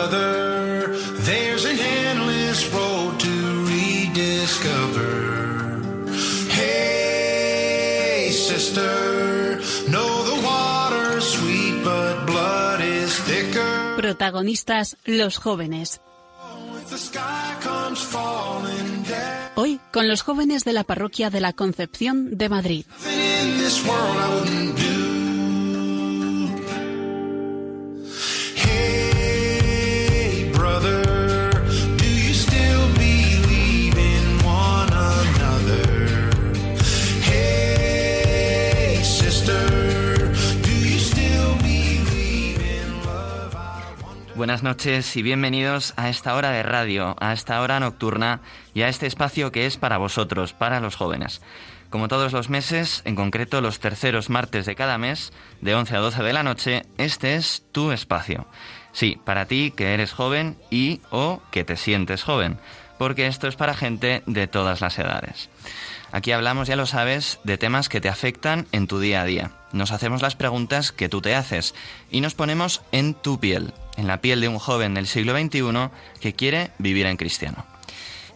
brother, 0.00 0.96
there's 1.26 1.64
an 1.66 1.78
endless 1.78 2.66
road 2.72 3.20
to 3.20 3.34
rediscover. 3.68 5.12
Hey, 6.48 8.30
sister, 8.32 9.60
know 9.90 10.12
the 10.30 10.38
water's 10.42 11.24
sweet, 11.24 11.84
but 11.84 12.26
blood 12.26 12.80
is 12.80 13.12
thicker. 13.28 13.96
Protagonistas 13.96 14.96
los 15.04 15.38
jóvenes. 15.38 16.00
Hoy 19.54 19.80
con 19.92 20.08
los 20.08 20.22
jóvenes 20.22 20.64
de 20.64 20.72
la 20.72 20.84
parroquia 20.84 21.30
de 21.30 21.40
la 21.40 21.52
Concepción 21.52 22.36
de 22.36 22.48
Madrid. 22.48 22.84
Buenas 44.40 44.62
noches 44.62 45.18
y 45.18 45.22
bienvenidos 45.22 45.92
a 45.98 46.08
esta 46.08 46.34
hora 46.34 46.50
de 46.50 46.62
radio, 46.62 47.14
a 47.20 47.34
esta 47.34 47.60
hora 47.60 47.78
nocturna 47.78 48.40
y 48.72 48.80
a 48.80 48.88
este 48.88 49.06
espacio 49.06 49.52
que 49.52 49.66
es 49.66 49.76
para 49.76 49.98
vosotros, 49.98 50.54
para 50.54 50.80
los 50.80 50.96
jóvenes. 50.96 51.42
Como 51.90 52.08
todos 52.08 52.32
los 52.32 52.48
meses, 52.48 53.02
en 53.04 53.16
concreto 53.16 53.60
los 53.60 53.80
terceros 53.80 54.30
martes 54.30 54.64
de 54.64 54.76
cada 54.76 54.96
mes, 54.96 55.34
de 55.60 55.74
11 55.74 55.94
a 55.94 55.98
12 55.98 56.22
de 56.22 56.32
la 56.32 56.42
noche, 56.42 56.86
este 56.96 57.34
es 57.34 57.64
tu 57.70 57.92
espacio. 57.92 58.46
Sí, 58.92 59.20
para 59.26 59.44
ti 59.44 59.74
que 59.76 59.92
eres 59.92 60.14
joven 60.14 60.56
y 60.70 61.02
o 61.10 61.42
que 61.50 61.64
te 61.64 61.76
sientes 61.76 62.22
joven, 62.22 62.58
porque 62.98 63.26
esto 63.26 63.46
es 63.46 63.56
para 63.56 63.74
gente 63.74 64.22
de 64.24 64.46
todas 64.46 64.80
las 64.80 64.98
edades. 64.98 65.50
Aquí 66.12 66.32
hablamos, 66.32 66.66
ya 66.66 66.76
lo 66.76 66.86
sabes, 66.86 67.40
de 67.44 67.58
temas 67.58 67.90
que 67.90 68.00
te 68.00 68.08
afectan 68.08 68.66
en 68.72 68.86
tu 68.86 69.00
día 69.00 69.20
a 69.20 69.26
día. 69.26 69.50
Nos 69.72 69.92
hacemos 69.92 70.22
las 70.22 70.34
preguntas 70.34 70.92
que 70.92 71.08
tú 71.08 71.20
te 71.20 71.34
haces 71.34 71.74
y 72.10 72.20
nos 72.20 72.34
ponemos 72.34 72.82
en 72.92 73.14
tu 73.14 73.38
piel, 73.38 73.72
en 73.96 74.06
la 74.06 74.20
piel 74.20 74.40
de 74.40 74.48
un 74.48 74.58
joven 74.58 74.94
del 74.94 75.06
siglo 75.06 75.38
XXI 75.38 75.90
que 76.20 76.34
quiere 76.34 76.70
vivir 76.78 77.06
en 77.06 77.16
cristiano. 77.16 77.64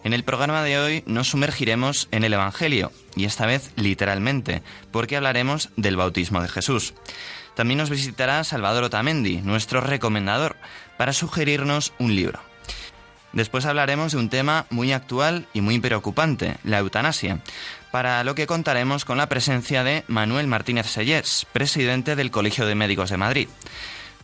En 0.05 0.13
el 0.13 0.23
programa 0.23 0.63
de 0.63 0.79
hoy 0.79 1.03
nos 1.07 1.29
sumergiremos 1.29 2.09
en 2.11 2.25
el 2.25 2.35
Evangelio, 2.35 2.93
y 3.17 3.25
esta 3.25 3.47
vez 3.47 3.71
literalmente, 3.77 4.63
porque 4.91 5.17
hablaremos 5.17 5.71
del 5.77 5.97
bautismo 5.97 6.43
de 6.43 6.49
Jesús. 6.49 6.93
También 7.55 7.79
nos 7.79 7.89
visitará 7.89 8.45
Salvador 8.45 8.85
Otamendi, 8.85 9.39
nuestro 9.39 9.81
recomendador, 9.81 10.57
para 10.99 11.15
sugerirnos 11.15 11.95
un 11.99 12.15
libro. 12.15 12.41
Después 13.33 13.65
hablaremos 13.67 14.13
de 14.13 14.19
un 14.19 14.29
tema 14.29 14.67
muy 14.71 14.93
actual 14.93 15.49
y 15.55 15.61
muy 15.61 15.81
preocupante, 15.81 16.57
la 16.63 16.79
eutanasia, 16.79 17.41
para 17.95 18.25
lo 18.25 18.35
que 18.35 18.49
contaremos 18.49 19.05
con 19.05 19.19
la 19.19 19.29
presencia 19.29 19.85
de 19.85 20.03
Manuel 20.09 20.49
Martínez 20.49 20.89
Sellés, 20.89 21.47
presidente 21.53 22.17
del 22.17 22.33
Colegio 22.33 22.67
de 22.67 22.75
Médicos 22.75 23.09
de 23.09 23.17
Madrid. 23.17 23.47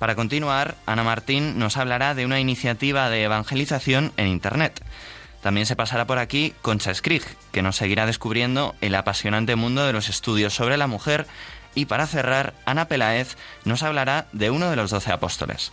Para 0.01 0.17
continuar, 0.17 0.75
Ana 0.87 1.05
Martín 1.05 1.57
nos 1.57 1.77
hablará 1.77 2.17
de 2.17 2.27
una 2.27 2.41
iniciativa 2.41 3.09
de 3.11 3.23
evangelización 3.23 4.13
en 4.17 4.27
Internet. 4.27 4.83
También 5.41 5.67
se 5.67 5.77
pasará 5.77 6.05
por 6.05 6.19
aquí 6.19 6.53
Concha 6.63 6.93
Skrig, 6.93 7.23
que 7.53 7.63
nos 7.63 7.77
seguirá 7.77 8.07
descubriendo 8.07 8.75
el 8.81 8.93
apasionante 8.97 9.55
mundo 9.55 9.87
de 9.87 9.93
los 9.93 10.09
estudios 10.09 10.53
sobre 10.53 10.77
la 10.77 10.89
mujer. 10.89 11.29
Y 11.77 11.85
para 11.85 12.09
cerrar, 12.09 12.55
Ana 12.67 12.89
Peláez 12.89 13.37
nos 13.65 13.85
hablará 13.85 14.27
de 14.33 14.51
uno 14.51 14.69
de 14.69 14.75
los 14.75 14.91
doce 14.91 15.13
apóstoles. 15.13 15.71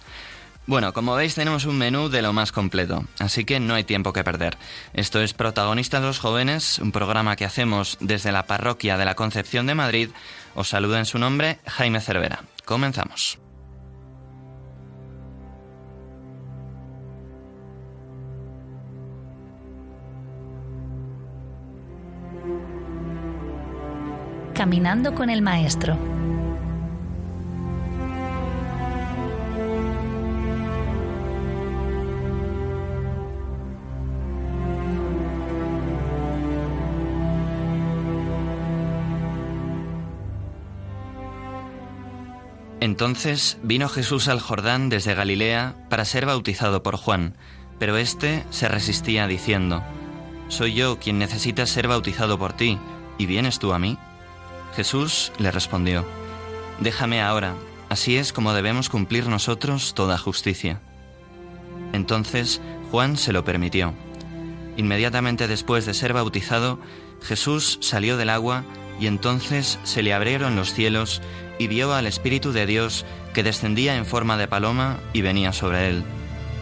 Bueno, 0.67 0.91
como 0.91 1.15
veis 1.15 1.33
tenemos 1.33 1.63
un 1.63 1.77
menú 1.77 2.09
de 2.09 2.21
lo 2.21 2.33
más 2.33 2.51
completo, 2.51 3.05
así 3.19 3.45
que 3.45 3.57
no 3.61 3.73
hay 3.73 3.85
tiempo 3.85 4.11
que 4.11 4.25
perder. 4.25 4.57
Esto 4.93 5.21
es 5.21 5.33
Protagonistas 5.33 6.03
los 6.03 6.19
Jóvenes, 6.19 6.79
un 6.79 6.91
programa 6.91 7.37
que 7.37 7.45
hacemos 7.45 7.97
desde 8.01 8.33
la 8.33 8.47
parroquia 8.47 8.97
de 8.97 9.05
la 9.05 9.15
Concepción 9.15 9.65
de 9.65 9.75
Madrid. 9.75 10.09
Os 10.55 10.67
saluda 10.67 10.99
en 10.99 11.05
su 11.05 11.19
nombre 11.19 11.59
Jaime 11.67 12.01
Cervera. 12.01 12.43
Comenzamos. 12.65 13.39
Caminando 24.53 25.15
con 25.15 25.29
el 25.29 25.41
Maestro. 25.41 25.97
Entonces 42.97 43.59
vino 43.61 43.89
Jesús 43.89 44.27
al 44.27 44.39
Jordán 44.39 44.89
desde 44.89 45.13
Galilea 45.13 45.75
para 45.87 46.03
ser 46.03 46.25
bautizado 46.25 46.81
por 46.81 46.97
Juan, 46.97 47.35
pero 47.77 47.95
éste 47.95 48.43
se 48.49 48.67
resistía 48.67 49.27
diciendo, 49.27 49.83
Soy 50.47 50.73
yo 50.73 50.97
quien 50.97 51.19
necesita 51.19 51.67
ser 51.67 51.87
bautizado 51.87 52.39
por 52.39 52.53
ti, 52.53 52.79
¿y 53.19 53.27
vienes 53.27 53.59
tú 53.59 53.73
a 53.73 53.77
mí? 53.77 53.99
Jesús 54.75 55.31
le 55.37 55.51
respondió, 55.51 56.07
Déjame 56.79 57.21
ahora, 57.21 57.53
así 57.89 58.17
es 58.17 58.33
como 58.33 58.53
debemos 58.53 58.89
cumplir 58.89 59.27
nosotros 59.27 59.93
toda 59.93 60.17
justicia. 60.17 60.81
Entonces 61.93 62.61
Juan 62.89 63.15
se 63.15 63.31
lo 63.31 63.45
permitió. 63.45 63.93
Inmediatamente 64.75 65.47
después 65.47 65.85
de 65.85 65.93
ser 65.93 66.13
bautizado, 66.13 66.79
Jesús 67.21 67.77
salió 67.79 68.17
del 68.17 68.31
agua 68.31 68.63
y 68.99 69.05
entonces 69.05 69.77
se 69.83 70.01
le 70.01 70.15
abrieron 70.15 70.55
los 70.55 70.73
cielos 70.73 71.21
y 71.59 71.67
vio 71.67 71.93
al 71.93 72.07
Espíritu 72.07 72.51
de 72.51 72.65
Dios 72.65 73.05
que 73.33 73.43
descendía 73.43 73.97
en 73.97 74.05
forma 74.05 74.37
de 74.37 74.47
paloma 74.47 74.99
y 75.13 75.21
venía 75.21 75.53
sobre 75.53 75.89
él. 75.89 76.03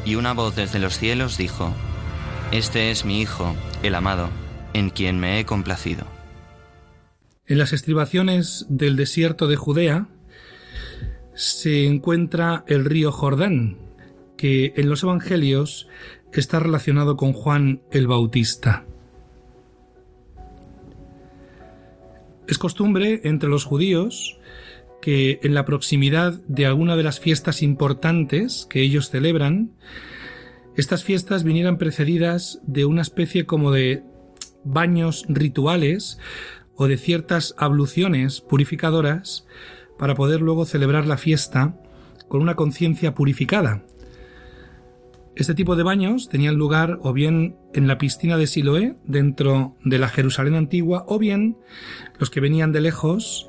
Y 0.05 0.15
una 0.15 0.33
voz 0.33 0.55
desde 0.55 0.79
los 0.79 0.97
cielos 0.97 1.37
dijo, 1.37 1.73
Este 2.51 2.91
es 2.91 3.05
mi 3.05 3.21
Hijo, 3.21 3.55
el 3.83 3.95
amado, 3.95 4.29
en 4.73 4.89
quien 4.89 5.19
me 5.19 5.39
he 5.39 5.45
complacido. 5.45 6.05
En 7.47 7.57
las 7.57 7.73
estribaciones 7.73 8.65
del 8.69 8.95
desierto 8.95 9.47
de 9.47 9.55
Judea 9.55 10.07
se 11.35 11.85
encuentra 11.85 12.63
el 12.67 12.85
río 12.85 13.11
Jordán, 13.11 13.77
que 14.37 14.73
en 14.75 14.89
los 14.89 15.03
Evangelios 15.03 15.87
está 16.33 16.59
relacionado 16.59 17.17
con 17.17 17.33
Juan 17.33 17.81
el 17.91 18.07
Bautista. 18.07 18.85
Es 22.47 22.57
costumbre 22.57 23.21
entre 23.23 23.49
los 23.49 23.63
judíos 23.63 24.37
que 25.05 25.39
en 25.43 25.53
la 25.53 25.65
proximidad 25.65 26.33
de 26.47 26.65
alguna 26.65 26.95
de 26.95 27.03
las 27.03 27.19
fiestas 27.19 27.61
importantes 27.61 28.65
que 28.67 28.81
ellos 28.81 29.11
celebran, 29.11 29.69
estas 30.77 31.03
fiestas 31.03 31.43
vinieran 31.43 31.77
precedidas 31.77 32.59
de 32.65 32.85
una 32.85 33.03
especie 33.03 33.45
como 33.45 33.69
de 33.69 34.01
baños 34.63 35.23
rituales 35.29 36.17
o 36.75 36.87
de 36.87 36.97
ciertas 36.97 37.53
abluciones 37.59 38.41
purificadoras 38.41 39.45
para 39.99 40.15
poder 40.15 40.41
luego 40.41 40.65
celebrar 40.65 41.05
la 41.05 41.17
fiesta 41.17 41.79
con 42.27 42.41
una 42.41 42.55
conciencia 42.55 43.13
purificada. 43.13 43.83
Este 45.35 45.53
tipo 45.53 45.75
de 45.75 45.83
baños 45.83 46.29
tenían 46.29 46.55
lugar 46.55 46.97
o 47.03 47.13
bien 47.13 47.57
en 47.75 47.87
la 47.87 47.99
piscina 47.99 48.37
de 48.37 48.47
Siloé, 48.47 48.95
dentro 49.05 49.75
de 49.83 49.99
la 49.99 50.09
Jerusalén 50.09 50.55
antigua, 50.55 51.05
o 51.07 51.19
bien 51.19 51.57
los 52.17 52.31
que 52.31 52.39
venían 52.39 52.71
de 52.71 52.81
lejos, 52.81 53.47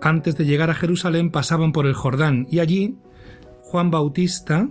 antes 0.00 0.36
de 0.36 0.44
llegar 0.44 0.70
a 0.70 0.74
Jerusalén, 0.74 1.30
pasaban 1.30 1.72
por 1.72 1.86
el 1.86 1.94
Jordán, 1.94 2.46
y 2.50 2.58
allí 2.58 2.96
Juan 3.62 3.90
Bautista 3.90 4.68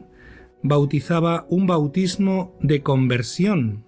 bautizaba 0.61 1.45
un 1.49 1.67
bautismo 1.67 2.57
de 2.61 2.81
conversión. 2.81 3.83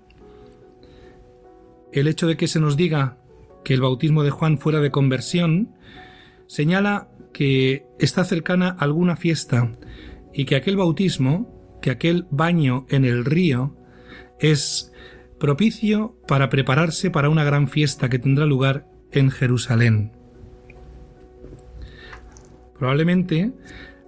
El 1.91 2.07
hecho 2.07 2.27
de 2.27 2.35
que 2.35 2.47
se 2.47 2.59
nos 2.59 2.75
diga 2.75 3.17
que 3.63 3.73
el 3.73 3.81
bautismo 3.81 4.23
de 4.23 4.29
Juan 4.29 4.57
fuera 4.57 4.81
de 4.81 4.91
conversión 4.91 5.73
señala 6.47 7.09
que 7.33 7.85
está 7.99 8.23
cercana 8.25 8.75
alguna 8.79 9.15
fiesta 9.15 9.71
y 10.33 10.45
que 10.45 10.55
aquel 10.55 10.75
bautismo, 10.75 11.77
que 11.81 11.91
aquel 11.91 12.27
baño 12.29 12.85
en 12.89 13.05
el 13.05 13.25
río, 13.25 13.75
es 14.39 14.91
propicio 15.39 16.17
para 16.27 16.49
prepararse 16.49 17.09
para 17.09 17.29
una 17.29 17.43
gran 17.43 17.67
fiesta 17.67 18.09
que 18.09 18.19
tendrá 18.19 18.45
lugar 18.45 18.87
en 19.11 19.31
Jerusalén. 19.31 20.14
Probablemente 22.77 23.53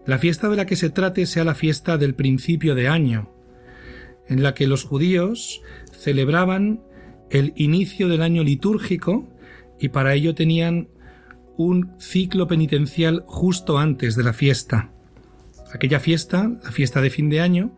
la 0.06 0.18
fiesta 0.18 0.50
de 0.50 0.56
la 0.56 0.66
que 0.66 0.76
se 0.76 0.90
trate 0.90 1.26
sea 1.26 1.44
la 1.44 1.56
fiesta 1.56 1.98
del 1.98 2.16
principio 2.16 2.76
de 2.76 2.88
año, 2.88 3.32
en 4.28 4.44
la 4.44 4.54
que 4.54 4.68
los 4.68 4.84
judíos 4.84 5.62
celebraban 5.92 6.82
el 7.30 7.54
inicio 7.56 8.08
del 8.08 8.22
año 8.22 8.44
litúrgico 8.44 9.28
y 9.80 9.90
para 9.90 10.14
ello 10.14 10.34
tenían 10.34 10.90
un 11.58 11.92
ciclo 12.00 12.48
penitencial 12.48 13.24
justo 13.28 13.78
antes 13.78 14.16
de 14.16 14.24
la 14.24 14.34
fiesta. 14.34 14.92
Aquella 15.74 16.00
fiesta, 16.00 16.52
la 16.64 16.72
fiesta 16.72 17.02
de 17.02 17.10
fin 17.10 17.30
de 17.30 17.42
año, 17.42 17.76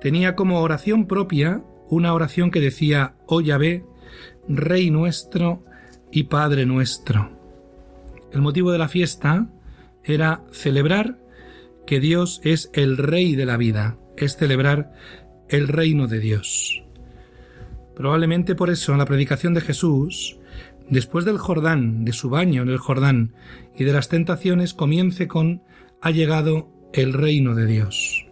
tenía 0.00 0.34
como 0.34 0.60
oración 0.60 1.06
propia 1.06 1.62
una 1.88 2.14
oración 2.14 2.50
que 2.50 2.60
decía, 2.60 3.16
Oh 3.26 3.40
Yahvé, 3.40 3.84
Rey 4.48 4.90
nuestro 4.90 5.64
y 6.10 6.24
Padre 6.24 6.64
nuestro. 6.64 7.30
El 8.32 8.40
motivo 8.40 8.72
de 8.72 8.78
la 8.78 8.88
fiesta 8.88 9.50
era 10.04 10.44
celebrar 10.52 11.18
que 11.86 12.00
Dios 12.00 12.40
es 12.44 12.70
el 12.72 12.96
Rey 12.96 13.34
de 13.34 13.46
la 13.46 13.56
vida, 13.56 13.98
es 14.16 14.36
celebrar 14.36 14.92
el 15.48 15.68
reino 15.68 16.06
de 16.06 16.20
Dios. 16.20 16.82
Probablemente 17.94 18.54
por 18.54 18.70
eso 18.70 18.96
la 18.96 19.04
predicación 19.04 19.54
de 19.54 19.60
Jesús, 19.60 20.38
después 20.88 21.24
del 21.24 21.38
Jordán, 21.38 22.04
de 22.04 22.12
su 22.12 22.30
baño 22.30 22.62
en 22.62 22.68
el 22.68 22.78
Jordán 22.78 23.34
y 23.76 23.84
de 23.84 23.92
las 23.92 24.08
tentaciones, 24.08 24.74
comience 24.74 25.28
con 25.28 25.62
ha 26.00 26.10
llegado 26.10 26.68
el 26.92 27.12
reino 27.12 27.54
de 27.54 27.66
Dios. 27.66 28.26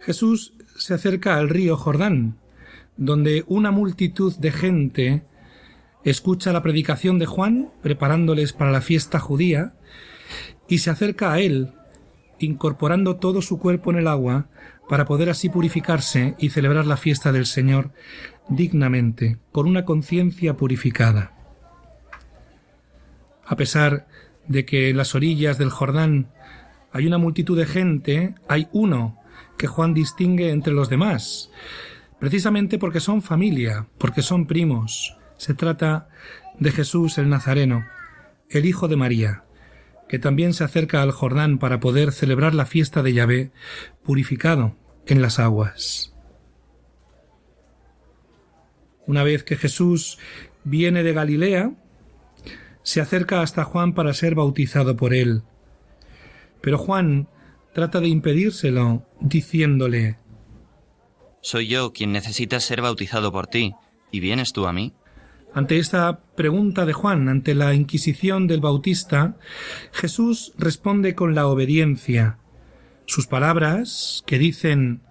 Jesús 0.00 0.54
se 0.76 0.94
acerca 0.94 1.36
al 1.36 1.48
río 1.48 1.76
Jordán, 1.76 2.38
donde 2.96 3.44
una 3.46 3.70
multitud 3.70 4.34
de 4.36 4.50
gente 4.50 5.22
escucha 6.04 6.52
la 6.52 6.62
predicación 6.62 7.18
de 7.18 7.26
Juan, 7.26 7.70
preparándoles 7.82 8.52
para 8.52 8.72
la 8.72 8.80
fiesta 8.80 9.18
judía, 9.18 9.74
y 10.68 10.78
se 10.78 10.90
acerca 10.90 11.32
a 11.32 11.40
él, 11.40 11.72
incorporando 12.38 13.16
todo 13.16 13.42
su 13.42 13.58
cuerpo 13.58 13.90
en 13.90 13.98
el 13.98 14.08
agua, 14.08 14.48
para 14.88 15.04
poder 15.04 15.30
así 15.30 15.48
purificarse 15.48 16.34
y 16.38 16.50
celebrar 16.50 16.86
la 16.86 16.96
fiesta 16.96 17.32
del 17.32 17.46
Señor 17.46 17.92
dignamente, 18.48 19.38
con 19.52 19.66
una 19.66 19.84
conciencia 19.84 20.56
purificada. 20.56 21.32
A 23.46 23.56
pesar 23.56 24.06
de 24.48 24.64
que 24.64 24.90
en 24.90 24.96
las 24.96 25.14
orillas 25.14 25.58
del 25.58 25.70
Jordán 25.70 26.28
hay 26.92 27.06
una 27.06 27.18
multitud 27.18 27.56
de 27.56 27.66
gente, 27.66 28.34
hay 28.48 28.68
uno 28.72 29.18
que 29.56 29.66
Juan 29.66 29.94
distingue 29.94 30.50
entre 30.50 30.72
los 30.72 30.88
demás, 30.88 31.50
precisamente 32.18 32.78
porque 32.78 33.00
son 33.00 33.22
familia, 33.22 33.86
porque 33.98 34.22
son 34.22 34.46
primos. 34.46 35.16
Se 35.36 35.54
trata 35.54 36.08
de 36.58 36.70
Jesús 36.70 37.18
el 37.18 37.28
Nazareno, 37.28 37.84
el 38.50 38.66
Hijo 38.66 38.88
de 38.88 38.96
María, 38.96 39.44
que 40.12 40.18
también 40.18 40.52
se 40.52 40.62
acerca 40.62 41.00
al 41.00 41.10
Jordán 41.10 41.56
para 41.56 41.80
poder 41.80 42.12
celebrar 42.12 42.54
la 42.54 42.66
fiesta 42.66 43.02
de 43.02 43.14
Yahvé, 43.14 43.50
purificado 44.02 44.76
en 45.06 45.22
las 45.22 45.38
aguas. 45.38 46.12
Una 49.06 49.24
vez 49.24 49.42
que 49.42 49.56
Jesús 49.56 50.18
viene 50.64 51.02
de 51.02 51.14
Galilea, 51.14 51.72
se 52.82 53.00
acerca 53.00 53.40
hasta 53.40 53.64
Juan 53.64 53.94
para 53.94 54.12
ser 54.12 54.34
bautizado 54.34 54.96
por 54.96 55.14
él. 55.14 55.44
Pero 56.60 56.76
Juan 56.76 57.26
trata 57.72 58.00
de 58.00 58.08
impedírselo, 58.08 59.06
diciéndole 59.18 60.18
Soy 61.40 61.68
yo 61.68 61.94
quien 61.94 62.12
necesita 62.12 62.60
ser 62.60 62.82
bautizado 62.82 63.32
por 63.32 63.46
ti, 63.46 63.72
¿y 64.10 64.20
vienes 64.20 64.52
tú 64.52 64.66
a 64.66 64.74
mí? 64.74 64.92
Ante 65.54 65.78
esta 65.78 66.20
pregunta 66.34 66.86
de 66.86 66.94
Juan, 66.94 67.28
ante 67.28 67.54
la 67.54 67.74
Inquisición 67.74 68.46
del 68.46 68.62
Bautista, 68.62 69.36
Jesús 69.92 70.54
responde 70.56 71.14
con 71.14 71.34
la 71.34 71.46
obediencia. 71.46 72.38
Sus 73.04 73.26
palabras, 73.26 74.22
que 74.26 74.38
dicen 74.38 75.02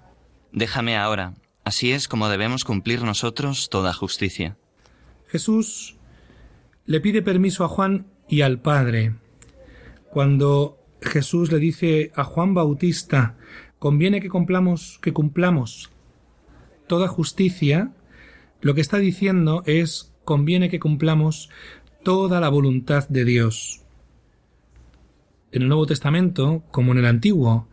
Déjame 0.51 0.97
ahora, 0.97 1.35
así 1.63 1.91
es 1.91 2.07
como 2.07 2.27
debemos 2.27 2.63
cumplir 2.63 3.03
nosotros 3.03 3.69
toda 3.69 3.93
justicia. 3.93 4.57
Jesús 5.27 5.97
le 6.85 6.99
pide 7.01 7.21
permiso 7.21 7.63
a 7.63 7.67
Juan 7.67 8.07
y 8.27 8.41
al 8.41 8.59
Padre. 8.59 9.13
Cuando 10.09 10.79
Jesús 11.01 11.51
le 11.51 11.59
dice 11.59 12.11
a 12.15 12.23
Juan 12.23 12.55
Bautista, 12.55 13.37
conviene 13.77 14.21
que 14.21 14.29
cumplamos, 14.29 14.97
que 15.03 15.13
cumplamos 15.13 15.91
toda 16.87 17.07
justicia, 17.07 17.93
lo 18.59 18.73
que 18.73 18.81
está 18.81 18.97
diciendo 18.97 19.63
es 19.65 20.10
conviene 20.23 20.69
que 20.69 20.79
cumplamos 20.79 21.49
toda 22.03 22.39
la 22.39 22.49
voluntad 22.49 23.07
de 23.09 23.25
Dios. 23.25 23.81
En 25.51 25.63
el 25.63 25.67
Nuevo 25.67 25.85
Testamento, 25.85 26.63
como 26.71 26.91
en 26.93 26.99
el 26.99 27.05
Antiguo, 27.05 27.67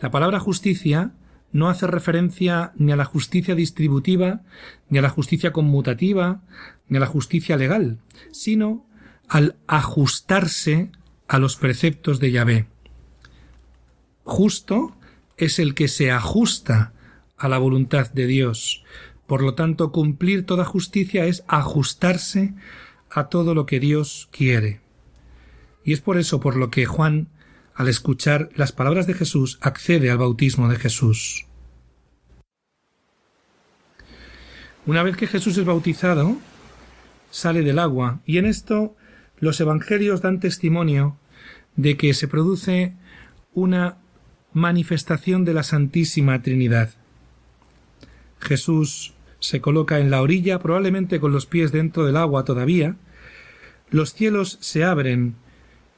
la 0.00 0.10
palabra 0.10 0.40
justicia 0.40 1.12
no 1.52 1.68
hace 1.68 1.86
referencia 1.86 2.72
ni 2.76 2.90
a 2.90 2.96
la 2.96 3.04
justicia 3.04 3.54
distributiva, 3.54 4.42
ni 4.88 4.98
a 4.98 5.02
la 5.02 5.08
justicia 5.08 5.52
conmutativa, 5.52 6.42
ni 6.88 6.96
a 6.96 7.00
la 7.00 7.06
justicia 7.06 7.56
legal, 7.56 7.98
sino 8.32 8.86
al 9.28 9.56
ajustarse 9.68 10.90
a 11.28 11.38
los 11.38 11.56
preceptos 11.56 12.18
de 12.18 12.32
Yahvé. 12.32 12.66
Justo 14.24 14.96
es 15.36 15.58
el 15.58 15.74
que 15.74 15.88
se 15.88 16.10
ajusta 16.10 16.92
a 17.36 17.48
la 17.48 17.58
voluntad 17.58 18.10
de 18.12 18.26
Dios, 18.26 18.84
por 19.26 19.42
lo 19.42 19.54
tanto, 19.54 19.90
cumplir 19.90 20.44
toda 20.44 20.64
justicia 20.64 21.24
es 21.26 21.44
ajustarse 21.46 22.54
a 23.10 23.28
todo 23.28 23.54
lo 23.54 23.66
que 23.66 23.80
Dios 23.80 24.28
quiere. 24.32 24.80
Y 25.84 25.92
es 25.92 26.00
por 26.00 26.18
eso 26.18 26.40
por 26.40 26.56
lo 26.56 26.70
que 26.70 26.86
Juan, 26.86 27.28
al 27.74 27.88
escuchar 27.88 28.50
las 28.54 28.72
palabras 28.72 29.06
de 29.06 29.14
Jesús, 29.14 29.58
accede 29.60 30.10
al 30.10 30.18
bautismo 30.18 30.68
de 30.68 30.76
Jesús. 30.76 31.46
Una 34.86 35.02
vez 35.02 35.16
que 35.16 35.26
Jesús 35.26 35.56
es 35.56 35.64
bautizado, 35.64 36.36
sale 37.30 37.62
del 37.62 37.78
agua, 37.78 38.20
y 38.26 38.36
en 38.38 38.46
esto 38.46 38.94
los 39.38 39.58
evangelios 39.60 40.20
dan 40.20 40.40
testimonio 40.40 41.16
de 41.76 41.96
que 41.96 42.12
se 42.12 42.28
produce 42.28 42.94
una 43.54 43.96
manifestación 44.52 45.44
de 45.44 45.54
la 45.54 45.62
Santísima 45.62 46.42
Trinidad. 46.42 46.90
Jesús 48.40 49.13
se 49.44 49.60
coloca 49.60 49.98
en 49.98 50.10
la 50.10 50.22
orilla, 50.22 50.58
probablemente 50.58 51.20
con 51.20 51.30
los 51.30 51.44
pies 51.44 51.70
dentro 51.70 52.06
del 52.06 52.16
agua 52.16 52.46
todavía, 52.46 52.96
los 53.90 54.14
cielos 54.14 54.56
se 54.62 54.84
abren 54.84 55.34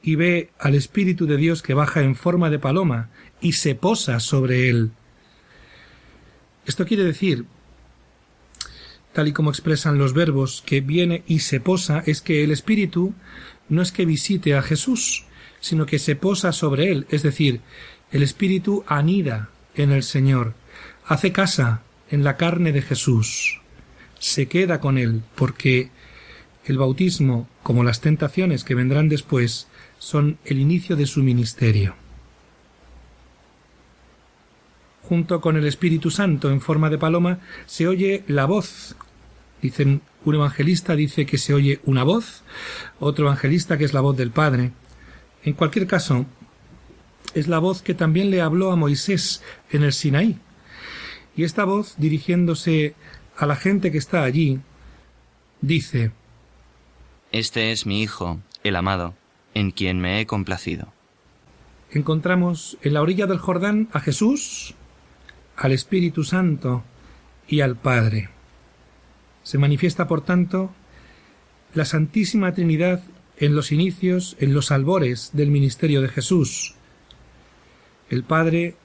y 0.03 0.15
ve 0.15 0.49
al 0.59 0.75
Espíritu 0.75 1.25
de 1.27 1.37
Dios 1.37 1.63
que 1.63 1.73
baja 1.73 2.01
en 2.01 2.17
forma 2.17 2.49
de 2.49 2.59
paloma 2.59 3.09
y 3.39 3.53
se 3.53 3.73
posa 3.73 4.19
sobre 4.19 4.69
él. 4.69 4.91
Esto 6.65 6.85
quiere 6.85 7.05
decir, 7.05 7.45
tal 9.13 9.29
y 9.29 9.31
como 9.31 9.49
expresan 9.49 9.97
los 9.97 10.13
verbos 10.13 10.61
que 10.65 10.81
viene 10.81 11.23
y 11.25 11.39
se 11.39 11.61
posa, 11.61 12.03
es 12.05 12.21
que 12.21 12.43
el 12.43 12.51
Espíritu 12.51 13.13
no 13.69 13.81
es 13.81 13.93
que 13.93 14.05
visite 14.05 14.55
a 14.55 14.61
Jesús, 14.61 15.23
sino 15.61 15.85
que 15.85 15.99
se 15.99 16.17
posa 16.17 16.51
sobre 16.51 16.91
él, 16.91 17.07
es 17.11 17.23
decir, 17.23 17.61
el 18.11 18.23
Espíritu 18.23 18.83
anida 18.87 19.51
en 19.73 19.93
el 19.93 20.03
Señor, 20.03 20.53
hace 21.05 21.31
casa 21.31 21.83
en 22.09 22.23
la 22.23 22.37
carne 22.37 22.71
de 22.71 22.81
Jesús, 22.81 23.61
se 24.19 24.47
queda 24.47 24.79
con 24.79 24.97
él, 24.97 25.23
porque 25.35 25.89
el 26.65 26.77
bautismo, 26.77 27.47
como 27.63 27.83
las 27.83 28.01
tentaciones 28.01 28.63
que 28.63 28.75
vendrán 28.75 29.09
después, 29.09 29.67
son 29.99 30.37
el 30.45 30.59
inicio 30.59 30.95
de 30.95 31.05
su 31.05 31.23
ministerio. 31.23 31.95
Junto 35.03 35.39
con 35.39 35.55
el 35.55 35.65
Espíritu 35.65 36.11
Santo 36.11 36.51
en 36.51 36.59
forma 36.59 36.89
de 36.89 36.97
paloma 36.97 37.39
se 37.65 37.87
oye 37.87 38.23
la 38.27 38.45
voz. 38.45 38.95
Dicen, 39.61 40.01
un 40.25 40.35
evangelista 40.35 40.95
dice 40.95 41.25
que 41.25 41.37
se 41.37 41.53
oye 41.53 41.79
una 41.85 42.03
voz, 42.03 42.43
otro 42.99 43.25
evangelista 43.25 43.77
que 43.77 43.85
es 43.85 43.93
la 43.93 44.01
voz 44.01 44.17
del 44.17 44.31
Padre. 44.31 44.71
En 45.43 45.53
cualquier 45.53 45.87
caso, 45.87 46.25
es 47.33 47.47
la 47.47 47.59
voz 47.59 47.81
que 47.81 47.93
también 47.93 48.29
le 48.29 48.41
habló 48.41 48.71
a 48.71 48.75
Moisés 48.75 49.41
en 49.71 49.83
el 49.83 49.93
Sinaí, 49.93 50.37
y 51.37 51.43
esta 51.43 51.65
voz, 51.65 51.95
dirigiéndose 51.97 52.95
a 53.37 53.45
la 53.45 53.55
gente 53.55 53.91
que 53.91 53.99
está 53.99 54.23
allí, 54.23 54.59
dice 55.61 56.11
Este 57.31 57.71
es 57.71 57.85
mi 57.85 58.01
Hijo, 58.01 58.39
el 58.63 58.75
amado, 58.75 59.13
en 59.53 59.69
quien 59.69 59.99
me 59.99 60.19
he 60.19 60.25
complacido. 60.25 60.91
Encontramos 61.91 62.79
en 62.81 62.95
la 62.95 63.03
orilla 63.03 63.27
del 63.27 63.37
Jordán 63.37 63.87
a 63.93 63.99
Jesús, 63.99 64.73
al 65.55 65.71
Espíritu 65.73 66.23
Santo 66.23 66.83
y 67.47 67.61
al 67.61 67.75
Padre. 67.75 68.29
Se 69.43 69.59
manifiesta, 69.59 70.07
por 70.07 70.21
tanto, 70.21 70.71
la 71.75 71.85
Santísima 71.85 72.55
Trinidad 72.55 73.03
en 73.37 73.55
los 73.55 73.71
inicios, 73.71 74.35
en 74.39 74.55
los 74.55 74.71
albores 74.71 75.29
del 75.33 75.51
ministerio 75.51 76.01
de 76.01 76.09
Jesús. 76.09 76.73
El 78.09 78.23
Padre 78.23 78.75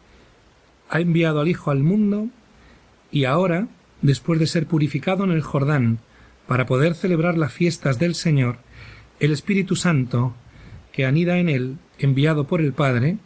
ha 0.90 1.00
enviado 1.00 1.40
al 1.40 1.48
Hijo 1.48 1.70
al 1.70 1.82
mundo 1.82 2.28
y 3.12 3.26
ahora, 3.26 3.68
después 4.00 4.40
de 4.40 4.48
ser 4.48 4.66
purificado 4.66 5.22
en 5.22 5.30
el 5.30 5.42
Jordán, 5.42 6.00
para 6.48 6.66
poder 6.66 6.94
celebrar 6.94 7.38
las 7.38 7.52
fiestas 7.52 7.98
del 7.98 8.14
Señor, 8.14 8.58
el 9.20 9.30
Espíritu 9.32 9.76
Santo, 9.76 10.34
que 10.92 11.06
anida 11.06 11.38
en 11.38 11.48
él, 11.48 11.76
enviado 11.98 12.46
por 12.46 12.60
el 12.60 12.72
Padre, 12.72 13.18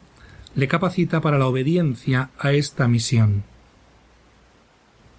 le 0.54 0.68
capacita 0.68 1.20
para 1.20 1.38
la 1.38 1.46
obediencia 1.46 2.30
a 2.38 2.52
esta 2.52 2.88
misión. 2.88 3.44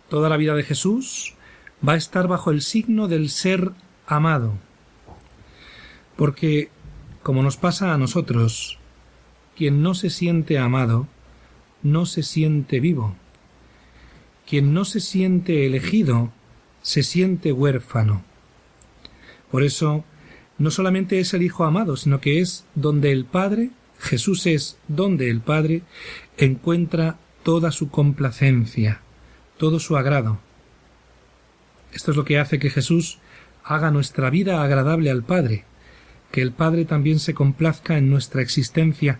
Toda 0.09 0.29
la 0.29 0.37
vida 0.37 0.53
de 0.53 0.63
Jesús 0.63 1.33
va 1.87 1.93
a 1.93 1.97
estar 1.97 2.27
bajo 2.27 2.51
el 2.51 2.61
signo 2.61 3.07
del 3.07 3.29
ser 3.29 3.71
amado, 4.05 4.53
porque, 6.15 6.69
como 7.23 7.41
nos 7.41 7.57
pasa 7.57 7.93
a 7.93 7.97
nosotros, 7.97 8.79
quien 9.55 9.81
no 9.81 9.93
se 9.93 10.09
siente 10.09 10.57
amado, 10.57 11.07
no 11.83 12.05
se 12.05 12.23
siente 12.23 12.79
vivo. 12.79 13.15
Quien 14.47 14.73
no 14.73 14.85
se 14.85 15.01
siente 15.01 15.65
elegido, 15.65 16.31
se 16.81 17.03
siente 17.03 17.51
huérfano. 17.51 18.23
Por 19.51 19.63
eso, 19.63 20.05
no 20.57 20.71
solamente 20.71 21.19
es 21.19 21.33
el 21.33 21.43
Hijo 21.43 21.65
amado, 21.65 21.97
sino 21.97 22.21
que 22.21 22.39
es 22.39 22.65
donde 22.73 23.11
el 23.11 23.25
Padre, 23.25 23.71
Jesús 23.99 24.45
es 24.45 24.77
donde 24.87 25.29
el 25.29 25.41
Padre 25.41 25.81
encuentra 26.37 27.17
toda 27.43 27.71
su 27.71 27.89
complacencia, 27.89 29.01
todo 29.57 29.79
su 29.79 29.97
agrado. 29.97 30.39
Esto 31.93 32.11
es 32.11 32.17
lo 32.17 32.25
que 32.25 32.39
hace 32.39 32.59
que 32.59 32.69
Jesús 32.69 33.19
haga 33.63 33.91
nuestra 33.91 34.29
vida 34.29 34.63
agradable 34.63 35.11
al 35.11 35.23
Padre, 35.23 35.65
que 36.31 36.41
el 36.41 36.51
Padre 36.53 36.85
también 36.85 37.19
se 37.19 37.33
complazca 37.33 37.97
en 37.97 38.09
nuestra 38.09 38.41
existencia, 38.41 39.19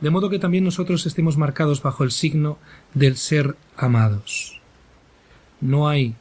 de 0.00 0.10
modo 0.10 0.30
que 0.30 0.38
también 0.38 0.64
nosotros 0.64 1.06
estemos 1.06 1.36
marcados 1.36 1.82
bajo 1.82 2.02
el 2.02 2.10
signo 2.10 2.58
del 2.92 3.16
ser 3.16 3.56
amados. 3.76 4.63
No 5.64 5.88
hay 5.88 6.14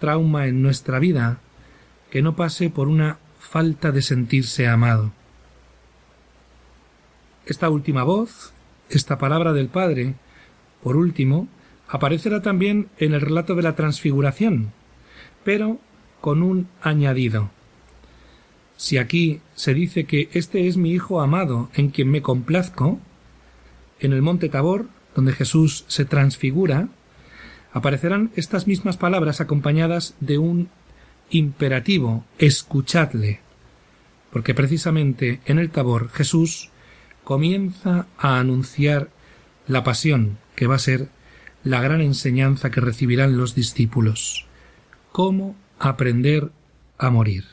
trauma 0.00 0.48
en 0.48 0.62
nuestra 0.62 0.98
vida 0.98 1.38
que 2.10 2.22
no 2.22 2.34
pase 2.34 2.70
por 2.70 2.88
una 2.88 3.18
falta 3.38 3.92
de 3.92 4.02
sentirse 4.02 4.66
amado. 4.66 5.12
Esta 7.46 7.70
última 7.70 8.02
voz, 8.02 8.52
esta 8.88 9.16
palabra 9.16 9.52
del 9.52 9.68
Padre, 9.68 10.16
por 10.82 10.96
último, 10.96 11.46
aparecerá 11.86 12.42
también 12.42 12.88
en 12.98 13.14
el 13.14 13.20
relato 13.20 13.54
de 13.54 13.62
la 13.62 13.76
transfiguración, 13.76 14.72
pero 15.44 15.78
con 16.20 16.42
un 16.42 16.66
añadido. 16.82 17.50
Si 18.76 18.98
aquí 18.98 19.40
se 19.54 19.72
dice 19.72 20.02
que 20.04 20.28
este 20.32 20.66
es 20.66 20.76
mi 20.76 20.90
Hijo 20.90 21.20
amado 21.20 21.70
en 21.74 21.90
quien 21.90 22.10
me 22.10 22.22
complazco, 22.22 22.98
en 24.00 24.12
el 24.12 24.20
monte 24.20 24.48
Tabor, 24.48 24.88
donde 25.14 25.32
Jesús 25.32 25.84
se 25.86 26.04
transfigura, 26.04 26.88
aparecerán 27.72 28.30
estas 28.36 28.66
mismas 28.66 28.96
palabras 28.96 29.40
acompañadas 29.40 30.14
de 30.20 30.38
un 30.38 30.68
imperativo 31.30 32.24
escuchadle, 32.38 33.40
porque 34.32 34.54
precisamente 34.54 35.40
en 35.44 35.58
el 35.58 35.70
Tabor 35.70 36.10
Jesús 36.10 36.70
comienza 37.24 38.06
a 38.18 38.38
anunciar 38.38 39.10
la 39.66 39.84
pasión 39.84 40.38
que 40.56 40.66
va 40.66 40.76
a 40.76 40.80
ser 40.80 41.08
la 41.62 41.80
gran 41.80 42.00
enseñanza 42.00 42.70
que 42.70 42.80
recibirán 42.80 43.36
los 43.36 43.54
discípulos. 43.54 44.46
¿Cómo 45.12 45.54
aprender 45.78 46.50
a 46.98 47.10
morir? 47.10 47.44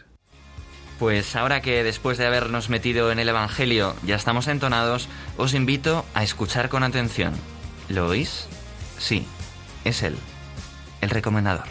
Pues 1.00 1.36
ahora 1.36 1.62
que 1.62 1.84
después 1.84 2.18
de 2.18 2.26
habernos 2.26 2.70
metido 2.70 3.12
en 3.12 3.20
el 3.20 3.30
Evangelio 3.30 3.96
ya 4.06 4.16
estamos 4.16 4.48
entonados, 4.48 5.08
os 5.38 5.54
invito 5.54 6.06
a 6.16 6.24
escuchar 6.24 6.70
con 6.70 6.84
atención. 6.84 7.34
¿Lo 7.90 8.08
oís? 8.08 8.48
Sí, 8.98 9.26
es 9.88 10.04
él, 10.04 10.16
el 11.02 11.10
recomendador. 11.10 11.64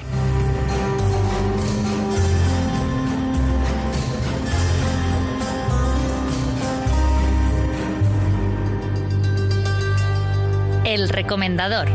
El 10.84 11.08
recomendador. 11.08 11.88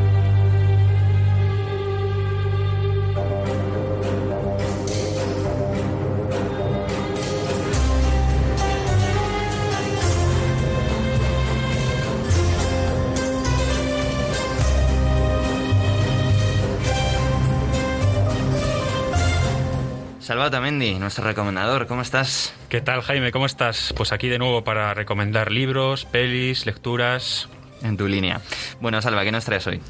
Salva 20.32 20.62
Mendy, 20.62 20.98
nuestro 20.98 21.26
recomendador, 21.26 21.88
¿cómo 21.88 22.02
estás? 22.02 22.54
¿Qué 22.70 22.80
tal, 22.80 23.02
Jaime? 23.02 23.34
¿Cómo 23.34 23.46
estás? 23.46 23.94
Pues 23.98 24.14
aquí 24.14 24.30
de 24.30 24.40
nuevo 24.40 24.64
para 24.64 24.94
recomendar 24.94 25.52
libros, 25.52 26.06
pelis, 26.06 26.66
lecturas. 26.66 27.50
En 27.84 27.98
tu 27.98 28.08
línea. 28.08 28.40
Bueno, 28.80 29.02
Salva, 29.02 29.26
¿qué 29.26 29.34
nos 29.34 29.44
traes 29.44 29.68
hoy? 29.68 29.82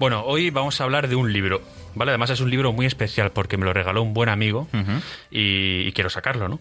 Bueno, 0.00 0.24
hoy 0.24 0.50
vamos 0.50 0.80
a 0.80 0.84
hablar 0.84 1.06
de 1.06 1.14
un 1.14 1.32
libro. 1.32 1.62
¿Vale? 1.98 2.12
Además 2.12 2.30
es 2.30 2.40
un 2.40 2.50
libro 2.50 2.72
muy 2.72 2.86
especial 2.86 3.32
porque 3.32 3.56
me 3.56 3.64
lo 3.64 3.72
regaló 3.72 4.02
un 4.02 4.14
buen 4.14 4.28
amigo 4.28 4.68
y, 5.30 5.92
quiero 5.92 6.10
sacarlo, 6.10 6.48
¿no? 6.48 6.60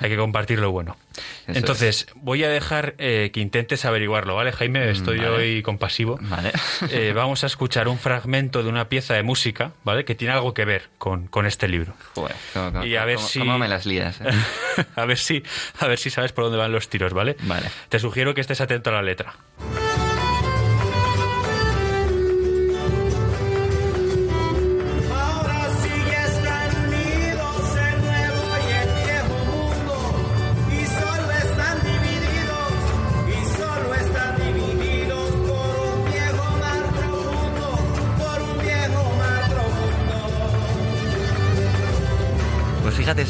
Hay 0.00 0.10
que 0.10 0.16
compartir 0.16 0.58
lo 0.58 0.72
bueno. 0.72 0.96
Entonces, 1.46 2.06
voy 2.14 2.44
a 2.44 2.48
dejar 2.48 2.94
eh, 2.98 3.30
que 3.32 3.40
intentes 3.40 3.84
averiguarlo, 3.84 4.34
¿vale, 4.34 4.52
Jaime? 4.52 4.86
Mm, 4.86 4.90
Estoy 4.90 5.20
hoy 5.20 5.62
compasivo. 5.62 6.18
Vale. 6.20 6.52
Eh, 6.90 7.12
vamos 7.16 7.44
a 7.44 7.46
escuchar 7.46 7.88
un 7.88 7.98
fragmento 7.98 8.62
de 8.62 8.68
una 8.68 8.88
pieza 8.88 9.14
de 9.14 9.22
música, 9.22 9.72
¿vale? 9.84 10.04
Que 10.04 10.14
tiene 10.14 10.34
algo 10.34 10.54
que 10.54 10.64
ver 10.64 10.88
con, 10.98 11.28
este 11.46 11.68
libro. 11.68 11.94
Joder, 12.14 12.36
y 12.84 12.96
a 12.96 13.04
ver 13.04 13.18
si... 13.18 13.40
¿Cómo 13.40 13.58
me 13.58 13.68
las 13.68 13.86
lías? 13.86 14.20
Eh? 14.20 14.30
a, 14.96 15.04
ver 15.04 15.18
si, 15.18 15.42
a 15.78 15.86
ver 15.86 15.98
si 15.98 16.10
sabes 16.10 16.32
por 16.32 16.44
dónde 16.44 16.58
van 16.58 16.72
los 16.72 16.88
tiros, 16.88 17.12
¿vale? 17.12 17.36
Vale. 17.42 17.66
Te 17.88 17.98
sugiero 17.98 18.34
que 18.34 18.40
estés 18.40 18.60
atento 18.60 18.90
a 18.90 18.94
la 18.94 19.02
letra. 19.02 19.34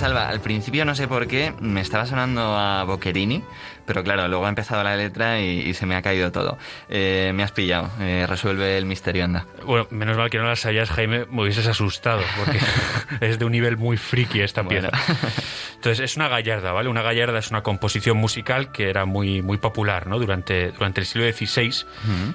Al 0.03 0.41
principio 0.41 0.85
no 0.85 0.95
sé 0.95 1.07
por 1.07 1.27
qué 1.29 1.55
me 1.61 1.81
estaba 1.81 2.07
sonando 2.07 2.57
a 2.57 2.85
Boccherini, 2.85 3.45
pero 3.87 4.03
claro, 4.03 4.29
luego 4.29 4.47
ha 4.47 4.49
empezado 4.49 4.83
la 4.83 4.97
letra 4.97 5.41
y, 5.41 5.73
se 5.75 5.87
me 5.87 5.97
ha 5.97 6.03
caído 6.03 6.33
todo. 6.33 6.59
Eh, 6.89 7.33
me 7.35 7.43
has 7.43 7.53
pillado, 7.53 7.91
eh, 8.01 8.27
resuelve 8.29 8.77
el 8.79 8.85
misterio, 8.85 9.25
anda. 9.25 9.47
Bueno, 9.65 9.87
menos 9.91 10.17
mal 10.17 10.31
que 10.31 10.39
no 10.39 10.45
la 10.45 10.57
sabías, 10.57 10.91
Jaime, 10.91 11.27
me 11.31 11.43
hubieses 11.43 11.67
asustado, 11.67 12.23
porque 12.39 12.59
es 13.21 13.39
de 13.39 13.45
un 13.45 13.53
nivel 13.53 13.77
muy 13.77 13.97
friki 13.97 14.41
esta 14.41 14.67
pieza. 14.67 14.91
Entonces, 15.75 16.01
es 16.01 16.17
una 16.17 16.29
gallarda, 16.29 16.73
¿vale? 16.73 16.89
Una 16.89 17.03
gallarda 17.03 17.39
es 17.39 17.51
una 17.51 17.63
composición 17.63 18.17
musical 18.17 18.71
que 18.71 18.89
era 18.89 19.05
muy, 19.05 19.43
muy 19.43 19.59
popular, 19.59 20.07
¿no? 20.07 20.19
Durante, 20.19 20.73
durante 20.73 21.01
el 21.01 21.07
siglo 21.07 21.31
XVI, 21.31 21.85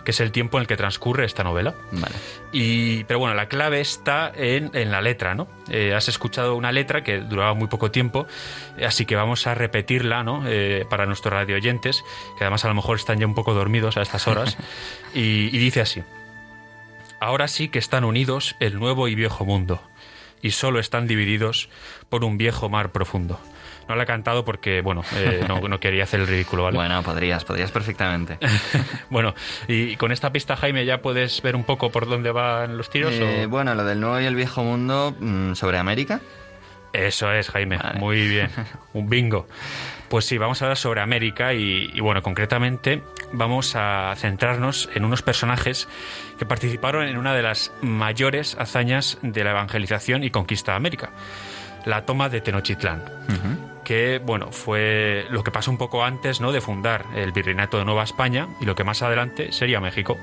que 0.03 0.11
es 0.11 0.19
el 0.19 0.31
tiempo 0.31 0.57
en 0.57 0.61
el 0.61 0.67
que 0.67 0.77
transcurre 0.77 1.25
esta 1.25 1.43
novela. 1.43 1.73
Vale. 1.91 2.15
Y, 2.51 3.03
pero 3.05 3.19
bueno, 3.19 3.35
la 3.35 3.47
clave 3.47 3.79
está 3.79 4.31
en, 4.35 4.71
en 4.73 4.91
la 4.91 5.01
letra, 5.01 5.35
¿no? 5.35 5.47
Eh, 5.69 5.93
has 5.93 6.07
escuchado 6.07 6.55
una 6.55 6.71
letra 6.71 7.03
que 7.03 7.19
duraba 7.19 7.53
muy 7.53 7.67
poco 7.67 7.91
tiempo, 7.91 8.27
así 8.85 9.05
que 9.05 9.15
vamos 9.15 9.47
a 9.47 9.55
repetirla 9.55 10.23
¿no? 10.23 10.43
Eh, 10.47 10.85
para 10.89 11.05
nuestros 11.05 11.33
radio 11.37 11.55
oyentes, 11.55 12.03
que 12.37 12.43
además 12.43 12.65
a 12.65 12.67
lo 12.67 12.73
mejor 12.73 12.97
están 12.97 13.19
ya 13.19 13.27
un 13.27 13.35
poco 13.35 13.53
dormidos 13.53 13.95
a 13.97 14.01
estas 14.01 14.27
horas, 14.27 14.57
y, 15.13 15.49
dice 15.57 15.81
así, 15.81 16.03
ahora 17.19 17.47
sí 17.47 17.69
que 17.69 17.79
están 17.79 18.03
unidos 18.03 18.55
el 18.59 18.79
nuevo 18.79 19.07
y 19.07 19.15
viejo 19.15 19.45
mundo, 19.45 19.81
y 20.41 20.51
solo 20.51 20.79
están 20.79 21.07
divididos 21.07 21.69
por 22.09 22.23
un 22.23 22.37
viejo 22.37 22.69
mar 22.69 22.91
profundo. 22.91 23.39
No 23.87 23.95
la 23.95 24.03
he 24.03 24.05
cantado 24.05 24.43
porque, 24.43 24.81
bueno, 24.81 25.03
eh, 25.15 25.45
no, 25.47 25.61
quería 25.79 26.03
hacer 26.03 26.19
el 26.19 26.27
ridículo, 26.27 26.63
¿vale? 26.63 26.77
Bueno, 26.77 27.01
podrías, 27.03 27.45
podrías 27.45 27.71
perfectamente. 27.71 28.37
bueno, 29.09 29.33
y 29.67 29.95
con 29.95 30.11
esta 30.11 30.31
pista, 30.31 30.57
Jaime, 30.57 30.85
¿ya 30.85 31.01
puedes 31.01 31.41
ver 31.41 31.55
un 31.55 31.63
poco 31.63 31.89
por 31.89 32.07
dónde 32.07 32.31
van 32.31 32.77
los 32.77 32.89
tiros? 32.89 33.13
Eh, 33.13 33.45
bueno, 33.47 33.75
lo 33.75 33.85
del 33.85 34.01
nuevo 34.01 34.19
y 34.19 34.25
el 34.25 34.35
viejo 34.35 34.63
mundo 34.63 35.15
mm, 35.17 35.53
sobre 35.53 35.77
América. 35.77 36.19
Eso 36.91 37.31
es, 37.31 37.49
Jaime. 37.49 37.79
Muy 37.99 38.27
bien. 38.27 38.49
Un 38.93 39.09
bingo. 39.09 39.47
Pues 40.09 40.25
sí, 40.25 40.37
vamos 40.37 40.61
a 40.61 40.65
hablar 40.65 40.77
sobre 40.77 41.01
América 41.01 41.53
y, 41.53 41.99
bueno, 41.99 42.21
concretamente 42.21 43.03
vamos 43.33 43.75
a 43.75 44.13
centrarnos 44.15 44.89
en 44.95 45.03
unos 45.03 45.21
personajes 45.21 45.87
que 46.39 46.45
participaron 46.45 47.07
en 47.07 47.17
una 47.17 47.33
de 47.33 47.41
las 47.41 47.73
mayores 47.81 48.55
hazañas 48.57 49.17
de 49.21 49.43
la 49.43 49.51
evangelización 49.51 50.23
y 50.23 50.29
conquista 50.29 50.71
de 50.71 50.77
América, 50.77 51.09
la 51.85 52.05
toma 52.05 52.29
de 52.29 52.41
Tenochtitlán. 52.41 53.03
que 53.83 54.21
bueno, 54.23 54.51
fue 54.51 55.25
lo 55.29 55.43
que 55.43 55.51
pasó 55.51 55.71
un 55.71 55.77
poco 55.77 56.03
antes 56.03 56.39
¿no? 56.41 56.51
de 56.51 56.61
fundar 56.61 57.05
el 57.15 57.31
Virreinato 57.31 57.77
de 57.77 57.85
Nueva 57.85 58.03
España 58.03 58.47
y 58.61 58.65
lo 58.65 58.75
que 58.75 58.83
más 58.83 59.01
adelante 59.01 59.51
sería 59.51 59.79
México. 59.81 60.17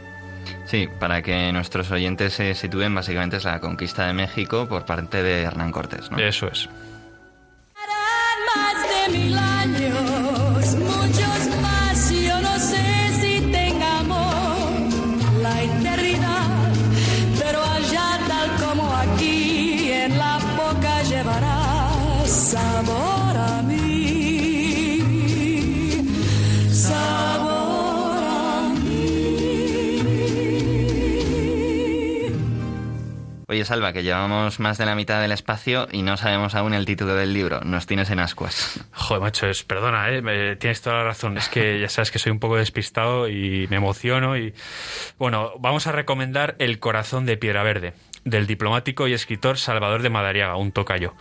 Sí, 0.67 0.89
para 0.99 1.23
que 1.23 1.53
nuestros 1.53 1.91
oyentes 1.91 2.35
se 2.35 2.55
sitúen, 2.55 2.95
básicamente 2.95 3.37
es 3.37 3.45
la 3.45 3.61
conquista 3.61 4.07
de 4.07 4.13
México 4.13 4.67
por 4.69 4.85
parte 4.85 5.23
de 5.23 5.43
Hernán 5.43 5.73
Cortés. 5.73 6.11
¿no? 6.11 6.19
Eso 6.19 6.49
es. 6.49 6.69
Más 9.09 9.84
Oye, 33.55 33.65
Salva, 33.65 33.93
que 33.93 34.03
llevamos 34.03 34.59
más 34.59 34.79
de 34.79 34.85
la 34.85 34.97
mitad 34.97 35.21
del 35.21 35.31
espacio 35.31 35.87
y 35.93 36.03
no 36.03 36.17
sabemos 36.17 36.57
aún 36.57 36.75
el 36.75 36.85
título 36.87 37.15
del 37.15 37.33
libro. 37.33 37.61
Nos 37.61 37.87
tienes 37.87 38.11
en 38.11 38.19
ascuas. 38.19 38.81
Joder, 38.93 39.23
macho, 39.23 39.47
es, 39.47 39.63
perdona, 39.63 40.11
¿eh? 40.11 40.23
Me- 40.23 40.57
tienes 40.57 40.83
toda 40.83 40.97
la 40.97 41.05
razón. 41.05 41.39
Es 41.39 41.49
que 41.49 41.79
ya 41.79 41.89
sabes 41.89 42.11
que 42.11 42.19
soy 42.19 42.33
un 42.33 42.41
poco 42.41 42.57
despistado 42.57 43.29
y 43.29 43.69
me 43.71 43.77
emociono. 43.77 44.37
y 44.37 44.55
Bueno, 45.21 45.53
vamos 45.61 45.87
a 45.87 45.93
recomendar 45.93 46.57
El 46.59 46.81
corazón 46.81 47.27
de 47.27 47.37
piedra 47.37 47.63
verde 47.63 47.95
del 48.25 48.49
diplomático 48.49 49.07
y 49.07 49.13
escritor 49.13 49.57
Salvador 49.57 50.03
de 50.03 50.11
Madariaga, 50.11 50.57
un 50.57 50.73
tocayo. 50.73 51.15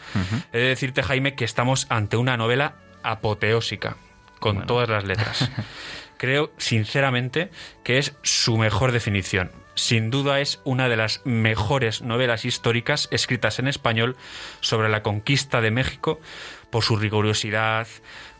He 0.53 0.57
de 0.57 0.67
decirte, 0.69 1.03
Jaime, 1.03 1.35
que 1.35 1.45
estamos 1.45 1.85
ante 1.89 2.17
una 2.17 2.35
novela 2.35 2.73
apoteósica, 3.03 3.95
con 4.39 4.65
todas 4.65 4.89
las 4.89 5.03
letras. 5.03 5.51
Creo, 6.23 6.53
sinceramente, 6.57 7.49
que 7.83 7.97
es 7.97 8.15
su 8.21 8.55
mejor 8.55 8.93
definición. 8.93 9.51
Sin 9.75 10.09
duda 10.09 10.39
es 10.39 10.61
una 10.63 10.87
de 10.87 10.95
las 10.95 11.19
mejores 11.25 12.01
novelas 12.01 12.45
históricas 12.45 13.09
escritas 13.11 13.59
en 13.59 13.67
español 13.67 14.15
sobre 14.61 14.87
la 14.87 15.03
conquista 15.03 15.59
de 15.59 15.71
México 15.71 16.21
por 16.69 16.81
su 16.81 16.95
rigurosidad, 16.95 17.89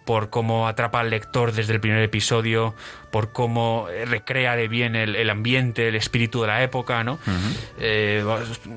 por 0.06 0.30
cómo 0.30 0.68
atrapa 0.68 1.00
al 1.00 1.10
lector 1.10 1.52
desde 1.54 1.74
el 1.74 1.80
primer 1.80 2.02
episodio, 2.04 2.76
por 3.12 3.32
cómo 3.32 3.88
eh, 3.92 4.06
recrea 4.06 4.56
de 4.56 4.68
bien 4.68 4.96
el, 4.96 5.16
el 5.16 5.30
ambiente, 5.30 5.88
el 5.88 5.96
espíritu 5.96 6.42
de 6.42 6.48
la 6.48 6.64
época, 6.64 7.04
¿no? 7.04 7.20
Eh, 7.80 8.24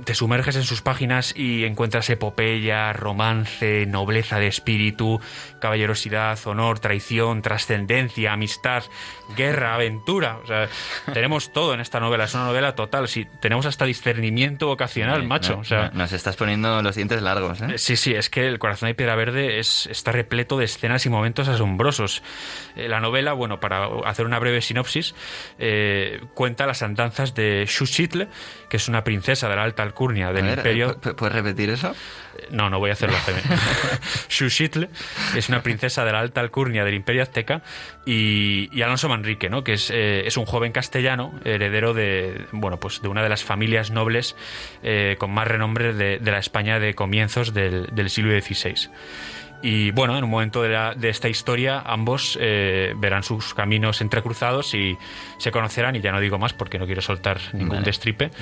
te 0.04 0.14
sumerges 0.14 0.56
en 0.56 0.64
sus 0.64 0.83
páginas 0.83 1.33
y 1.35 1.64
encuentras 1.64 2.09
epopeya, 2.11 2.92
romance, 2.92 3.87
nobleza 3.87 4.38
de 4.38 4.47
espíritu, 4.49 5.21
caballerosidad, 5.59 6.38
honor, 6.47 6.78
traición, 6.80 7.42
trascendencia, 7.42 8.33
amistad, 8.33 8.85
guerra, 9.37 9.75
aventura. 9.75 10.38
O 10.42 10.47
sea, 10.47 10.68
tenemos 11.12 11.52
todo 11.52 11.75
en 11.75 11.80
esta 11.80 11.99
novela. 11.99 12.25
Es 12.25 12.35
una 12.35 12.45
novela 12.45 12.75
total. 12.75 13.09
Sí, 13.09 13.26
tenemos 13.40 13.66
hasta 13.66 13.85
discernimiento 13.85 14.66
vocacional, 14.66 15.25
macho. 15.25 15.54
no- 15.54 15.61
O 15.61 15.64
sea, 15.64 15.90
no- 15.92 16.00
nos 16.00 16.12
estás 16.12 16.37
poniendo 16.37 16.80
los 16.83 16.95
dientes 16.95 17.23
largos, 17.23 17.61
¿eh? 17.62 17.78
Sí, 17.78 17.97
sí, 17.97 18.14
es 18.14 18.30
que 18.30 18.47
El 18.47 18.59
corazón 18.59 18.88
de 18.88 18.95
piedra 18.95 19.16
verde 19.16 19.59
es, 19.59 19.87
está 19.87 20.12
repleto 20.12 20.59
de 20.59 20.66
escenas 20.66 21.04
y 21.06 21.09
momentos 21.16 21.49
asombrosos. 21.49 22.23
Eh, 22.76 22.88
la 22.88 23.00
novela, 23.00 23.32
bueno, 23.32 23.58
para 23.61 23.87
hacer 24.04 24.26
una 24.26 24.38
breve 24.38 24.61
sinopsis, 24.61 25.14
eh, 25.58 26.20
cuenta 26.35 26.66
las 26.66 26.82
andanzas 26.82 27.35
de 27.35 27.64
Xuchitl, 27.66 28.23
que 28.68 28.76
es 28.76 28.88
una 28.88 29.02
princesa 29.04 29.49
de 29.49 29.56
la 29.56 29.62
alta 29.64 29.82
alcurnia 29.82 30.32
del 30.32 30.44
ver, 30.44 30.58
imperio... 30.58 31.00
¿pu- 31.00 31.14
¿Puedes 31.14 31.35
repetir 31.35 31.70
eso? 31.70 31.94
No, 32.50 32.68
no 32.68 32.78
voy 32.78 32.90
a 32.90 32.92
hacerlo. 32.92 33.16
Xuchitl 34.28 34.85
es 35.37 35.49
una 35.49 35.62
princesa 35.62 36.04
de 36.04 36.12
la 36.12 36.20
alta 36.20 36.40
alcurnia 36.40 36.85
del 36.85 36.94
Imperio 36.94 37.23
Azteca 37.23 37.62
y, 38.04 38.68
y 38.76 38.82
Alonso 38.82 39.08
Manrique, 39.08 39.49
¿no? 39.49 39.64
que 39.64 39.73
es, 39.75 39.90
eh, 39.90 40.26
es 40.26 40.37
un 40.37 40.44
joven 40.46 40.73
castellano, 40.73 41.32
heredero 41.44 41.94
de, 41.94 42.44
bueno, 42.52 42.78
pues 42.78 43.00
de 43.00 43.08
una 43.08 43.23
de 43.23 43.28
las 43.28 43.42
familias 43.44 43.90
nobles 43.90 44.37
eh, 44.82 45.16
con 45.18 45.30
más 45.32 45.49
renombre 45.49 45.92
de, 45.94 46.18
de 46.18 46.30
la 46.30 46.38
España 46.38 46.78
de 46.78 46.94
comienzos 46.94 47.54
del, 47.54 47.87
del 47.92 48.11
siglo 48.11 48.38
XVI. 48.38 48.90
Y 49.62 49.90
bueno, 49.90 50.16
en 50.16 50.25
un 50.25 50.30
momento 50.30 50.62
de, 50.62 50.68
la- 50.68 50.94
de 50.94 51.08
esta 51.08 51.28
historia, 51.28 51.80
ambos 51.84 52.38
eh, 52.40 52.92
verán 52.98 53.22
sus 53.22 53.54
caminos 53.54 54.00
entrecruzados 54.00 54.75
y 54.75 54.96
se 55.38 55.50
conocerán, 55.50 55.96
y 55.96 56.00
ya 56.00 56.12
no 56.12 56.20
digo 56.20 56.38
más 56.38 56.52
porque 56.52 56.78
no 56.78 56.86
quiero 56.86 57.02
soltar 57.02 57.38
ningún 57.52 57.70
Vale. 57.70 57.82
destripe. 57.84 58.30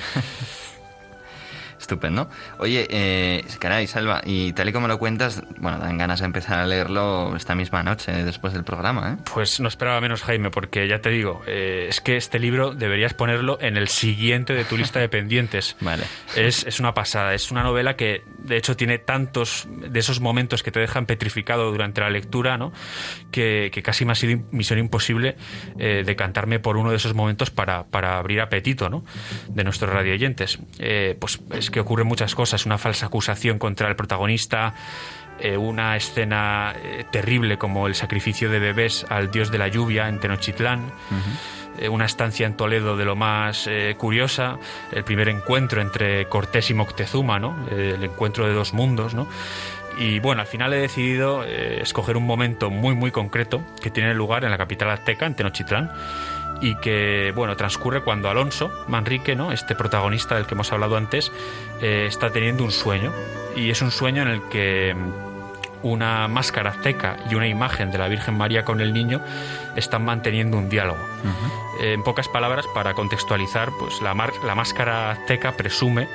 Estupendo. 1.84 2.30
Oye, 2.60 2.86
eh, 2.88 3.44
caray, 3.58 3.86
Salva, 3.86 4.22
y 4.24 4.54
tal 4.54 4.70
y 4.70 4.72
como 4.72 4.88
lo 4.88 4.98
cuentas, 4.98 5.42
bueno, 5.58 5.78
dan 5.78 5.98
ganas 5.98 6.20
de 6.20 6.24
empezar 6.24 6.58
a 6.58 6.66
leerlo 6.66 7.36
esta 7.36 7.54
misma 7.54 7.82
noche, 7.82 8.24
después 8.24 8.54
del 8.54 8.64
programa, 8.64 9.12
¿eh? 9.12 9.22
Pues 9.34 9.60
no 9.60 9.68
esperaba 9.68 10.00
menos, 10.00 10.22
Jaime, 10.22 10.50
porque 10.50 10.88
ya 10.88 11.02
te 11.02 11.10
digo, 11.10 11.42
eh, 11.46 11.84
es 11.90 12.00
que 12.00 12.16
este 12.16 12.38
libro 12.38 12.72
deberías 12.72 13.12
ponerlo 13.12 13.58
en 13.60 13.76
el 13.76 13.88
siguiente 13.88 14.54
de 14.54 14.64
tu 14.64 14.78
lista 14.78 14.98
de 14.98 15.10
pendientes. 15.10 15.76
Vale. 15.80 16.04
Es, 16.34 16.64
es 16.64 16.80
una 16.80 16.94
pasada, 16.94 17.34
es 17.34 17.50
una 17.50 17.62
novela 17.62 17.96
que 17.96 18.22
de 18.38 18.56
hecho 18.56 18.76
tiene 18.76 18.96
tantos 18.96 19.68
de 19.68 20.00
esos 20.00 20.20
momentos 20.20 20.62
que 20.62 20.70
te 20.70 20.80
dejan 20.80 21.04
petrificado 21.04 21.70
durante 21.70 22.00
la 22.00 22.08
lectura, 22.08 22.56
¿no? 22.56 22.72
Que, 23.30 23.70
que 23.70 23.82
casi 23.82 24.06
me 24.06 24.12
ha 24.12 24.14
sido 24.14 24.42
misión 24.52 24.78
imposible 24.78 25.36
eh, 25.78 26.02
decantarme 26.06 26.60
por 26.60 26.78
uno 26.78 26.90
de 26.92 26.96
esos 26.96 27.12
momentos 27.12 27.50
para, 27.50 27.84
para 27.84 28.16
abrir 28.16 28.40
apetito, 28.40 28.88
¿no? 28.88 29.04
De 29.50 29.64
nuestros 29.64 29.92
radioyentes. 29.92 30.58
Eh, 30.78 31.16
pues 31.20 31.40
es 31.52 31.70
que 31.74 31.80
ocurren 31.80 32.06
muchas 32.06 32.36
cosas, 32.36 32.66
una 32.66 32.78
falsa 32.78 33.06
acusación 33.06 33.58
contra 33.58 33.88
el 33.88 33.96
protagonista, 33.96 34.74
eh, 35.40 35.56
una 35.56 35.96
escena 35.96 36.72
eh, 36.76 37.04
terrible 37.10 37.58
como 37.58 37.88
el 37.88 37.96
sacrificio 37.96 38.48
de 38.48 38.60
bebés 38.60 39.04
al 39.10 39.32
dios 39.32 39.50
de 39.50 39.58
la 39.58 39.66
lluvia 39.66 40.08
en 40.08 40.20
Tenochtitlán, 40.20 40.92
eh, 41.76 41.88
una 41.88 42.04
estancia 42.04 42.46
en 42.46 42.54
Toledo 42.56 42.96
de 42.96 43.04
lo 43.04 43.16
más 43.16 43.66
eh, 43.66 43.96
curiosa, 43.98 44.58
el 44.92 45.02
primer 45.02 45.28
encuentro 45.28 45.82
entre 45.82 46.28
Cortés 46.28 46.70
y 46.70 46.74
Moctezuma, 46.74 47.40
¿no? 47.40 47.56
El 47.68 48.04
encuentro 48.04 48.46
de 48.46 48.54
dos 48.54 48.72
mundos, 48.72 49.14
¿no? 49.14 49.26
Y 49.98 50.18
bueno, 50.20 50.40
al 50.40 50.46
final 50.46 50.72
he 50.72 50.78
decidido 50.78 51.44
eh, 51.44 51.80
escoger 51.82 52.16
un 52.16 52.26
momento 52.26 52.70
muy 52.70 52.94
muy 52.94 53.10
concreto 53.10 53.62
que 53.80 53.90
tiene 53.90 54.14
lugar 54.14 54.44
en 54.44 54.50
la 54.50 54.58
capital 54.58 54.90
azteca, 54.90 55.26
en 55.26 55.34
Tenochtitlán, 55.34 55.90
y 56.60 56.76
que 56.76 57.32
bueno 57.34 57.56
transcurre 57.56 58.02
cuando 58.02 58.28
Alonso 58.28 58.70
Manrique, 58.88 59.36
¿no? 59.36 59.52
Este 59.52 59.74
protagonista 59.74 60.36
del 60.36 60.46
que 60.46 60.54
hemos 60.54 60.72
hablado 60.72 60.96
antes, 60.96 61.32
eh, 61.80 62.06
está 62.08 62.30
teniendo 62.30 62.64
un 62.64 62.70
sueño 62.70 63.12
y 63.56 63.70
es 63.70 63.82
un 63.82 63.90
sueño 63.90 64.22
en 64.22 64.28
el 64.28 64.42
que 64.48 64.94
una 65.84 66.26
máscara 66.28 66.70
azteca 66.70 67.16
y 67.30 67.34
una 67.36 67.46
imagen 67.46 67.92
de 67.92 67.98
la 67.98 68.08
Virgen 68.08 68.34
María 68.36 68.64
con 68.64 68.80
el 68.80 68.92
niño 68.92 69.20
están 69.76 70.04
manteniendo 70.04 70.56
un 70.58 70.68
diálogo. 70.68 70.98
Eh, 71.80 71.92
en 71.92 72.02
pocas 72.02 72.26
palabras, 72.28 72.64
para 72.74 72.94
contextualizar, 72.94 73.70
pues 73.78 74.00
la, 74.02 74.14
mar- 74.14 74.32
la 74.44 74.54
máscara 74.54 75.10
azteca 75.12 75.52
presume 75.52 76.08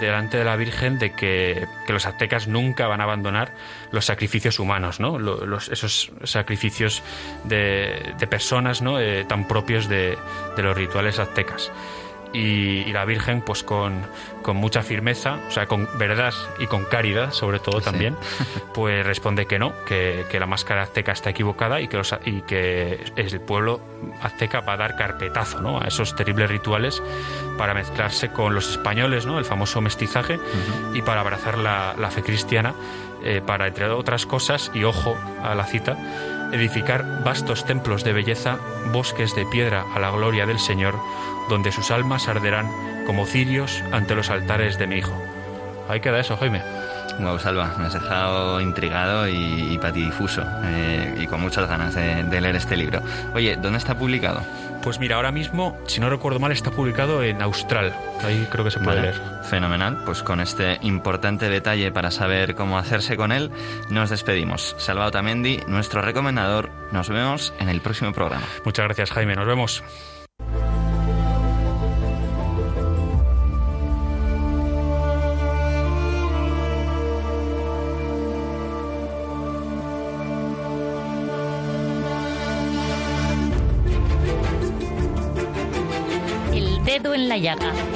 delante 0.00 0.36
de 0.36 0.44
la 0.44 0.56
Virgen 0.56 0.98
de 0.98 1.12
que, 1.12 1.66
que 1.86 1.92
los 1.92 2.04
aztecas 2.06 2.48
nunca 2.48 2.86
van 2.86 3.00
a 3.00 3.04
abandonar 3.04 3.52
los 3.92 4.04
sacrificios 4.04 4.58
humanos, 4.58 5.00
¿no? 5.00 5.18
Los- 5.18 5.68
esos 5.68 6.12
sacrificios 6.24 7.02
de, 7.44 8.14
de 8.18 8.26
personas 8.26 8.82
¿no? 8.82 9.00
Eh, 9.00 9.24
tan 9.26 9.48
propios 9.48 9.88
de, 9.88 10.16
de 10.56 10.62
los 10.62 10.76
rituales 10.76 11.18
aztecas. 11.18 11.70
Y, 12.32 12.80
y 12.82 12.92
la 12.92 13.06
Virgen, 13.06 13.40
pues 13.40 13.62
con, 13.62 14.02
con 14.42 14.56
mucha 14.56 14.82
firmeza, 14.82 15.38
o 15.48 15.50
sea, 15.50 15.66
con 15.66 15.88
verdad 15.98 16.34
y 16.58 16.66
con 16.66 16.84
caridad, 16.84 17.32
sobre 17.32 17.58
todo 17.58 17.78
Sí. 17.80 17.86
también, 17.86 18.16
pues 18.74 19.04
responde 19.06 19.46
que 19.46 19.58
no, 19.58 19.72
que, 19.86 20.26
que 20.30 20.38
la 20.38 20.46
máscara 20.46 20.82
azteca 20.82 21.12
está 21.12 21.30
equivocada 21.30 21.80
y 21.80 21.88
que, 21.88 21.96
los, 21.96 22.14
y 22.26 22.42
que 22.42 23.02
el 23.16 23.40
pueblo 23.40 23.80
azteca 24.20 24.60
va 24.60 24.74
a 24.74 24.76
dar 24.76 24.96
carpetazo 24.96 25.60
¿no? 25.62 25.80
a 25.80 25.86
esos 25.86 26.14
terribles 26.16 26.50
rituales 26.50 27.02
para 27.56 27.72
mezclarse 27.72 28.28
con 28.30 28.54
los 28.54 28.70
españoles, 28.72 29.24
¿no? 29.24 29.38
el 29.38 29.44
famoso 29.46 29.80
mestizaje, 29.80 30.38
y 30.92 31.00
para 31.02 31.22
abrazar 31.22 31.56
la, 31.56 31.94
la 31.98 32.10
fe 32.10 32.22
cristiana, 32.22 32.74
eh, 33.24 33.40
para, 33.44 33.66
entre 33.66 33.88
otras 33.88 34.26
cosas, 34.26 34.70
y 34.74 34.84
ojo 34.84 35.16
a 35.42 35.54
la 35.54 35.64
cita, 35.64 35.96
edificar 36.52 37.24
vastos 37.24 37.64
templos 37.64 38.04
de 38.04 38.12
belleza, 38.12 38.58
bosques 38.92 39.34
de 39.34 39.44
piedra 39.46 39.84
a 39.94 39.98
la 39.98 40.10
gloria 40.10 40.46
del 40.46 40.58
Señor, 40.58 40.94
donde 41.48 41.72
sus 41.72 41.90
almas 41.90 42.28
arderán 42.28 42.68
como 43.06 43.26
cirios 43.26 43.82
ante 43.92 44.14
los 44.14 44.30
altares 44.30 44.78
de 44.78 44.86
mi 44.86 44.96
Hijo. 44.96 45.12
Ahí 45.88 46.00
queda 46.00 46.20
eso, 46.20 46.36
Jaime. 46.36 46.62
Wow, 47.18 47.38
Salva, 47.38 47.74
me 47.78 47.86
has 47.86 47.94
dejado 47.94 48.60
intrigado 48.60 49.26
y, 49.26 49.72
y 49.72 49.78
patidifuso 49.78 50.42
eh, 50.64 51.16
y 51.20 51.26
con 51.26 51.40
muchas 51.40 51.68
ganas 51.68 51.94
de, 51.94 52.22
de 52.22 52.40
leer 52.40 52.54
este 52.54 52.76
libro. 52.76 53.02
Oye, 53.34 53.56
¿dónde 53.56 53.78
está 53.78 53.98
publicado? 53.98 54.40
Pues 54.82 55.00
mira, 55.00 55.16
ahora 55.16 55.32
mismo, 55.32 55.76
si 55.86 56.00
no 56.00 56.08
recuerdo 56.10 56.38
mal, 56.38 56.52
está 56.52 56.70
publicado 56.70 57.24
en 57.24 57.42
Austral. 57.42 57.92
Ahí 58.22 58.46
creo 58.50 58.64
que 58.64 58.70
se 58.70 58.78
puede 58.78 59.00
Vale, 59.00 59.12
leer. 59.12 59.20
Fenomenal, 59.42 60.04
pues 60.04 60.22
con 60.22 60.40
este 60.40 60.78
importante 60.82 61.48
detalle 61.48 61.90
para 61.90 62.12
saber 62.12 62.54
cómo 62.54 62.78
hacerse 62.78 63.16
con 63.16 63.32
él, 63.32 63.50
nos 63.90 64.10
despedimos. 64.10 64.76
Salva 64.78 65.06
Otamendi, 65.06 65.60
nuestro 65.66 66.02
recomendador, 66.02 66.70
nos 66.92 67.08
vemos 67.08 67.52
en 67.58 67.68
el 67.68 67.80
próximo 67.80 68.12
programa. 68.12 68.46
Muchas 68.64 68.84
gracias, 68.84 69.10
Jaime. 69.10 69.34
Nos 69.34 69.46
vemos. 69.46 69.82
Dedo 87.40 87.87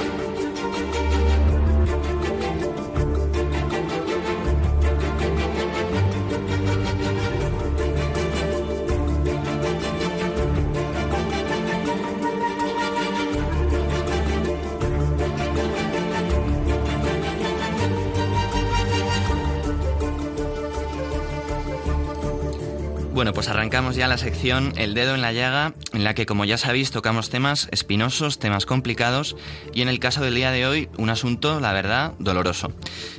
ya 23.95 24.07
la 24.07 24.17
sección 24.17 24.73
El 24.75 24.93
dedo 24.93 25.13
en 25.13 25.21
la 25.21 25.33
llaga, 25.33 25.73
en 25.93 26.03
la 26.03 26.13
que 26.15 26.25
como 26.25 26.45
ya 26.45 26.57
sabéis 26.57 26.91
tocamos 26.91 27.29
temas 27.29 27.67
espinosos, 27.71 28.39
temas 28.39 28.65
complicados 28.65 29.35
y 29.73 29.81
en 29.81 29.89
el 29.89 29.99
caso 29.99 30.21
del 30.21 30.35
día 30.35 30.51
de 30.51 30.65
hoy 30.65 30.89
un 30.97 31.09
asunto, 31.09 31.59
la 31.59 31.73
verdad, 31.73 32.13
doloroso. 32.17 32.71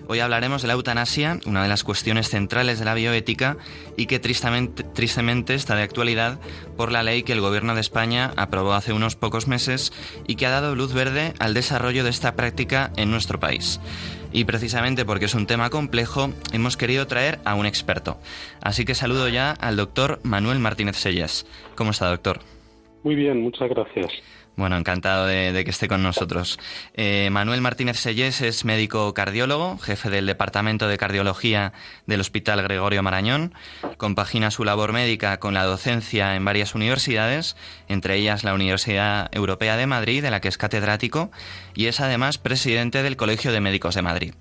Hoy 0.09 0.21
hablaremos 0.21 0.63
de 0.63 0.69
la 0.69 0.75
eutanasia, 0.75 1.39
una 1.47 1.63
de 1.63 1.69
las 1.69 1.85
cuestiones 1.85 2.29
centrales 2.29 2.79
de 2.79 2.85
la 2.85 2.95
bioética 2.95 3.57
y 3.97 4.07
que 4.07 4.19
tristemente, 4.19 4.83
tristemente 4.83 5.55
está 5.55 5.77
de 5.77 5.83
actualidad 5.83 6.41
por 6.77 6.91
la 6.91 7.03
ley 7.03 7.23
que 7.23 7.33
el 7.33 7.41
Gobierno 7.41 7.75
de 7.75 7.81
España 7.81 8.33
aprobó 8.37 8.75
hace 8.75 8.93
unos 8.93 9.17
pocos 9.17 9.47
meses 9.47 9.93
y 10.27 10.35
que 10.35 10.47
ha 10.47 10.51
dado 10.51 10.75
luz 10.75 10.93
verde 10.93 11.35
al 11.39 11.55
desarrollo 11.55 12.05
de 12.05 12.11
esta 12.11 12.35
práctica 12.35 12.91
en 12.97 13.11
nuestro 13.11 13.39
país. 13.39 13.81
Y 14.35 14.45
precisamente 14.47 15.05
porque 15.05 15.27
es 15.27 15.35
un 15.37 15.47
tema 15.47 15.71
complejo, 15.71 16.31
hemos 16.53 16.77
querido 16.77 17.07
traer 17.07 17.39
a 17.45 17.55
un 17.55 17.67
experto. 17.67 18.19
Así 18.61 18.85
que 18.85 18.97
saludo 18.97 19.29
ya 19.29 19.53
al 19.53 19.77
doctor 19.77 20.19
Manuel 20.25 20.59
Martínez 20.59 20.97
Sellas. 20.97 21.47
¿Cómo 21.77 21.93
está, 21.93 22.11
doctor? 22.11 22.41
Muy 23.05 23.15
bien, 23.15 23.41
muchas 23.41 23.69
gracias. 23.69 24.09
Bueno, 24.57 24.77
encantado 24.77 25.27
de, 25.27 25.63
que 25.65 25.71
esté 25.71 25.89
con 25.89 26.03
nosotros. 26.03 26.61
Eh, 26.95 27.29
Manuel 27.33 27.61
Martínez 27.61 27.99
Sellés 27.99 28.41
es 28.41 28.65
médico 28.65 29.13
cardiólogo, 29.13 29.79
jefe 29.79 30.11
del 30.11 30.27
Departamento 30.27 30.87
de 30.87 30.97
Cardiología 30.97 31.73
del 32.07 32.21
Hospital 32.21 32.63
Gregorio 32.63 33.03
Marañón. 33.03 33.53
Compagina 33.97 34.53
su 34.53 34.65
labor 34.65 34.93
médica 34.93 35.41
con 35.41 35.55
la 35.55 35.65
docencia 35.65 36.37
en 36.37 36.45
varias 36.45 36.77
universidades, 36.77 37.57
entre 37.89 38.15
ellas 38.17 38.45
la 38.45 38.55
Universidad 38.55 39.29
Europea 39.35 39.77
de 39.77 39.89
Madrid, 39.89 40.23
de 40.23 40.31
la 40.31 40.41
que 40.41 40.49
es 40.49 40.59
catedrático, 40.59 41.33
y 41.75 41.87
es 41.87 41.99
además 41.99 42.39
presidente 42.39 43.03
del 43.03 43.17
Colegio 43.17 43.51
de 43.51 43.61
Médicos 43.61 43.97
de 43.97 44.03
Madrid. 44.03 44.35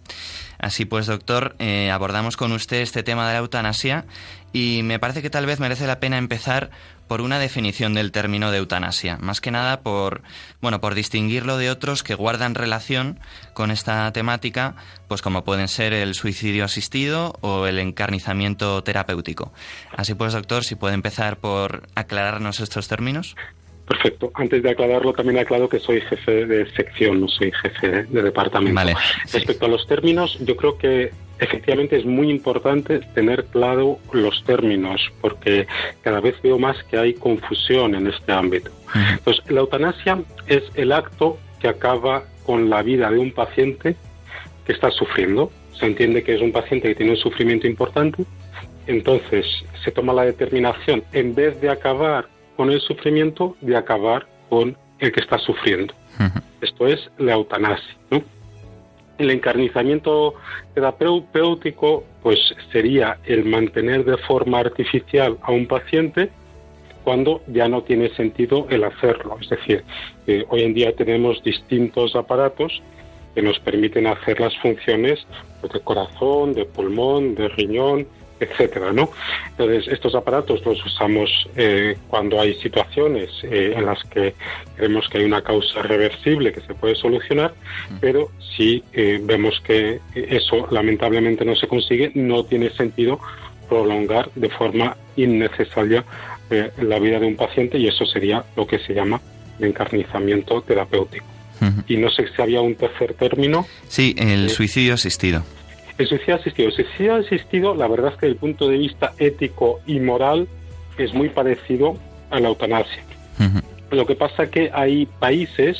Así 0.59 0.85
pues, 0.85 1.07
doctor, 1.07 1.55
eh, 1.59 1.91
abordamos 1.91 2.37
con 2.37 2.51
usted 2.51 2.81
este 2.81 3.03
tema 3.03 3.27
de 3.27 3.33
la 3.33 3.39
eutanasia 3.39 4.05
y 4.53 4.81
me 4.83 4.99
parece 4.99 5.21
que 5.21 5.29
tal 5.29 5.45
vez 5.45 5.59
merece 5.59 5.87
la 5.87 5.99
pena 5.99 6.17
empezar 6.17 6.69
por 7.07 7.21
una 7.21 7.39
definición 7.39 7.93
del 7.93 8.11
término 8.11 8.51
de 8.51 8.59
eutanasia, 8.59 9.17
más 9.17 9.41
que 9.41 9.51
nada 9.51 9.81
por, 9.81 10.21
bueno, 10.61 10.79
por 10.79 10.95
distinguirlo 10.95 11.57
de 11.57 11.69
otros 11.69 12.03
que 12.03 12.15
guardan 12.15 12.55
relación 12.55 13.19
con 13.53 13.71
esta 13.71 14.11
temática, 14.13 14.75
pues 15.07 15.21
como 15.21 15.43
pueden 15.43 15.67
ser 15.67 15.93
el 15.93 16.13
suicidio 16.13 16.65
asistido 16.65 17.35
o 17.41 17.67
el 17.67 17.79
encarnizamiento 17.79 18.83
terapéutico. 18.83 19.53
Así 19.95 20.13
pues, 20.13 20.33
doctor, 20.33 20.63
si 20.63 20.75
puede 20.75 20.93
empezar 20.93 21.37
por 21.37 21.87
aclararnos 21.95 22.59
estos 22.59 22.87
términos. 22.87 23.35
Perfecto. 23.87 24.31
Antes 24.33 24.63
de 24.63 24.69
aclararlo, 24.69 25.13
también 25.13 25.39
aclaro 25.39 25.67
que 25.67 25.79
soy 25.79 25.99
jefe 26.01 26.45
de 26.45 26.69
sección, 26.71 27.19
no 27.19 27.27
soy 27.27 27.51
jefe 27.51 28.03
de 28.03 28.21
departamento. 28.21 28.75
Vale. 28.75 28.95
Respecto 29.31 29.65
a 29.65 29.69
los 29.69 29.85
términos, 29.87 30.37
yo 30.39 30.55
creo 30.55 30.77
que 30.77 31.11
efectivamente 31.39 31.97
es 31.97 32.05
muy 32.05 32.29
importante 32.29 32.99
tener 33.13 33.45
claro 33.45 33.99
los 34.13 34.43
términos, 34.45 35.01
porque 35.19 35.67
cada 36.01 36.21
vez 36.21 36.41
veo 36.41 36.57
más 36.57 36.81
que 36.85 36.97
hay 36.97 37.13
confusión 37.13 37.95
en 37.95 38.07
este 38.07 38.31
ámbito. 38.31 38.71
Entonces, 39.17 39.43
la 39.51 39.61
eutanasia 39.61 40.21
es 40.47 40.63
el 40.75 40.91
acto 40.91 41.37
que 41.59 41.67
acaba 41.67 42.23
con 42.45 42.69
la 42.69 42.81
vida 42.83 43.09
de 43.11 43.19
un 43.19 43.31
paciente 43.31 43.95
que 44.65 44.71
está 44.71 44.91
sufriendo. 44.91 45.51
Se 45.77 45.85
entiende 45.85 46.23
que 46.23 46.35
es 46.35 46.41
un 46.41 46.51
paciente 46.51 46.87
que 46.87 46.95
tiene 46.95 47.13
un 47.13 47.17
sufrimiento 47.17 47.67
importante. 47.67 48.23
Entonces, 48.87 49.45
se 49.83 49.91
toma 49.91 50.13
la 50.13 50.23
determinación, 50.23 51.03
en 51.11 51.35
vez 51.35 51.59
de 51.59 51.69
acabar 51.69 52.27
con 52.55 52.71
el 52.71 52.81
sufrimiento 52.81 53.55
de 53.61 53.75
acabar 53.75 54.27
con 54.49 54.77
el 54.99 55.11
que 55.11 55.19
está 55.19 55.37
sufriendo. 55.39 55.93
Esto 56.61 56.87
es 56.87 57.09
la 57.17 57.33
eutanasia. 57.33 57.95
El 59.17 59.29
encarnizamiento 59.31 60.35
terapéutico 60.73 62.03
pues 62.21 62.39
sería 62.71 63.17
el 63.25 63.45
mantener 63.45 64.05
de 64.05 64.17
forma 64.17 64.59
artificial 64.59 65.37
a 65.41 65.51
un 65.51 65.67
paciente 65.67 66.29
cuando 67.03 67.41
ya 67.47 67.67
no 67.67 67.83
tiene 67.83 68.09
sentido 68.15 68.67
el 68.69 68.83
hacerlo. 68.83 69.37
Es 69.41 69.49
decir, 69.49 69.83
eh, 70.25 70.45
hoy 70.49 70.63
en 70.63 70.73
día 70.73 70.95
tenemos 70.95 71.43
distintos 71.43 72.15
aparatos 72.15 72.81
que 73.35 73.41
nos 73.41 73.59
permiten 73.59 74.07
hacer 74.07 74.39
las 74.39 74.55
funciones 74.59 75.25
pues, 75.59 75.73
de 75.73 75.81
corazón, 75.81 76.53
de 76.53 76.65
pulmón, 76.65 77.35
de 77.35 77.49
riñón, 77.49 78.07
etcétera, 78.43 78.91
¿no? 78.91 79.09
Entonces, 79.51 79.87
estos 79.91 80.15
aparatos 80.15 80.65
los 80.65 80.83
usamos 80.85 81.29
eh, 81.55 81.97
cuando 82.07 82.39
hay 82.39 82.53
situaciones 82.55 83.29
eh, 83.43 83.73
en 83.75 83.85
las 83.85 84.03
que 84.03 84.35
creemos 84.75 85.07
que 85.09 85.19
hay 85.19 85.25
una 85.25 85.41
causa 85.41 85.81
reversible 85.81 86.53
que 86.53 86.61
se 86.61 86.73
puede 86.73 86.95
solucionar, 86.95 87.53
pero 87.99 88.29
si 88.55 88.83
eh, 88.93 89.19
vemos 89.21 89.61
que 89.65 89.99
eso 90.15 90.67
lamentablemente 90.71 91.45
no 91.45 91.55
se 91.55 91.67
consigue, 91.67 92.11
no 92.15 92.43
tiene 92.45 92.69
sentido 92.71 93.19
prolongar 93.67 94.29
de 94.35 94.49
forma 94.49 94.97
innecesaria 95.15 96.03
la 96.77 96.99
vida 96.99 97.19
de 97.19 97.25
un 97.25 97.35
paciente 97.35 97.79
y 97.79 97.87
eso 97.87 98.05
sería 98.05 98.43
lo 98.55 98.67
que 98.67 98.77
se 98.77 98.93
llama 98.93 99.19
encarnizamiento 99.59 100.61
terapéutico. 100.61 101.25
Y 101.87 101.97
no 101.97 102.09
sé 102.09 102.27
si 102.35 102.41
había 102.41 102.61
un 102.61 102.75
tercer 102.75 103.13
término. 103.13 103.65
Sí, 103.87 104.15
el 104.17 104.49
suicidio 104.49 104.95
asistido. 104.95 105.43
El 105.97 106.07
suicidio 106.07 106.35
asistido. 106.35 106.69
El 106.69 106.75
suicidio 106.75 107.15
asistido, 107.15 107.75
la 107.75 107.87
verdad 107.87 108.13
es 108.13 108.19
que 108.19 108.25
desde 108.25 108.33
el 108.33 108.39
punto 108.39 108.67
de 108.67 108.77
vista 108.77 109.13
ético 109.19 109.79
y 109.85 109.99
moral 109.99 110.47
es 110.97 111.13
muy 111.13 111.29
parecido 111.29 111.97
a 112.29 112.39
la 112.39 112.49
eutanasia. 112.49 113.03
Lo 113.91 114.05
que 114.05 114.15
pasa 114.15 114.49
que 114.49 114.71
hay 114.73 115.05
países 115.05 115.77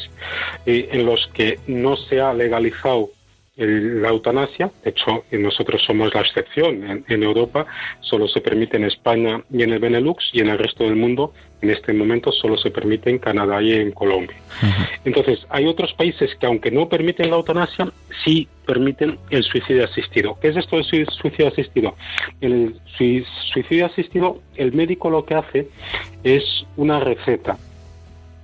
eh, 0.66 0.90
en 0.92 1.06
los 1.06 1.28
que 1.34 1.60
no 1.68 1.96
se 1.98 2.22
ha 2.22 2.34
legalizado 2.34 3.10
la 3.56 4.10
eutanasia, 4.10 4.72
de 4.84 4.90
hecho 4.90 5.24
nosotros 5.32 5.84
somos 5.86 6.14
la 6.14 6.22
excepción, 6.22 7.04
en, 7.08 7.24
Europa 7.24 7.68
solo 8.02 8.28
se 8.28 8.42
permite 8.42 8.78
en 8.78 8.86
España 8.86 9.44
y 9.52 9.62
en 9.62 9.74
el 9.74 9.80
Benelux 9.80 10.30
y 10.34 10.40
en 10.40 10.50
el 10.50 10.58
resto 10.58 10.84
del 10.84 10.96
mundo 10.96 11.34
en 11.62 11.70
este 11.70 11.94
momento 11.94 12.32
solo 12.32 12.58
se 12.58 12.72
permite 12.72 13.12
en 13.12 13.20
Canadá 13.20 13.62
y 13.62 13.74
en 13.74 13.92
Colombia. 13.92 14.36
Entonces 15.06 15.46
hay 15.50 15.68
otros 15.68 15.94
países 15.94 16.36
que 16.40 16.48
aunque 16.48 16.72
no 16.72 16.90
permiten 16.90 17.30
la 17.30 17.38
eutanasia, 17.38 17.92
sí 18.26 18.48
permiten 18.66 19.20
el 19.30 19.44
suicidio 19.44 19.86
asistido. 19.86 20.38
¿Qué 20.42 20.50
es 20.50 20.58
esto 20.58 20.78
del 20.78 20.86
suicidio 20.86 21.48
asistido? 21.48 21.96
El 22.42 22.76
suicidio 22.98 23.86
asistido, 23.86 24.42
el 24.56 24.74
médico 24.74 25.10
lo 25.12 25.26
que 25.26 25.36
hace 25.36 25.68
es 26.24 26.44
una 26.76 27.00
receta. 27.00 27.58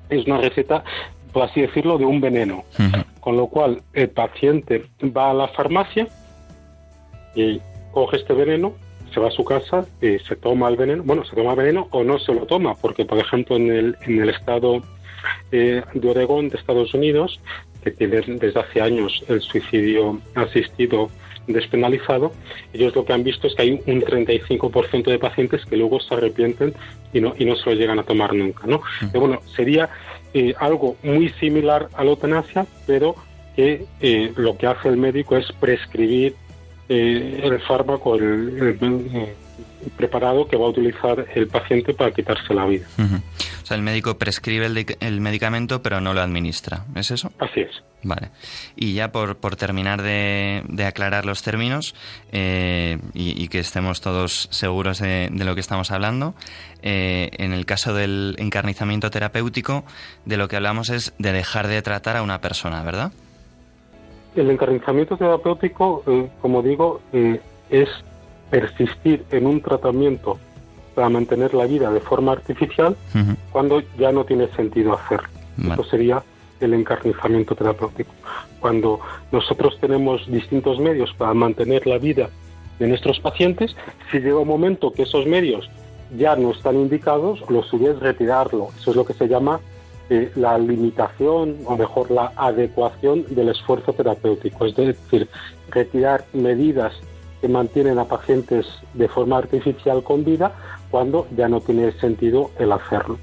Es 0.10 0.26
una 0.26 0.38
receta 0.38 0.84
por 1.32 1.44
así 1.44 1.62
decirlo, 1.62 1.98
de 1.98 2.06
un 2.06 2.22
veneno. 2.22 2.64
Con 3.20 3.38
lo 3.38 3.48
cual, 3.48 3.82
el 3.94 4.10
paciente 4.10 4.86
va 5.04 5.32
a 5.32 5.34
la 5.34 5.48
farmacia 5.50 6.08
y 7.36 7.62
coge 7.92 8.18
este 8.18 8.34
veneno, 8.34 8.74
se 9.14 9.20
va 9.20 9.28
a 9.28 9.32
su 9.32 9.44
casa 9.44 9.86
y 10.02 10.20
se 10.20 10.36
toma 10.36 10.70
el 10.70 10.76
veneno. 10.76 11.04
Bueno, 11.04 11.24
se 11.26 11.36
toma 11.36 11.52
el 11.52 11.58
veneno 11.58 11.88
o 11.92 12.04
no 12.04 12.20
se 12.20 12.34
lo 12.34 12.46
toma, 12.46 12.76
porque, 12.76 13.06
por 13.06 13.18
ejemplo, 13.18 13.56
en 13.56 13.72
el, 13.72 13.98
en 14.02 14.22
el 14.22 14.30
estado 14.30 14.82
eh, 15.52 15.84
de 15.94 16.10
Oregón, 16.10 16.50
de 16.50 16.58
Estados 16.58 16.94
Unidos, 16.94 17.40
que 17.84 17.92
tiene 17.92 18.22
desde 18.22 18.60
hace 18.60 18.82
años 18.82 19.24
el 19.28 19.42
suicidio 19.42 20.20
asistido 20.36 21.10
despenalizado, 21.48 22.32
ellos 22.74 22.96
lo 22.96 23.06
que 23.06 23.14
han 23.14 23.24
visto 23.24 23.48
es 23.48 23.56
que 23.56 23.64
hay 23.64 23.72
un 23.72 24.02
35% 24.02 25.04
de 25.04 25.20
pacientes 25.20 25.66
que 25.66 25.78
luego 25.78 26.00
se 26.00 26.14
arrepienten 26.14 26.74
y 27.12 27.22
no, 27.22 27.34
y 27.38 27.46
no 27.46 27.56
se 27.56 27.72
lo 27.72 27.76
llegan 27.76 28.00
a 28.00 28.04
tomar 28.04 28.34
nunca. 28.34 28.68
¿no? 28.68 28.82
bueno, 29.14 29.42
sería 29.56 29.90
eh, 30.34 30.54
algo 30.60 30.96
muy 31.04 31.30
similar 31.40 31.90
a 31.94 32.04
la 32.04 32.12
eutanasia, 32.12 32.66
pero 32.86 33.16
que 33.56 33.86
eh, 34.00 34.32
lo 34.36 34.58
que 34.58 34.68
hace 34.68 34.90
el 34.90 34.98
médico 34.98 35.36
es 35.38 35.52
prescribir 35.60 36.36
eh, 36.88 37.42
el 37.44 37.60
fármaco, 37.62 38.16
el, 38.16 38.78
preparado 39.98 40.48
que 40.48 40.58
va 40.58 40.66
a 40.66 40.70
utilizar 40.70 41.26
el 41.36 41.48
paciente 41.48 41.94
para 41.94 42.12
quitarse 42.12 42.54
la 42.54 42.66
vida. 42.66 42.88
O 42.98 43.66
sea, 43.66 43.78
el 43.78 43.84
médico 43.84 44.18
prescribe 44.18 44.66
el, 45.00 45.22
medicamento, 45.22 45.82
pero 45.82 46.02
no 46.02 46.14
lo 46.14 46.22
administra. 46.22 46.86
¿Es 46.96 47.12
eso? 47.12 47.32
Así 47.40 47.62
es. 47.62 47.84
Vale. 48.02 48.30
Y 48.76 48.94
ya 48.94 49.12
por, 49.12 49.38
por 49.38 49.58
terminar 49.58 50.02
de, 50.02 50.64
aclarar 50.88 51.26
los 51.26 51.44
términos 51.44 51.96
y, 52.32 53.48
que 53.50 53.60
estemos 53.60 54.02
todos 54.02 54.48
seguros 54.52 55.00
de, 55.00 55.30
de 55.32 55.46
lo 55.46 55.54
que 55.56 55.62
estamos 55.62 55.92
hablando, 55.92 56.34
eh, 56.82 57.32
en 57.38 57.52
el 57.52 57.66
caso 57.66 57.94
del 57.94 58.36
encarnizamiento 58.40 59.10
terapéutico, 59.10 59.84
de 60.26 60.38
lo 60.38 60.48
que 60.48 60.56
hablamos 60.56 60.90
es 60.90 61.14
de 61.18 61.34
dejar 61.34 61.68
de 61.68 61.82
tratar 61.82 62.16
a 62.16 62.22
una 62.22 62.40
persona, 62.40 62.84
¿verdad? 62.84 63.12
El 64.36 64.50
encarnizamiento 64.50 65.18
terapéutico, 65.18 66.04
eh, 66.08 66.30
como 66.42 66.62
digo, 66.62 67.02
eh, 67.12 67.42
es 67.70 67.90
persistir 68.50 69.26
en 69.32 69.46
un 69.46 69.62
tratamiento 69.62 70.38
para 70.96 71.10
mantener 71.10 71.54
la 71.54 71.66
vida 71.66 71.92
de 71.92 72.00
forma 72.02 72.34
artificial 72.34 72.96
cuando 73.52 73.82
ya 73.98 74.12
no 74.12 74.26
tiene 74.26 74.48
sentido 74.50 74.94
hacerlo. 74.94 75.30
Eso 75.74 75.84
sería 75.86 76.24
el 76.60 76.74
encarnizamiento 76.74 77.56
terapéutico. 77.56 78.12
Cuando 78.60 79.00
nosotros 79.32 79.78
tenemos 79.80 80.30
distintos 80.30 80.80
medios 80.80 81.14
para 81.14 81.34
mantener 81.34 81.88
la 81.88 81.98
vida 81.98 82.30
de 82.80 82.88
nuestros 82.88 83.20
pacientes, 83.20 83.76
si 84.12 84.20
llega 84.20 84.40
un 84.40 84.48
momento 84.48 84.92
que 84.92 85.04
esos 85.04 85.26
medios 85.26 85.70
ya 86.18 86.36
no 86.36 86.52
están 86.52 86.76
indicados, 86.76 87.40
lo 87.50 87.64
suyo 87.64 87.92
es 87.92 88.00
retirarlo. 88.00 88.70
Eso 88.78 88.92
es 88.92 88.98
lo 88.98 89.06
que 89.06 89.14
se 89.14 89.28
llama 89.28 89.60
eh, 90.10 90.32
la 90.36 90.58
limitación 90.58 91.58
o 91.66 91.78
mejor 91.78 92.10
la 92.10 92.32
adecuación 92.36 93.26
del 93.30 93.50
esfuerzo 93.50 93.94
terapéutico, 93.94 94.66
es 94.66 94.76
decir, 94.76 95.30
retirar 95.70 96.26
medidas 96.34 96.94
que 97.42 97.48
mantienen 97.48 98.00
a 98.00 98.06
pacientes 98.06 98.66
de 98.94 99.08
forma 99.08 99.38
artificial 99.38 100.04
con 100.04 100.24
vida 100.24 100.54
cuando 100.90 101.28
ya 101.36 101.48
no 101.48 101.62
tiene 101.62 101.92
sentido 101.94 102.52
el 102.60 102.72
hacerlo. 102.72 103.20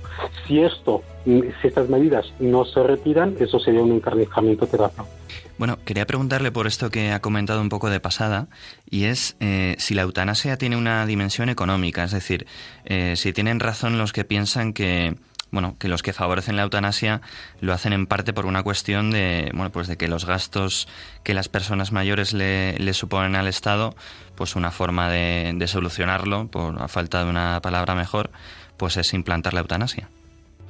Si 0.46 0.60
esto, 0.60 1.02
si 1.24 1.42
estas 1.62 1.88
medidas 1.88 2.26
no 2.38 2.64
se 2.64 2.82
retiran, 2.82 3.34
eso 3.40 3.58
sería 3.58 3.82
un 3.82 3.92
encarnizamiento 3.92 4.66
terapéutico. 4.66 5.16
Bueno, 5.58 5.78
quería 5.84 6.06
preguntarle 6.06 6.52
por 6.52 6.66
esto 6.66 6.90
que 6.90 7.12
ha 7.12 7.20
comentado 7.20 7.62
un 7.62 7.70
poco 7.70 7.88
de 7.88 7.98
pasada, 7.98 8.48
y 8.90 9.04
es 9.04 9.36
eh, 9.40 9.74
si 9.78 9.94
la 9.94 10.02
eutanasia 10.02 10.58
tiene 10.58 10.76
una 10.76 11.06
dimensión 11.06 11.48
económica, 11.48 12.04
es 12.04 12.12
decir, 12.12 12.46
eh, 12.84 13.14
si 13.16 13.32
tienen 13.32 13.58
razón 13.58 13.96
los 13.96 14.12
que 14.12 14.24
piensan 14.24 14.74
que 14.74 15.16
bueno, 15.50 15.76
que 15.78 15.88
los 15.88 16.02
que 16.02 16.12
favorecen 16.12 16.56
la 16.56 16.62
eutanasia 16.62 17.20
lo 17.60 17.72
hacen 17.72 17.92
en 17.92 18.06
parte 18.06 18.32
por 18.32 18.46
una 18.46 18.62
cuestión 18.62 19.10
de, 19.10 19.50
bueno, 19.54 19.70
pues 19.70 19.86
de 19.86 19.96
que 19.96 20.08
los 20.08 20.26
gastos 20.26 20.88
que 21.22 21.34
las 21.34 21.48
personas 21.48 21.92
mayores 21.92 22.32
le, 22.32 22.92
suponen 22.92 23.36
al 23.36 23.46
Estado, 23.46 23.94
pues 24.34 24.56
una 24.56 24.70
forma 24.70 25.08
de, 25.10 25.52
de, 25.54 25.66
solucionarlo, 25.66 26.48
por 26.48 26.80
a 26.82 26.88
falta 26.88 27.24
de 27.24 27.30
una 27.30 27.60
palabra 27.62 27.94
mejor, 27.94 28.30
pues 28.76 28.96
es 28.96 29.14
implantar 29.14 29.54
la 29.54 29.60
eutanasia. 29.60 30.08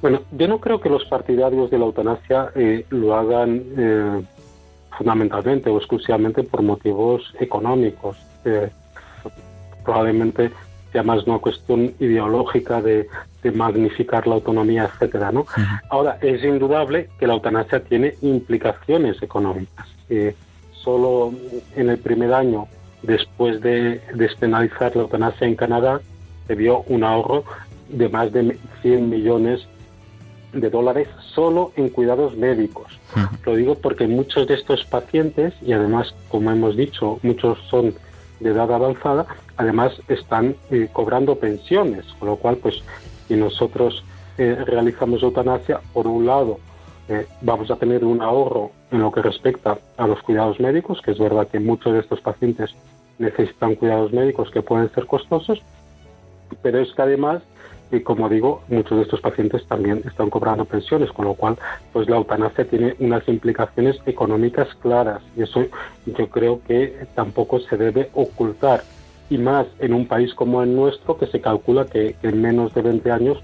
Bueno, 0.01 0.21
yo 0.31 0.47
no 0.47 0.59
creo 0.59 0.79
que 0.79 0.89
los 0.89 1.05
partidarios 1.05 1.71
de 1.71 1.79
la 1.79 1.85
eutanasia 1.85 2.51
eh, 2.55 2.85
lo 2.89 3.15
hagan 3.15 3.63
eh, 3.77 4.21
fundamentalmente 4.95 5.69
o 5.69 5.77
exclusivamente 5.77 6.43
por 6.43 6.61
motivos 6.61 7.33
económicos. 7.39 8.17
Eh, 8.45 8.69
probablemente 9.83 10.51
sea 10.91 11.01
más 11.01 11.25
una 11.25 11.39
cuestión 11.39 11.93
ideológica 11.99 12.81
de, 12.81 13.07
de 13.43 13.51
magnificar 13.51 14.27
la 14.27 14.35
autonomía, 14.35 14.85
etcétera, 14.85 15.31
¿no? 15.31 15.45
Ahora, 15.89 16.17
es 16.21 16.43
indudable 16.43 17.09
que 17.19 17.27
la 17.27 17.33
eutanasia 17.33 17.83
tiene 17.83 18.15
implicaciones 18.21 19.21
económicas. 19.21 19.87
Eh, 20.09 20.35
solo 20.71 21.33
en 21.75 21.89
el 21.89 21.97
primer 21.97 22.33
año 22.33 22.67
después 23.03 23.61
de 23.61 24.01
despenalizar 24.13 24.95
la 24.95 25.03
eutanasia 25.03 25.47
en 25.47 25.55
Canadá 25.55 26.01
se 26.47 26.55
vio 26.55 26.81
un 26.87 27.03
ahorro 27.03 27.43
de 27.89 28.09
más 28.09 28.31
de 28.31 28.57
100 28.81 29.09
millones 29.09 29.67
de 30.53 30.69
dólares 30.69 31.07
solo 31.33 31.71
en 31.75 31.89
cuidados 31.89 32.35
médicos. 32.35 32.87
Lo 33.45 33.55
digo 33.55 33.75
porque 33.75 34.07
muchos 34.07 34.47
de 34.47 34.55
estos 34.55 34.83
pacientes, 34.85 35.53
y 35.61 35.73
además, 35.73 36.15
como 36.29 36.51
hemos 36.51 36.75
dicho, 36.75 37.19
muchos 37.21 37.59
son 37.69 37.93
de 38.39 38.49
edad 38.49 38.71
avanzada, 38.71 39.25
además 39.57 39.93
están 40.07 40.55
eh, 40.69 40.89
cobrando 40.91 41.35
pensiones, 41.35 42.05
con 42.19 42.29
lo 42.29 42.35
cual, 42.37 42.57
pues, 42.57 42.83
si 43.27 43.35
nosotros 43.35 44.03
eh, 44.37 44.55
realizamos 44.65 45.23
eutanasia, 45.23 45.79
por 45.93 46.07
un 46.07 46.25
lado, 46.25 46.59
eh, 47.09 47.25
vamos 47.41 47.71
a 47.71 47.75
tener 47.75 48.03
un 48.03 48.21
ahorro 48.21 48.71
en 48.91 49.01
lo 49.01 49.11
que 49.11 49.21
respecta 49.21 49.77
a 49.97 50.07
los 50.07 50.21
cuidados 50.21 50.59
médicos, 50.59 51.01
que 51.01 51.11
es 51.11 51.19
verdad 51.19 51.47
que 51.47 51.59
muchos 51.59 51.93
de 51.93 51.99
estos 51.99 52.21
pacientes 52.21 52.71
necesitan 53.17 53.75
cuidados 53.75 54.11
médicos 54.13 54.51
que 54.51 54.61
pueden 54.61 54.91
ser 54.93 55.05
costosos, 55.05 55.61
pero 56.61 56.79
es 56.79 56.93
que 56.93 57.01
además 57.01 57.41
y 57.91 58.01
como 58.01 58.27
digo, 58.27 58.63
muchos 58.67 58.97
de 58.97 59.03
estos 59.03 59.21
pacientes 59.21 59.65
también 59.65 60.01
están 60.05 60.29
cobrando 60.29 60.65
pensiones, 60.65 61.11
con 61.11 61.25
lo 61.25 61.33
cual, 61.35 61.57
pues 61.93 62.09
la 62.09 62.17
eutanasia 62.17 62.65
tiene 62.65 62.95
unas 62.99 63.27
implicaciones 63.27 63.97
económicas 64.05 64.67
claras 64.81 65.21
y 65.35 65.43
eso 65.43 65.65
yo 66.05 66.29
creo 66.29 66.61
que 66.67 67.07
tampoco 67.15 67.59
se 67.59 67.77
debe 67.77 68.09
ocultar 68.13 68.83
y 69.29 69.37
más 69.37 69.67
en 69.79 69.93
un 69.93 70.07
país 70.07 70.33
como 70.33 70.61
el 70.63 70.75
nuestro 70.75 71.17
que 71.17 71.27
se 71.27 71.41
calcula 71.41 71.85
que, 71.85 72.15
en 72.23 72.41
menos 72.41 72.73
de 72.73 72.81
20 72.81 73.11
años 73.11 73.37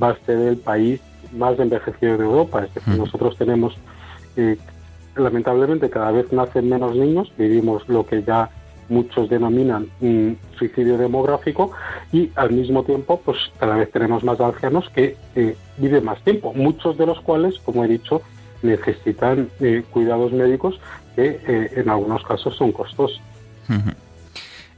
va 0.00 0.10
a 0.10 0.16
ser 0.26 0.38
el 0.38 0.56
país 0.56 1.00
más 1.32 1.58
envejecido 1.58 2.18
de 2.18 2.24
Europa. 2.24 2.64
Es 2.64 2.74
decir, 2.74 2.96
nosotros 2.96 3.36
tenemos, 3.36 3.74
eh, 4.36 4.58
lamentablemente, 5.16 5.90
cada 5.90 6.10
vez 6.10 6.32
nacen 6.32 6.68
menos 6.68 6.96
niños, 6.96 7.32
vivimos 7.36 7.88
lo 7.88 8.06
que 8.06 8.22
ya 8.22 8.50
muchos 8.88 9.28
denominan 9.28 9.88
suicidio 10.58 10.98
demográfico 10.98 11.72
y 12.12 12.30
al 12.36 12.52
mismo 12.52 12.82
tiempo 12.84 13.20
pues 13.24 13.38
cada 13.58 13.76
vez 13.76 13.90
tenemos 13.90 14.22
más 14.22 14.38
ancianos 14.40 14.88
que 14.90 15.16
eh, 15.34 15.56
viven 15.78 16.04
más 16.04 16.22
tiempo, 16.22 16.52
muchos 16.52 16.98
de 16.98 17.06
los 17.06 17.20
cuales, 17.20 17.58
como 17.60 17.84
he 17.84 17.88
dicho, 17.88 18.22
necesitan 18.62 19.48
eh, 19.60 19.82
cuidados 19.90 20.32
médicos 20.32 20.78
que 21.16 21.40
eh, 21.46 21.70
en 21.76 21.88
algunos 21.88 22.22
casos 22.24 22.56
son 22.56 22.72
costosos. 22.72 23.20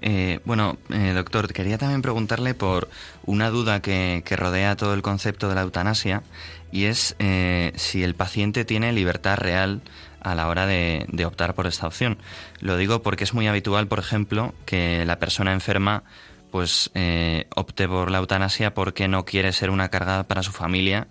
Eh, 0.07 0.41
bueno, 0.45 0.77
eh, 0.91 1.13
doctor, 1.15 1.51
quería 1.51 1.79
también 1.79 2.03
preguntarle 2.03 2.53
por 2.53 2.91
una 3.25 3.49
duda 3.49 3.81
que, 3.81 4.23
rodea 4.37 4.77
todo 4.77 4.93
el 4.93 5.01
concepto 5.01 5.49
de 5.49 5.55
la 5.55 5.63
eutanasia 5.63 6.23
y 6.71 6.85
es 6.85 7.17
eh, 7.21 7.73
si 7.77 8.03
el 8.03 8.15
paciente 8.15 8.67
tiene 8.67 8.93
libertad 8.93 9.39
real 9.39 9.81
a 10.21 10.35
la 10.35 10.49
hora 10.49 10.67
de, 10.67 11.07
optar 11.25 11.55
por 11.55 11.67
esta 11.67 11.87
opción. 11.87 12.19
Lo 12.61 12.77
digo 12.77 13.01
porque 13.03 13.25
es 13.25 13.33
muy 13.33 13.47
habitual, 13.47 13.89
por 13.89 13.99
ejemplo, 13.99 14.55
que 14.67 15.07
la 15.07 15.19
persona 15.19 15.55
enferma 15.55 16.05
pues 16.51 16.91
eh, 16.95 17.47
opte 17.57 17.89
por 17.89 18.11
la 18.11 18.19
eutanasia 18.19 18.75
porque 18.75 19.09
no 19.09 19.25
quiere 19.25 19.55
ser 19.55 19.71
una 19.71 19.89
carga 19.89 20.25
para 20.25 20.43
su 20.43 20.53
familia 20.53 21.09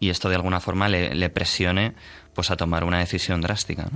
y 0.00 0.10
esto 0.10 0.28
de 0.28 0.34
alguna 0.34 0.58
forma 0.58 0.88
le, 0.88 1.30
presione 1.30 1.94
pues 2.34 2.50
a 2.50 2.56
tomar 2.56 2.82
una 2.82 2.98
decisión 2.98 3.40
drástica. 3.40 3.88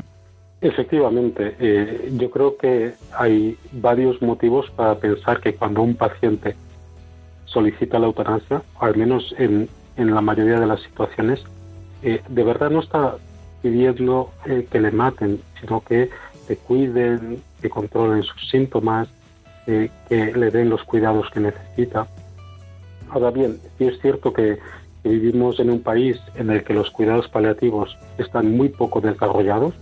Efectivamente, 0.61 1.55
eh, 1.61 2.13
yo 2.17 2.31
creo 2.31 2.57
que 2.57 2.95
hay 3.13 3.57
varios 3.73 4.21
motivos 4.23 4.71
para 4.71 4.95
pensar 4.97 5.41
que 5.41 5.55
cuando 5.55 5.83
un 5.83 5.95
paciente 5.95 6.57
solicita 7.45 7.99
la 7.99 8.07
eutanasia, 8.07 8.63
al 8.81 8.97
menos 8.97 9.35
en, 9.39 9.69
en 9.97 10.15
la 10.15 10.21
mayoría 10.21 10.59
de 10.59 10.67
las 10.67 10.81
situaciones, 10.83 11.43
eh, 12.03 12.23
de 12.29 12.45
verdad 12.45 12.71
no 12.71 12.81
está 12.81 13.17
pidiendo 13.63 14.31
eh, 14.45 14.67
que 14.71 14.81
le 14.81 14.91
maten, 14.91 15.41
sino 15.61 15.81
que 15.81 16.11
le 16.49 16.57
cuiden, 16.57 17.43
que 17.61 17.71
controlen 17.71 18.23
sus 18.23 18.49
síntomas, 18.49 19.09
eh, 19.67 19.91
que 20.09 20.33
le 20.33 20.51
den 20.51 20.71
los 20.71 20.85
cuidados 20.85 21.29
que 21.31 21.41
necesita. 21.41 22.07
Ahora 23.11 23.31
bien, 23.31 23.59
sí 23.79 23.87
es 23.87 24.01
cierto 24.01 24.33
que, 24.33 24.59
vivimos 25.03 25.61
en 25.61 25.71
un 25.71 25.83
país 25.83 26.19
en 26.35 26.51
el 26.51 26.65
que 26.65 26.75
los 26.75 26.91
cuidados 26.91 27.29
paliativos 27.29 27.97
están 28.19 28.57
muy 28.57 28.71
poco 28.71 29.01
desarrollados. 29.01 29.73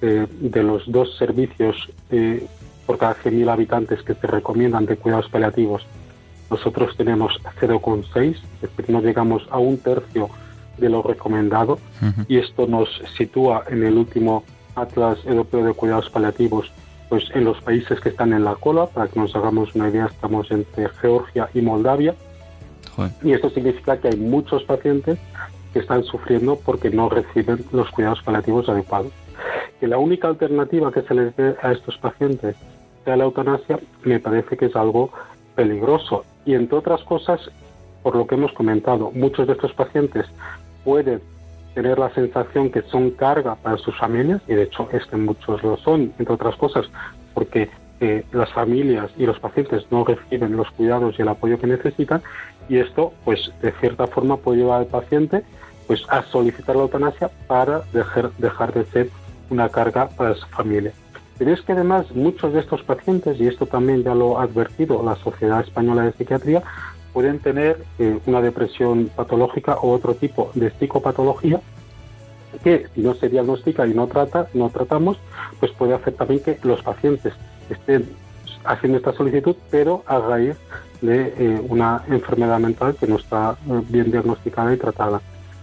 Eh, 0.00 0.26
de 0.28 0.62
los 0.62 0.90
dos 0.90 1.16
servicios 1.16 1.88
eh, 2.10 2.46
por 2.86 2.98
cada 2.98 3.16
100.000 3.16 3.50
habitantes 3.50 4.02
que 4.02 4.14
se 4.14 4.26
recomiendan 4.26 4.86
de 4.86 4.96
cuidados 4.96 5.28
paliativos, 5.28 5.86
nosotros 6.50 6.96
tenemos 6.96 7.40
0,6, 7.60 8.36
es 8.36 8.60
decir, 8.60 8.90
no 8.90 9.00
llegamos 9.00 9.46
a 9.50 9.58
un 9.58 9.78
tercio 9.78 10.28
de 10.78 10.88
lo 10.88 11.02
recomendado 11.02 11.78
uh 12.02 12.04
-huh. 12.04 12.26
y 12.28 12.38
esto 12.38 12.66
nos 12.66 12.88
sitúa 13.16 13.64
en 13.68 13.82
el 13.82 13.96
último 13.96 14.44
Atlas 14.76 15.18
Europeo 15.24 15.64
de 15.64 15.72
Cuidados 15.72 16.10
Paliativos 16.10 16.70
pues 17.08 17.24
en 17.34 17.44
los 17.44 17.60
países 17.62 18.00
que 18.00 18.08
están 18.08 18.32
en 18.32 18.44
la 18.44 18.56
cola, 18.56 18.86
para 18.86 19.08
que 19.08 19.20
nos 19.20 19.34
hagamos 19.36 19.74
una 19.74 19.88
idea, 19.88 20.06
estamos 20.06 20.50
entre 20.50 20.88
Georgia 21.00 21.48
y 21.54 21.60
Moldavia. 21.60 22.14
Joder. 22.94 23.12
Y 23.22 23.32
esto 23.32 23.50
significa 23.50 23.98
que 23.98 24.08
hay 24.08 24.16
muchos 24.16 24.64
pacientes 24.64 25.18
que 25.72 25.78
están 25.78 26.02
sufriendo 26.04 26.56
porque 26.56 26.90
no 26.90 27.08
reciben 27.08 27.64
los 27.72 27.90
cuidados 27.90 28.22
paliativos 28.22 28.68
adecuados. 28.68 29.12
Que 29.80 29.86
la 29.86 29.98
única 29.98 30.28
alternativa 30.28 30.92
que 30.92 31.02
se 31.02 31.14
les 31.14 31.36
dé 31.36 31.54
a 31.62 31.72
estos 31.72 31.96
pacientes 31.98 32.56
sea 33.04 33.16
la 33.16 33.24
eutanasia, 33.24 33.78
me 34.04 34.18
parece 34.20 34.56
que 34.56 34.66
es 34.66 34.76
algo 34.76 35.10
peligroso. 35.54 36.24
Y 36.44 36.54
entre 36.54 36.78
otras 36.78 37.02
cosas, 37.04 37.40
por 38.02 38.16
lo 38.16 38.26
que 38.26 38.36
hemos 38.36 38.52
comentado, 38.52 39.10
muchos 39.12 39.46
de 39.46 39.54
estos 39.54 39.72
pacientes 39.72 40.26
pueden 40.84 41.20
tener 41.74 41.98
la 41.98 42.10
sensación 42.14 42.70
que 42.70 42.82
son 42.82 43.10
carga 43.10 43.56
para 43.56 43.76
sus 43.76 43.96
familias, 43.98 44.40
y 44.48 44.54
de 44.54 44.62
hecho 44.62 44.88
es 44.92 45.12
muchos 45.12 45.62
lo 45.62 45.76
son, 45.76 46.12
entre 46.18 46.34
otras 46.34 46.56
cosas, 46.56 46.86
porque 47.34 47.68
eh, 48.00 48.24
las 48.32 48.50
familias 48.52 49.10
y 49.18 49.26
los 49.26 49.38
pacientes 49.38 49.84
no 49.90 50.04
reciben 50.04 50.56
los 50.56 50.70
cuidados 50.70 51.18
y 51.18 51.22
el 51.22 51.28
apoyo 51.28 51.58
que 51.58 51.66
necesitan, 51.66 52.22
y 52.68 52.78
esto, 52.78 53.12
pues, 53.24 53.52
de 53.60 53.72
cierta 53.72 54.06
forma 54.06 54.36
puede 54.38 54.58
llevar 54.58 54.80
al 54.80 54.86
paciente 54.86 55.42
pues 55.86 56.02
a 56.08 56.22
solicitar 56.24 56.74
la 56.76 56.82
eutanasia 56.82 57.30
para 57.46 57.82
dejar, 57.92 58.32
dejar 58.38 58.72
de 58.72 58.84
ser 58.86 59.10
una 59.50 59.68
carga 59.68 60.08
para 60.08 60.34
su 60.34 60.46
familia. 60.46 60.92
Pero 61.38 61.52
es 61.52 61.60
que 61.60 61.72
además 61.72 62.10
muchos 62.14 62.52
de 62.52 62.60
estos 62.60 62.82
pacientes, 62.82 63.38
y 63.40 63.46
esto 63.46 63.66
también 63.66 64.02
ya 64.02 64.14
lo 64.14 64.38
ha 64.38 64.44
advertido 64.44 65.02
la 65.02 65.16
Sociedad 65.16 65.60
Española 65.60 66.02
de 66.02 66.12
Psiquiatría, 66.12 66.62
pueden 67.12 67.38
tener 67.38 67.84
eh, 67.98 68.18
una 68.26 68.40
depresión 68.40 69.10
patológica 69.14 69.76
o 69.76 69.92
otro 69.92 70.14
tipo 70.14 70.50
de 70.54 70.70
psicopatología 70.70 71.60
que 72.62 72.86
si 72.94 73.00
no 73.00 73.14
se 73.14 73.28
diagnostica 73.28 73.86
y 73.86 73.94
no 73.94 74.06
trata, 74.06 74.48
no 74.54 74.70
tratamos, 74.70 75.18
pues 75.60 75.72
puede 75.72 75.94
hacer 75.94 76.14
también 76.14 76.40
que 76.40 76.58
los 76.62 76.82
pacientes 76.82 77.34
estén 77.70 78.08
haciendo 78.64 78.98
esta 78.98 79.12
solicitud, 79.12 79.56
pero 79.70 80.02
a 80.06 80.18
raíz 80.18 80.56
de 81.00 81.34
eh, 81.38 81.60
una 81.68 82.02
enfermedad 82.08 82.58
mental 82.58 82.96
que 82.98 83.06
no 83.06 83.16
está 83.16 83.56
eh, 83.68 83.82
bien 83.88 84.10
diagnosticada 84.10 84.72
y 84.74 84.76
tratada. 84.76 85.20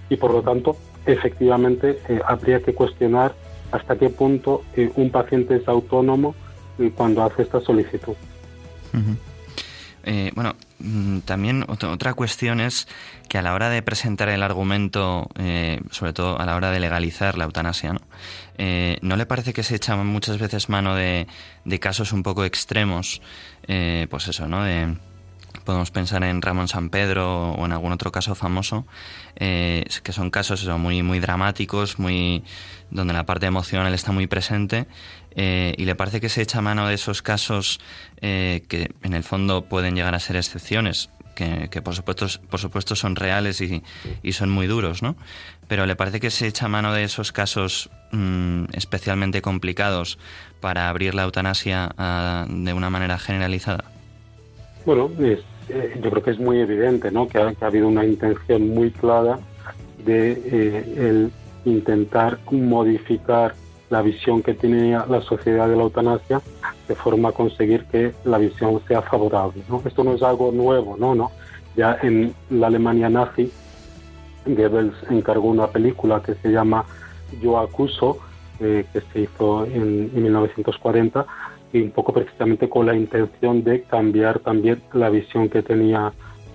Y 0.09 0.17
por 0.17 0.31
lo 0.31 0.41
tanto, 0.41 0.77
efectivamente, 1.05 1.99
eh, 2.07 2.21
habría 2.25 2.61
que 2.61 2.73
cuestionar 2.73 3.33
hasta 3.73 3.97
qué 3.97 4.09
punto 4.09 4.61
eh, 4.75 4.91
un 4.95 5.09
paciente 5.09 5.55
es 5.55 5.67
autónomo 5.67 6.35
cuando 6.95 7.23
hace 7.23 7.43
esta 7.43 7.59
solicitud. 7.59 8.15
Eh, 10.05 10.31
bueno, 10.35 10.55
mm, 10.79 11.19
también 11.19 11.65
otra 11.67 12.13
cuestión 12.13 12.59
es 12.59 12.87
que 13.29 13.37
a 13.37 13.41
la 13.41 13.53
hora 13.53 13.69
de 13.69 13.81
presentar 13.81 14.29
el 14.29 14.43
argumento, 14.43 15.29
eh, 15.39 15.79
sobre 15.91 16.13
todo 16.13 16.39
a 16.39 16.45
la 16.45 16.55
hora 16.55 16.71
de 16.71 16.79
legalizar 16.79 17.37
la 17.37 17.45
eutanasia, 17.45 17.93
¿no? 17.93 18.01
Eh, 18.57 18.97
¿no 19.01 19.15
le 19.15 19.25
parece 19.25 19.53
que 19.53 19.63
se 19.63 19.75
echa 19.75 19.95
muchas 19.95 20.37
veces 20.37 20.69
mano 20.69 20.95
de, 20.95 21.27
de 21.65 21.79
casos 21.79 22.11
un 22.11 22.21
poco 22.21 22.43
extremos? 22.43 23.21
Eh, 23.67 24.07
pues 24.09 24.27
eso, 24.27 24.47
¿no? 24.47 24.63
De 24.63 24.95
podemos 25.63 25.91
pensar 25.91 26.23
en 26.23 26.41
Ramón 26.41 26.67
San 26.67 26.89
Pedro 26.89 27.51
o 27.51 27.65
en 27.65 27.71
algún 27.71 27.91
otro 27.91 28.11
caso 28.11 28.35
famoso, 28.35 28.85
eh, 29.35 29.85
que 30.03 30.11
son 30.11 30.29
casos 30.29 30.67
muy, 30.77 31.03
muy 31.03 31.19
dramáticos, 31.19 31.99
muy 31.99 32.43
donde 32.91 33.13
la 33.13 33.25
parte 33.25 33.47
emocional 33.47 33.93
está 33.93 34.11
muy 34.11 34.27
presente 34.27 34.85
eh, 35.35 35.73
y 35.77 35.85
le 35.85 35.95
parece 35.95 36.21
que 36.21 36.29
se 36.29 36.41
echa 36.41 36.61
mano 36.61 36.87
de 36.87 36.93
esos 36.93 37.21
casos 37.21 37.79
eh, 38.21 38.63
que 38.67 38.91
en 39.01 39.13
el 39.13 39.23
fondo 39.23 39.63
pueden 39.63 39.95
llegar 39.95 40.13
a 40.13 40.19
ser 40.19 40.35
excepciones, 40.35 41.09
que, 41.35 41.81
por, 41.81 41.95
supuesto, 41.95 42.27
por 42.49 42.59
supuesto 42.59 42.95
son 42.95 43.15
reales 43.15 43.59
y, 43.59 43.81
y, 44.21 44.33
son 44.33 44.51
muy 44.51 44.67
duros, 44.67 45.01
¿no? 45.01 45.15
Pero 45.67 45.87
le 45.87 45.95
parece 45.95 46.19
que 46.19 46.29
se 46.29 46.45
echa 46.45 46.67
mano 46.67 46.93
de 46.93 47.03
esos 47.03 47.31
casos 47.31 47.89
mm, 48.11 48.65
especialmente 48.73 49.41
complicados 49.41 50.19
para 50.59 50.89
abrir 50.89 51.15
la 51.15 51.23
eutanasia 51.23 51.91
ah, 51.97 52.45
de 52.47 52.73
una 52.73 52.91
manera 52.91 53.17
generalizada. 53.17 53.85
Bueno, 54.85 55.09
eh, 55.69 55.99
yo 56.01 56.09
creo 56.09 56.23
que 56.23 56.31
es 56.31 56.39
muy 56.39 56.59
evidente, 56.59 57.11
¿no? 57.11 57.27
Que 57.27 57.39
ha, 57.39 57.53
habido 57.61 57.87
una 57.87 58.05
intención 58.05 58.69
muy 58.69 58.91
clara 58.91 59.39
de 60.05 60.31
eh, 60.31 60.93
el 60.97 61.31
intentar 61.65 62.39
modificar 62.51 63.55
la 63.89 64.01
visión 64.01 64.41
que 64.41 64.53
tiene 64.53 64.91
la 65.07 65.21
sociedad 65.21 65.67
de 65.69 65.75
la 65.75 65.83
eutanasia 65.83 66.41
de 66.87 66.95
forma 66.95 67.29
a 67.29 67.31
conseguir 67.31 67.85
que 67.85 68.13
la 68.25 68.37
visión 68.37 68.81
sea 68.87 69.01
favorable. 69.01 69.61
¿no? 69.69 69.81
Esto 69.85 70.03
no 70.03 70.13
es 70.13 70.23
algo 70.23 70.51
nuevo, 70.51 70.97
no, 70.97 71.13
no. 71.13 71.31
Ya 71.75 71.97
en 72.01 72.33
la 72.49 72.67
Alemania 72.67 73.09
nazi, 73.09 73.51
Goebbels 74.45 74.95
encargó 75.09 75.47
una 75.47 75.67
película 75.67 76.21
que 76.21 76.35
se 76.35 76.49
llama 76.49 76.85
Yo 77.41 77.59
acuso, 77.59 78.17
eh, 78.59 78.85
que 78.91 79.01
se 79.01 79.21
hizo 79.21 79.65
en, 79.65 80.13
1940 80.13 81.25
y 81.73 81.81
un 81.81 81.91
poco 81.91 82.13
precisamente 82.13 82.69
con 82.69 82.85
la 82.85 82.95
intención 82.95 83.63
de 83.63 83.81
cambiar 83.81 84.39
también 84.39 84.81
la 84.93 85.09
visión 85.09 85.49
que 85.49 85.63
tenía 85.63 86.13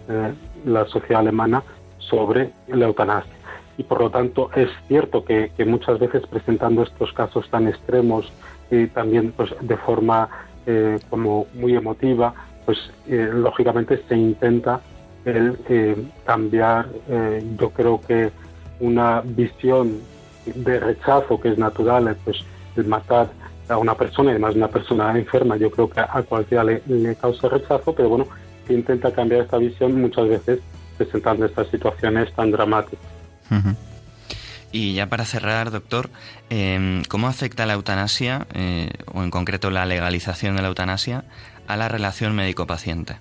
eh, 0.09 0.33
la 0.65 0.87
sociedad 0.87 1.21
alemana 1.21 1.63
sobre 1.99 2.53
la 2.69 2.87
eutanasia. 2.87 3.33
Y 3.77 3.83
por 3.83 4.01
lo 4.01 4.11
tanto 4.11 4.51
es 4.55 4.71
cierto 4.87 5.25
que, 5.25 5.51
muchas 5.67 5.99
veces 5.99 6.23
presentando 6.29 6.85
estos 6.85 7.13
casos 7.13 7.51
tan 7.51 7.67
extremos 7.67 8.33
y 8.71 8.87
también 8.87 9.33
pues 9.33 9.55
de 9.61 9.77
forma 9.77 10.29
eh, 10.67 10.99
como 11.11 11.47
muy 11.55 11.75
emotiva 11.75 12.33
pues 12.65 12.79
eh, 13.09 13.31
lógicamente 13.33 14.01
se 14.09 14.17
intenta 14.17 14.81
el 15.25 15.59
cambiar 16.25 16.87
yo 17.59 17.71
creo 17.71 18.01
que 18.01 18.31
una 18.81 19.21
visión 19.23 19.99
de 20.47 20.81
rechazo 20.81 21.39
que 21.39 21.51
es 21.51 21.59
natural 21.59 22.17
pues 22.25 22.39
el 22.77 22.87
matar 22.87 23.29
a 23.69 23.79
una 23.79 23.95
persona 23.95 24.31
y 24.31 24.33
además 24.33 24.55
una 24.55 24.69
persona 24.69 25.17
enferma 25.19 25.57
yo 25.57 25.71
creo 25.71 25.89
que 25.89 26.01
a 26.01 26.23
cualquiera 26.23 26.65
le, 26.65 27.17
causa 27.21 27.49
rechazo 27.49 27.95
pero 27.95 28.09
bueno 28.09 28.27
se 28.67 28.75
intenta 28.75 29.13
cambiar 29.13 29.43
esta 29.43 29.59
visión 29.59 30.01
muchas 30.01 30.29
veces 30.29 30.61
presentando 30.97 31.47
estas 31.47 31.69
situaciones 31.69 32.33
tan 32.35 32.51
dramáticas 32.51 33.07
y 34.71 34.95
ya 34.95 35.07
para 35.07 35.25
cerrar, 35.25 35.71
doctor, 35.71 36.11
em, 36.51 37.03
¿cómo 37.09 37.27
afecta 37.27 37.65
la 37.65 37.73
eutanasia, 37.73 38.47
eh, 38.53 38.91
o 39.15 39.23
en 39.23 39.31
concreto 39.31 39.71
la 39.71 39.87
legalización 39.87 40.57
de 40.57 40.63
la 40.63 40.69
eutanasia, 40.69 41.25
a 41.67 41.77
la 41.77 41.89
relación 41.89 42.37
médico-paciente? 42.37 43.17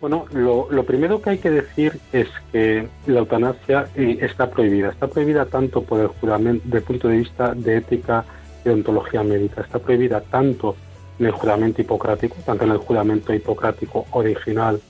Bueno, 0.00 0.24
lo, 0.32 0.84
primero 0.84 1.20
que 1.20 1.30
hay 1.30 1.38
que 1.38 1.50
decir 1.50 2.00
es 2.12 2.26
que 2.50 2.88
la 3.06 3.20
eutanasia 3.20 3.86
eh, 3.94 4.18
está 4.22 4.50
prohibida. 4.50 4.88
Está 4.88 5.08
prohibida 5.08 5.44
tanto 5.44 5.82
por 5.82 6.00
el 6.00 6.08
juramento, 6.08 6.62
desde 6.64 6.78
el 6.78 6.84
punto 6.84 7.08
de 7.08 7.18
vista 7.18 7.54
de 7.54 7.76
ética 7.76 8.24
y 8.64 8.68
ontología 8.68 9.22
médica. 9.22 9.62
Está 9.62 9.78
prohibida 9.78 10.20
tanto 10.20 10.76
en 11.18 11.26
el 11.26 11.32
juramento 11.32 11.82
hipocrático, 11.82 12.36
tanto 12.44 12.64
en 12.64 12.72
el 12.72 12.78
juramento 12.78 13.32
hipocrático 13.32 14.06
original 14.12 14.80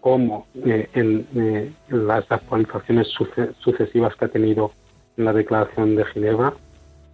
como 0.00 0.46
eh, 0.64 0.88
en, 0.94 1.26
eh, 1.34 1.72
las 1.88 2.30
actualizaciones 2.30 3.08
sucesivas 3.58 4.14
que 4.16 4.24
ha 4.24 4.28
tenido 4.28 4.72
en 5.16 5.24
la 5.24 5.32
Declaración 5.32 5.96
de 5.96 6.04
Ginebra. 6.06 6.54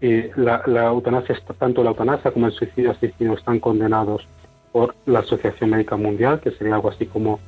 la, 0.01 0.87
eutanasia, 0.87 1.37
tanto 1.59 1.83
la 1.83 1.91
eutanasia 1.91 2.31
como 2.31 2.47
el 2.47 2.53
suicidio 2.53 2.91
asistido 2.91 3.35
están 3.35 3.59
condenados 3.59 4.27
por 4.71 4.95
la 5.07 5.21
Asociación 5.21 5.71
Médica 5.71 5.97
Mundial, 5.97 6.41
que 6.41 6.51
sería 6.51 6.75
algo 6.75 6.91
así 6.91 7.07
como 7.07 7.39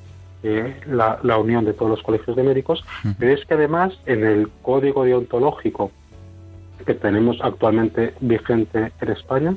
eh, 0.43 0.77
la, 0.87 1.39
unión 1.39 1.65
de 1.65 1.73
todos 1.73 1.91
los 1.91 2.03
colegios 2.03 2.37
de 2.37 2.45
médicos, 2.45 2.85
pero 3.19 3.33
es 3.33 3.45
que 3.47 3.55
además 3.55 3.95
en 4.07 4.23
el 4.25 4.49
código 4.63 5.05
deontológico 5.05 5.91
que 6.87 6.95
tenemos 6.95 7.39
actualmente 7.43 8.15
vigente 8.21 8.93
en 9.01 9.11
España, 9.11 9.57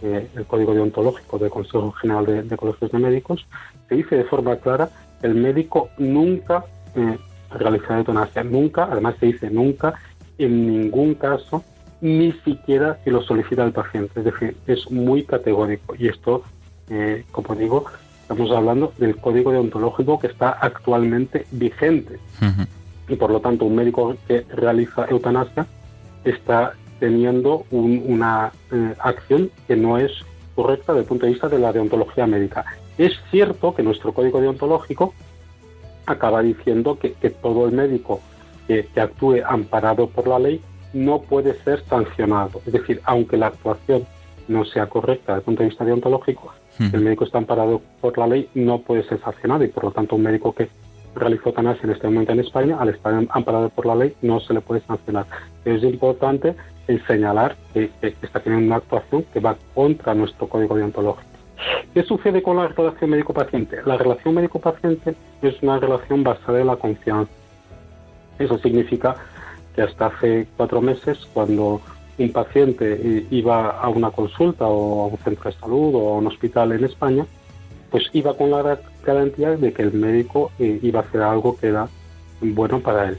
el 0.00 0.46
código 0.46 0.74
deontológico 0.74 1.38
del 1.38 1.50
Consejo 1.50 1.90
General 1.92 2.24
de, 2.24 2.42
de 2.44 2.56
Colegios 2.56 2.92
de 2.92 2.98
Médicos, 2.98 3.46
se 3.88 3.96
dice 3.96 4.16
de 4.16 4.24
forma 4.24 4.56
clara 4.56 4.88
el 5.22 5.34
médico 5.34 5.90
nunca 5.98 6.64
eh, 6.94 7.18
realizará 7.50 7.98
eutanasia, 7.98 8.44
nunca, 8.44 8.88
además 8.90 9.16
se 9.18 9.26
dice 9.26 9.50
nunca, 9.50 9.94
en 10.38 10.66
ningún 10.66 11.14
caso, 11.14 11.64
ni 12.00 12.32
siquiera 12.44 12.98
si 13.02 13.10
lo 13.10 13.22
solicita 13.22 13.64
el 13.64 13.72
paciente. 13.72 14.20
Es 14.20 14.24
decir, 14.24 14.56
es 14.66 14.90
muy 14.90 15.24
categórico 15.24 15.94
y 15.98 16.08
esto, 16.08 16.44
eh, 16.90 17.24
como 17.32 17.54
digo, 17.54 17.86
estamos 18.22 18.50
hablando 18.50 18.92
del 18.98 19.16
código 19.16 19.52
deontológico 19.52 20.18
que 20.18 20.28
está 20.28 20.50
actualmente 20.50 21.46
vigente. 21.50 22.18
Y 23.08 23.16
por 23.16 23.30
lo 23.30 23.40
tanto, 23.40 23.64
un 23.64 23.74
médico 23.74 24.14
que 24.28 24.44
realiza 24.50 25.06
eutanasia 25.06 25.66
está 26.24 26.74
teniendo 27.00 27.64
una 27.70 28.52
eh, 28.72 28.94
acción 28.98 29.50
que 29.66 29.76
no 29.76 29.98
es 29.98 30.12
correcta 30.54 30.92
desde 30.92 31.02
el 31.02 31.08
punto 31.08 31.26
de 31.26 31.32
vista 31.32 31.48
de 31.48 31.58
la 31.58 31.72
deontología 31.72 32.26
médica. 32.26 32.64
Es 32.96 33.12
cierto 33.30 33.74
que 33.74 33.82
nuestro 33.82 34.12
código 34.12 34.40
deontológico 34.40 35.14
acaba 36.06 36.42
diciendo 36.42 36.98
que, 36.98 37.10
todo 37.30 37.66
el 37.66 37.72
médico 37.72 38.20
que, 38.66 38.88
actúe 38.96 39.36
amparado 39.46 40.08
por 40.08 40.26
la 40.26 40.38
ley 40.38 40.60
no 40.92 41.20
puede 41.20 41.54
ser 41.62 41.84
sancionado. 41.84 42.60
Es 42.66 42.72
decir, 42.72 43.00
aunque 43.04 43.36
la 43.36 43.48
actuación 43.48 44.04
no 44.48 44.64
sea 44.64 44.86
correcta 44.86 45.32
desde 45.32 45.40
el 45.40 45.44
punto 45.44 45.62
de 45.62 45.68
vista 45.68 45.84
deontológico, 45.84 46.52
el 46.80 47.00
médico 47.00 47.24
está 47.24 47.38
amparado 47.38 47.82
por 48.00 48.16
la 48.18 48.26
ley, 48.28 48.48
no 48.54 48.80
puede 48.80 49.02
ser 49.02 49.20
sancionado 49.20 49.64
y 49.64 49.68
por 49.68 49.84
lo 49.84 49.90
tanto 49.90 50.14
un 50.16 50.22
médico 50.22 50.54
que 50.54 50.68
realizó 51.14 51.50
eutanasia 51.50 51.84
en 51.84 51.90
este 51.90 52.06
momento 52.06 52.32
en 52.32 52.40
España, 52.40 52.76
al 52.78 52.90
estar 52.90 53.14
amparado 53.30 53.68
por 53.70 53.86
la 53.86 53.94
ley, 53.94 54.14
no 54.22 54.40
se 54.40 54.54
le 54.54 54.60
puede 54.60 54.80
sancionar. 54.82 55.26
Es 55.64 55.82
importante 55.82 56.54
señalar 57.06 57.56
que 57.74 57.90
está 58.00 58.40
teniendo 58.40 58.66
una 58.66 58.76
actuación 58.76 59.24
que 59.32 59.40
va 59.40 59.56
contra 59.74 60.14
nuestro 60.14 60.48
código 60.48 60.76
deontológico. 60.76 61.28
¿Qué 61.92 62.02
sucede 62.02 62.42
con 62.42 62.56
la 62.56 62.68
relación 62.68 63.10
médico-paciente? 63.10 63.78
La 63.84 63.96
relación 63.96 64.34
médico-paciente 64.34 65.14
es 65.42 65.62
una 65.62 65.78
relación 65.78 66.22
basada 66.22 66.60
en 66.60 66.66
la 66.68 66.76
confianza. 66.76 67.32
Eso 68.38 68.58
significa 68.58 69.16
que 69.74 69.82
hasta 69.82 70.06
hace 70.06 70.46
cuatro 70.56 70.80
meses, 70.80 71.18
cuando 71.34 71.80
un 72.18 72.32
paciente 72.32 73.26
iba 73.30 73.70
a 73.70 73.88
una 73.88 74.10
consulta 74.10 74.66
o 74.66 75.04
a 75.04 75.06
un 75.08 75.18
centro 75.18 75.50
de 75.50 75.56
salud 75.56 75.94
o 75.94 76.14
a 76.14 76.18
un 76.18 76.26
hospital 76.28 76.72
en 76.72 76.84
España, 76.84 77.26
pues 77.90 78.04
iba 78.12 78.36
con 78.36 78.50
la 78.50 78.78
garantía 79.04 79.50
de 79.56 79.72
que 79.72 79.82
el 79.82 79.92
médico 79.92 80.50
eh, 80.58 80.78
iba 80.82 81.00
a 81.00 81.02
hacer 81.02 81.22
algo 81.22 81.56
que 81.56 81.68
era 81.68 81.88
bueno 82.40 82.80
para 82.80 83.08
él. 83.08 83.18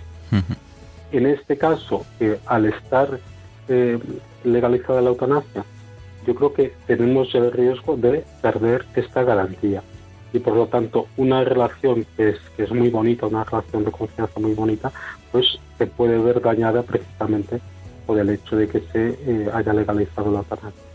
En 1.12 1.25
este 1.25 1.58
caso, 1.58 2.05
eh, 2.19 2.39
al 2.45 2.67
estar 2.67 3.19
eh, 3.67 3.97
legalizada 4.43 5.01
la 5.01 5.10
eutanasia, 5.10 5.65
yo 6.27 6.36
creo 6.36 6.53
que 6.53 6.73
tenemos 6.86 7.34
el 7.34 7.51
riesgo 7.51 7.97
de 7.97 8.23
perder 8.41 8.86
esta 8.95 9.23
garantía. 9.23 9.82
Y 10.32 10.39
por 10.39 10.55
lo 10.55 10.67
tanto, 10.67 11.08
una 11.17 11.43
relación 11.43 12.05
que 12.15 12.29
es, 12.29 12.38
que 12.55 12.63
es 12.63 12.71
muy 12.71 12.89
bonita, 12.89 13.25
una 13.25 13.43
relación 13.43 13.84
de 13.86 13.91
confianza 13.91 14.39
muy 14.39 14.53
bonita, 14.53 14.91
pues 15.32 15.60
se 15.79 15.88
puede 15.88 16.19
ver 16.19 16.41
dañada 16.41 16.84
precisamente 16.84 17.60
por 18.05 18.19
el 18.19 18.29
hecho 18.29 18.55
de 18.55 18.67
que 18.67 18.82
se 18.91 19.49
haya 19.51 19.73
legalizado 19.73 20.32
la 20.32 20.39
eutanasia. 20.39 20.88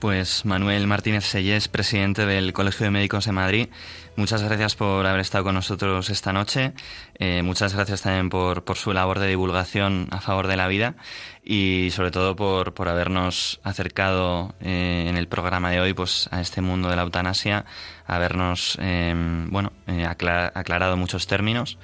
Pues 0.00 0.44
Manuel 0.44 0.86
Martínez 0.86 1.24
Sellés, 1.24 1.68
presidente 1.68 2.26
del 2.26 2.52
Colegio 2.52 2.84
de 2.84 2.90
Médicos 2.90 3.24
de 3.24 3.32
Madrid, 3.32 3.68
muchas 4.14 4.42
gracias 4.42 4.76
por 4.76 5.06
haber 5.06 5.20
estado 5.20 5.44
con 5.44 5.54
nosotros 5.54 6.10
esta 6.10 6.34
noche. 6.34 6.74
Eh, 7.18 7.42
muchas 7.42 7.74
gracias 7.74 8.02
también 8.02 8.28
por, 8.28 8.62
por, 8.64 8.76
su 8.76 8.92
labor 8.92 9.20
de 9.20 9.28
divulgación 9.28 10.08
a 10.10 10.20
favor 10.20 10.48
de 10.48 10.56
la 10.58 10.68
vida 10.68 10.96
y 11.42 11.88
sobre 11.92 12.10
todo 12.10 12.36
por, 12.36 12.74
por 12.74 12.90
habernos 12.90 13.58
acercado 13.64 14.54
eh, 14.60 15.06
en 15.08 15.16
el 15.16 15.28
programa 15.28 15.70
de 15.70 15.80
hoy 15.80 15.94
pues, 15.94 16.28
a 16.30 16.42
este 16.42 16.60
mundo 16.60 16.90
de 16.90 16.96
la 16.96 17.02
eutanasia, 17.02 17.64
habernos 18.06 18.76
em, 18.80 19.50
bueno, 19.50 19.72
eh, 19.86 20.04
aclarado 20.06 20.98
muchos 20.98 21.26
términos, 21.26 21.78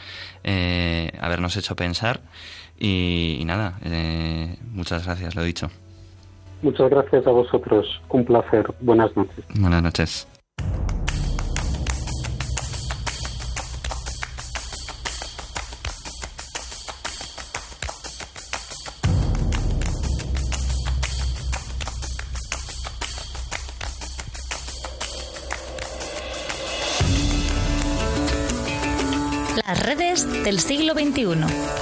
habernos 0.44 1.56
hecho 1.56 1.76
pensar 1.76 2.20
y, 2.78 3.38
y 3.40 3.44
nada, 3.46 3.78
muchas 4.70 5.06
gracias, 5.06 5.34
lo 5.34 5.42
he 5.42 5.46
dicho. 5.46 5.70
Muchas 6.62 6.90
gracias 6.90 7.26
a 7.26 7.30
vosotros. 7.30 7.86
Un 8.08 8.24
placer. 8.24 8.64
Buenas 8.80 9.14
noches. 9.16 9.44
Buenas 9.58 9.82
noches. 9.82 10.28
redes 29.82 30.44
del 30.44 30.60
siglo 30.60 30.94
XXI. 30.94 31.81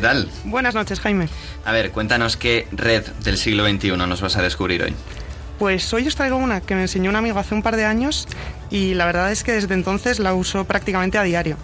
¿Qué 0.00 0.06
tal? 0.06 0.28
Buenas 0.44 0.74
noches, 0.74 0.98
Jaime. 1.00 1.28
A 1.66 1.72
ver, 1.72 1.90
cuéntanos 1.90 2.38
qué 2.38 2.66
red 2.72 3.06
del 3.22 3.36
siglo 3.36 3.68
XXI 3.68 3.90
nos 3.98 4.22
vas 4.22 4.34
a 4.36 4.42
descubrir 4.42 4.82
hoy. 4.82 4.94
Pues 5.58 5.92
hoy 5.92 6.08
os 6.08 6.16
traigo 6.16 6.38
una 6.38 6.62
que 6.62 6.74
me 6.74 6.82
enseñó 6.82 7.10
un 7.10 7.16
amigo 7.16 7.38
hace 7.38 7.54
un 7.54 7.62
par 7.62 7.76
de 7.76 7.84
años 7.84 8.26
y 8.70 8.94
la 8.94 9.04
verdad 9.04 9.30
es 9.30 9.44
que 9.44 9.52
desde 9.52 9.74
entonces 9.74 10.18
la 10.18 10.32
uso 10.32 10.64
prácticamente 10.64 11.18
a 11.18 11.22
diario. 11.22 11.58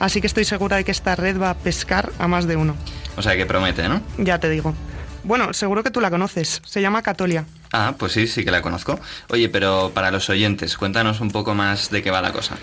Así 0.00 0.22
que 0.22 0.26
estoy 0.26 0.46
segura 0.46 0.76
de 0.76 0.84
que 0.84 0.92
esta 0.92 1.14
red 1.14 1.38
va 1.38 1.50
a 1.50 1.54
pescar 1.54 2.10
a 2.18 2.26
más 2.26 2.46
de 2.46 2.56
uno. 2.56 2.74
O 3.18 3.22
sea, 3.22 3.36
que 3.36 3.44
promete, 3.44 3.86
¿no? 3.86 4.00
Ya 4.16 4.40
te 4.40 4.48
digo. 4.48 4.74
Bueno, 5.22 5.52
seguro 5.52 5.84
que 5.84 5.90
tú 5.90 6.00
la 6.00 6.08
conoces. 6.08 6.62
Se 6.64 6.80
llama 6.80 7.02
Catolia. 7.02 7.44
Ah, 7.70 7.94
pues 7.98 8.12
sí, 8.12 8.26
sí 8.26 8.46
que 8.46 8.50
la 8.50 8.62
conozco. 8.62 8.98
Oye, 9.28 9.50
pero 9.50 9.90
para 9.92 10.10
los 10.10 10.30
oyentes, 10.30 10.78
cuéntanos 10.78 11.20
un 11.20 11.30
poco 11.30 11.54
más 11.54 11.90
de 11.90 12.02
qué 12.02 12.10
va 12.10 12.22
la 12.22 12.32
cosa. 12.32 12.56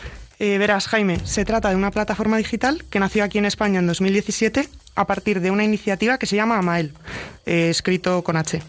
Eh, 0.44 0.58
verás, 0.58 0.88
Jaime, 0.88 1.20
se 1.24 1.46
trata 1.46 1.70
de 1.70 1.76
una 1.76 1.92
plataforma 1.92 2.36
digital 2.38 2.84
que 2.90 3.00
nació 3.00 3.24
aquí 3.24 3.38
en 3.38 3.46
España 3.46 3.78
en 3.78 3.86
2017 3.86 4.68
a 4.96 5.06
partir 5.06 5.40
de 5.40 5.52
una 5.52 5.64
iniciativa 5.64 6.18
que 6.18 6.26
se 6.26 6.36
llama 6.36 6.58
AMAEL, 6.58 6.94
eh, 7.46 7.70
escrito 7.70 8.24
con 8.24 8.36
H. 8.38 8.60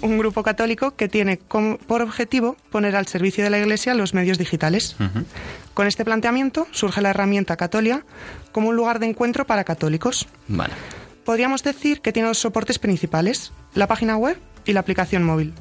Un 0.00 0.16
grupo 0.16 0.42
católico 0.42 0.92
que 0.96 1.10
tiene 1.10 1.36
como- 1.36 1.76
por 1.76 2.00
objetivo 2.00 2.56
poner 2.70 2.96
al 2.96 3.08
servicio 3.08 3.44
de 3.44 3.50
la 3.50 3.58
Iglesia 3.58 3.92
los 3.92 4.14
medios 4.14 4.38
digitales. 4.38 4.96
Con 5.74 5.86
este 5.86 6.02
planteamiento 6.06 6.66
surge 6.70 7.02
la 7.02 7.10
herramienta 7.10 7.58
Catolia 7.58 8.06
como 8.50 8.70
un 8.70 8.76
lugar 8.76 8.98
de 8.98 9.04
encuentro 9.04 9.46
para 9.46 9.64
católicos. 9.64 10.26
Vale. 10.48 10.72
Podríamos 11.26 11.62
decir 11.62 12.00
que 12.00 12.12
tiene 12.14 12.28
dos 12.28 12.38
soportes 12.38 12.78
principales, 12.78 13.52
la 13.74 13.86
página 13.86 14.16
web 14.16 14.38
y 14.64 14.72
la 14.72 14.80
aplicación 14.80 15.24
móvil. 15.24 15.52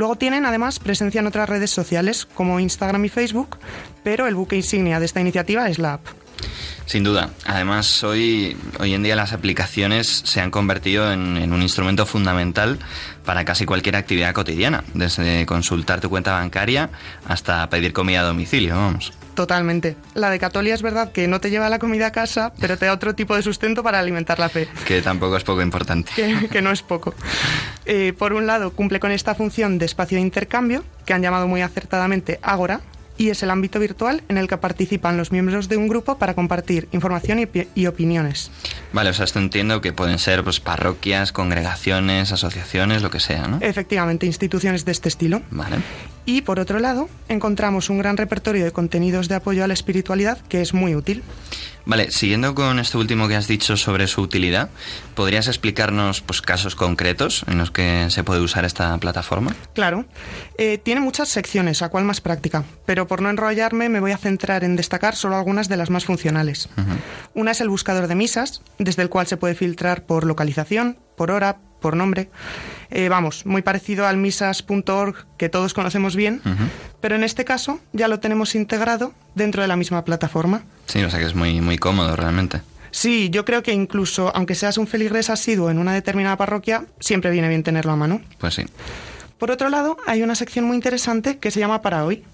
Luego 0.00 0.16
tienen 0.16 0.46
además 0.46 0.78
presencia 0.78 1.20
en 1.20 1.26
otras 1.26 1.46
redes 1.46 1.70
sociales 1.70 2.26
como 2.34 2.58
Instagram 2.58 3.04
y 3.04 3.10
Facebook, 3.10 3.58
pero 4.02 4.26
el 4.26 4.34
buque 4.34 4.56
insignia 4.56 4.98
de 4.98 5.04
esta 5.04 5.20
iniciativa 5.20 5.68
es 5.68 5.78
la 5.78 5.92
app. 5.92 6.06
Sin 6.86 7.04
duda. 7.04 7.28
Además, 7.44 8.02
hoy, 8.02 8.56
hoy 8.78 8.94
en 8.94 9.02
día 9.02 9.14
las 9.14 9.34
aplicaciones 9.34 10.22
se 10.24 10.40
han 10.40 10.50
convertido 10.50 11.12
en, 11.12 11.36
en 11.36 11.52
un 11.52 11.60
instrumento 11.60 12.06
fundamental 12.06 12.78
para 13.26 13.44
casi 13.44 13.66
cualquier 13.66 13.96
actividad 13.96 14.32
cotidiana, 14.32 14.84
desde 14.94 15.44
consultar 15.44 16.00
tu 16.00 16.08
cuenta 16.08 16.32
bancaria 16.32 16.88
hasta 17.28 17.68
pedir 17.68 17.92
comida 17.92 18.20
a 18.20 18.24
domicilio, 18.24 18.76
vamos. 18.76 19.12
Totalmente. 19.34 19.96
La 20.14 20.30
de 20.30 20.38
Catolia 20.38 20.74
es 20.74 20.82
verdad 20.82 21.12
que 21.12 21.28
no 21.28 21.40
te 21.40 21.50
lleva 21.50 21.68
la 21.68 21.78
comida 21.78 22.08
a 22.08 22.12
casa, 22.12 22.52
pero 22.60 22.76
te 22.76 22.86
da 22.86 22.92
otro 22.92 23.14
tipo 23.14 23.34
de 23.36 23.42
sustento 23.42 23.82
para 23.82 23.98
alimentar 23.98 24.38
la 24.38 24.48
fe. 24.48 24.68
Que 24.86 25.02
tampoco 25.02 25.36
es 25.36 25.44
poco 25.44 25.62
importante. 25.62 26.12
que, 26.14 26.48
que 26.48 26.62
no 26.62 26.70
es 26.70 26.82
poco. 26.82 27.14
Eh, 27.86 28.12
por 28.16 28.34
un 28.34 28.46
lado, 28.46 28.70
cumple 28.72 29.00
con 29.00 29.10
esta 29.10 29.34
función 29.34 29.78
de 29.78 29.86
espacio 29.86 30.16
de 30.16 30.22
intercambio, 30.22 30.84
que 31.06 31.12
han 31.12 31.22
llamado 31.22 31.48
muy 31.48 31.62
acertadamente 31.62 32.38
Ágora, 32.40 32.82
y 33.20 33.28
es 33.28 33.42
el 33.42 33.50
ámbito 33.50 33.78
virtual 33.78 34.22
en 34.28 34.38
el 34.38 34.48
que 34.48 34.56
participan 34.56 35.18
los 35.18 35.30
miembros 35.30 35.68
de 35.68 35.76
un 35.76 35.88
grupo 35.88 36.16
para 36.16 36.32
compartir 36.32 36.88
información 36.92 37.46
y 37.74 37.86
opiniones. 37.86 38.50
Vale, 38.94 39.10
o 39.10 39.12
sea, 39.12 39.26
esto 39.26 39.38
entiendo 39.38 39.82
que 39.82 39.92
pueden 39.92 40.18
ser 40.18 40.42
pues, 40.42 40.58
parroquias, 40.58 41.30
congregaciones, 41.30 42.32
asociaciones, 42.32 43.02
lo 43.02 43.10
que 43.10 43.20
sea, 43.20 43.46
¿no? 43.46 43.58
Efectivamente, 43.60 44.24
instituciones 44.24 44.86
de 44.86 44.92
este 44.92 45.10
estilo. 45.10 45.42
Vale. 45.50 45.76
Y 46.30 46.42
por 46.42 46.60
otro 46.60 46.78
lado, 46.78 47.08
encontramos 47.28 47.90
un 47.90 47.98
gran 47.98 48.16
repertorio 48.16 48.64
de 48.64 48.70
contenidos 48.70 49.26
de 49.26 49.34
apoyo 49.34 49.64
a 49.64 49.66
la 49.66 49.74
espiritualidad 49.74 50.38
que 50.42 50.60
es 50.60 50.72
muy 50.72 50.94
útil. 50.94 51.24
Vale, 51.86 52.12
siguiendo 52.12 52.54
con 52.54 52.78
esto 52.78 53.00
último 53.00 53.26
que 53.26 53.34
has 53.34 53.48
dicho 53.48 53.76
sobre 53.76 54.06
su 54.06 54.20
utilidad, 54.20 54.70
¿podrías 55.16 55.48
explicarnos 55.48 56.20
pues, 56.20 56.40
casos 56.40 56.76
concretos 56.76 57.44
en 57.48 57.58
los 57.58 57.72
que 57.72 58.06
se 58.10 58.22
puede 58.22 58.42
usar 58.42 58.64
esta 58.64 58.96
plataforma? 58.98 59.56
Claro, 59.74 60.04
eh, 60.56 60.78
tiene 60.78 61.00
muchas 61.00 61.30
secciones, 61.30 61.82
a 61.82 61.88
cual 61.88 62.04
más 62.04 62.20
práctica, 62.20 62.62
pero 62.86 63.08
por 63.08 63.22
no 63.22 63.28
enrollarme 63.28 63.88
me 63.88 63.98
voy 63.98 64.12
a 64.12 64.18
centrar 64.18 64.62
en 64.62 64.76
destacar 64.76 65.16
solo 65.16 65.34
algunas 65.34 65.68
de 65.68 65.78
las 65.78 65.90
más 65.90 66.04
funcionales. 66.04 66.68
Una 67.34 67.50
es 67.50 67.60
el 67.60 67.68
buscador 67.68 68.06
de 68.06 68.14
misas, 68.14 68.62
desde 68.78 69.02
el 69.02 69.08
cual 69.08 69.26
se 69.26 69.36
puede 69.36 69.56
filtrar 69.56 70.04
por 70.04 70.26
localización, 70.26 70.96
por 71.20 71.30
hora, 71.32 71.58
por 71.82 71.98
nombre. 71.98 72.30
Eh, 72.88 73.10
vamos, 73.10 73.44
muy 73.44 73.60
parecido 73.60 74.06
al 74.06 74.16
misas.org 74.16 75.26
que 75.36 75.50
todos 75.50 75.74
conocemos 75.74 76.16
bien, 76.16 76.40
pero 77.02 77.14
en 77.14 77.24
este 77.24 77.44
caso 77.44 77.78
ya 77.92 78.08
lo 78.08 78.20
tenemos 78.20 78.54
integrado 78.54 79.12
dentro 79.34 79.60
de 79.60 79.68
la 79.68 79.76
misma 79.76 80.02
plataforma. 80.02 80.62
Sí, 80.86 81.04
o 81.04 81.10
sea 81.10 81.20
que 81.20 81.26
es 81.26 81.34
muy, 81.34 81.60
muy 81.60 81.76
cómodo 81.76 82.16
realmente. 82.16 82.62
Sí, 82.90 83.28
yo 83.28 83.44
creo 83.44 83.62
que 83.62 83.74
incluso 83.74 84.34
aunque 84.34 84.54
seas 84.54 84.78
un 84.78 84.86
feligres 84.86 85.28
asiduo 85.28 85.68
en 85.68 85.78
una 85.78 85.92
determinada 85.92 86.38
parroquia, 86.38 86.86
siempre 87.00 87.30
viene 87.30 87.50
bien 87.50 87.64
tenerlo 87.64 87.92
a 87.92 87.96
mano. 87.96 88.22
Pues 88.38 88.54
sí. 88.54 88.64
Por 89.36 89.50
otro 89.50 89.68
lado, 89.68 89.98
hay 90.06 90.22
una 90.22 90.34
sección 90.34 90.64
muy 90.64 90.74
interesante 90.74 91.36
que 91.36 91.50
se 91.50 91.60
llama 91.60 91.82
Para 91.82 92.06
hoy, 92.06 92.24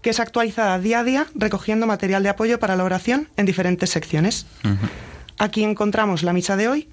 que 0.00 0.10
es 0.10 0.18
actualizada 0.18 0.80
día 0.80 0.98
a 0.98 1.04
día 1.04 1.26
recogiendo 1.36 1.86
material 1.86 2.24
de 2.24 2.30
apoyo 2.30 2.58
para 2.58 2.74
la 2.74 2.82
oración 2.82 3.28
en 3.36 3.46
diferentes 3.46 3.90
secciones. 3.90 4.46
Aquí 5.38 5.62
encontramos 5.62 6.24
la 6.24 6.32
misa 6.32 6.56
de 6.56 6.66
hoy, 6.66 6.88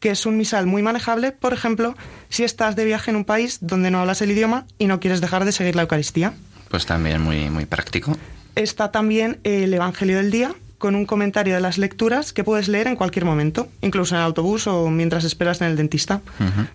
que 0.00 0.10
es 0.10 0.26
un 0.26 0.36
misal 0.36 0.66
muy 0.66 0.82
manejable, 0.82 1.32
por 1.32 1.52
ejemplo, 1.52 1.96
si 2.28 2.44
estás 2.44 2.76
de 2.76 2.84
viaje 2.84 3.10
en 3.10 3.16
un 3.16 3.24
país 3.24 3.58
donde 3.60 3.90
no 3.90 4.00
hablas 4.00 4.22
el 4.22 4.30
idioma 4.30 4.66
y 4.78 4.86
no 4.86 5.00
quieres 5.00 5.20
dejar 5.20 5.44
de 5.44 5.52
seguir 5.52 5.76
la 5.76 5.82
Eucaristía. 5.82 6.34
Pues 6.68 6.86
también 6.86 7.22
muy, 7.22 7.48
muy 7.50 7.66
práctico. 7.66 8.16
Está 8.54 8.90
también 8.90 9.38
el 9.44 9.72
Evangelio 9.72 10.16
del 10.16 10.30
Día, 10.30 10.54
con 10.78 10.94
un 10.94 11.06
comentario 11.06 11.54
de 11.54 11.60
las 11.60 11.78
lecturas 11.78 12.32
que 12.32 12.44
puedes 12.44 12.68
leer 12.68 12.86
en 12.86 12.96
cualquier 12.96 13.24
momento, 13.24 13.68
incluso 13.80 14.14
en 14.14 14.20
el 14.20 14.26
autobús 14.26 14.66
o 14.66 14.88
mientras 14.90 15.24
esperas 15.24 15.60
en 15.60 15.68
el 15.68 15.76
dentista. 15.76 16.20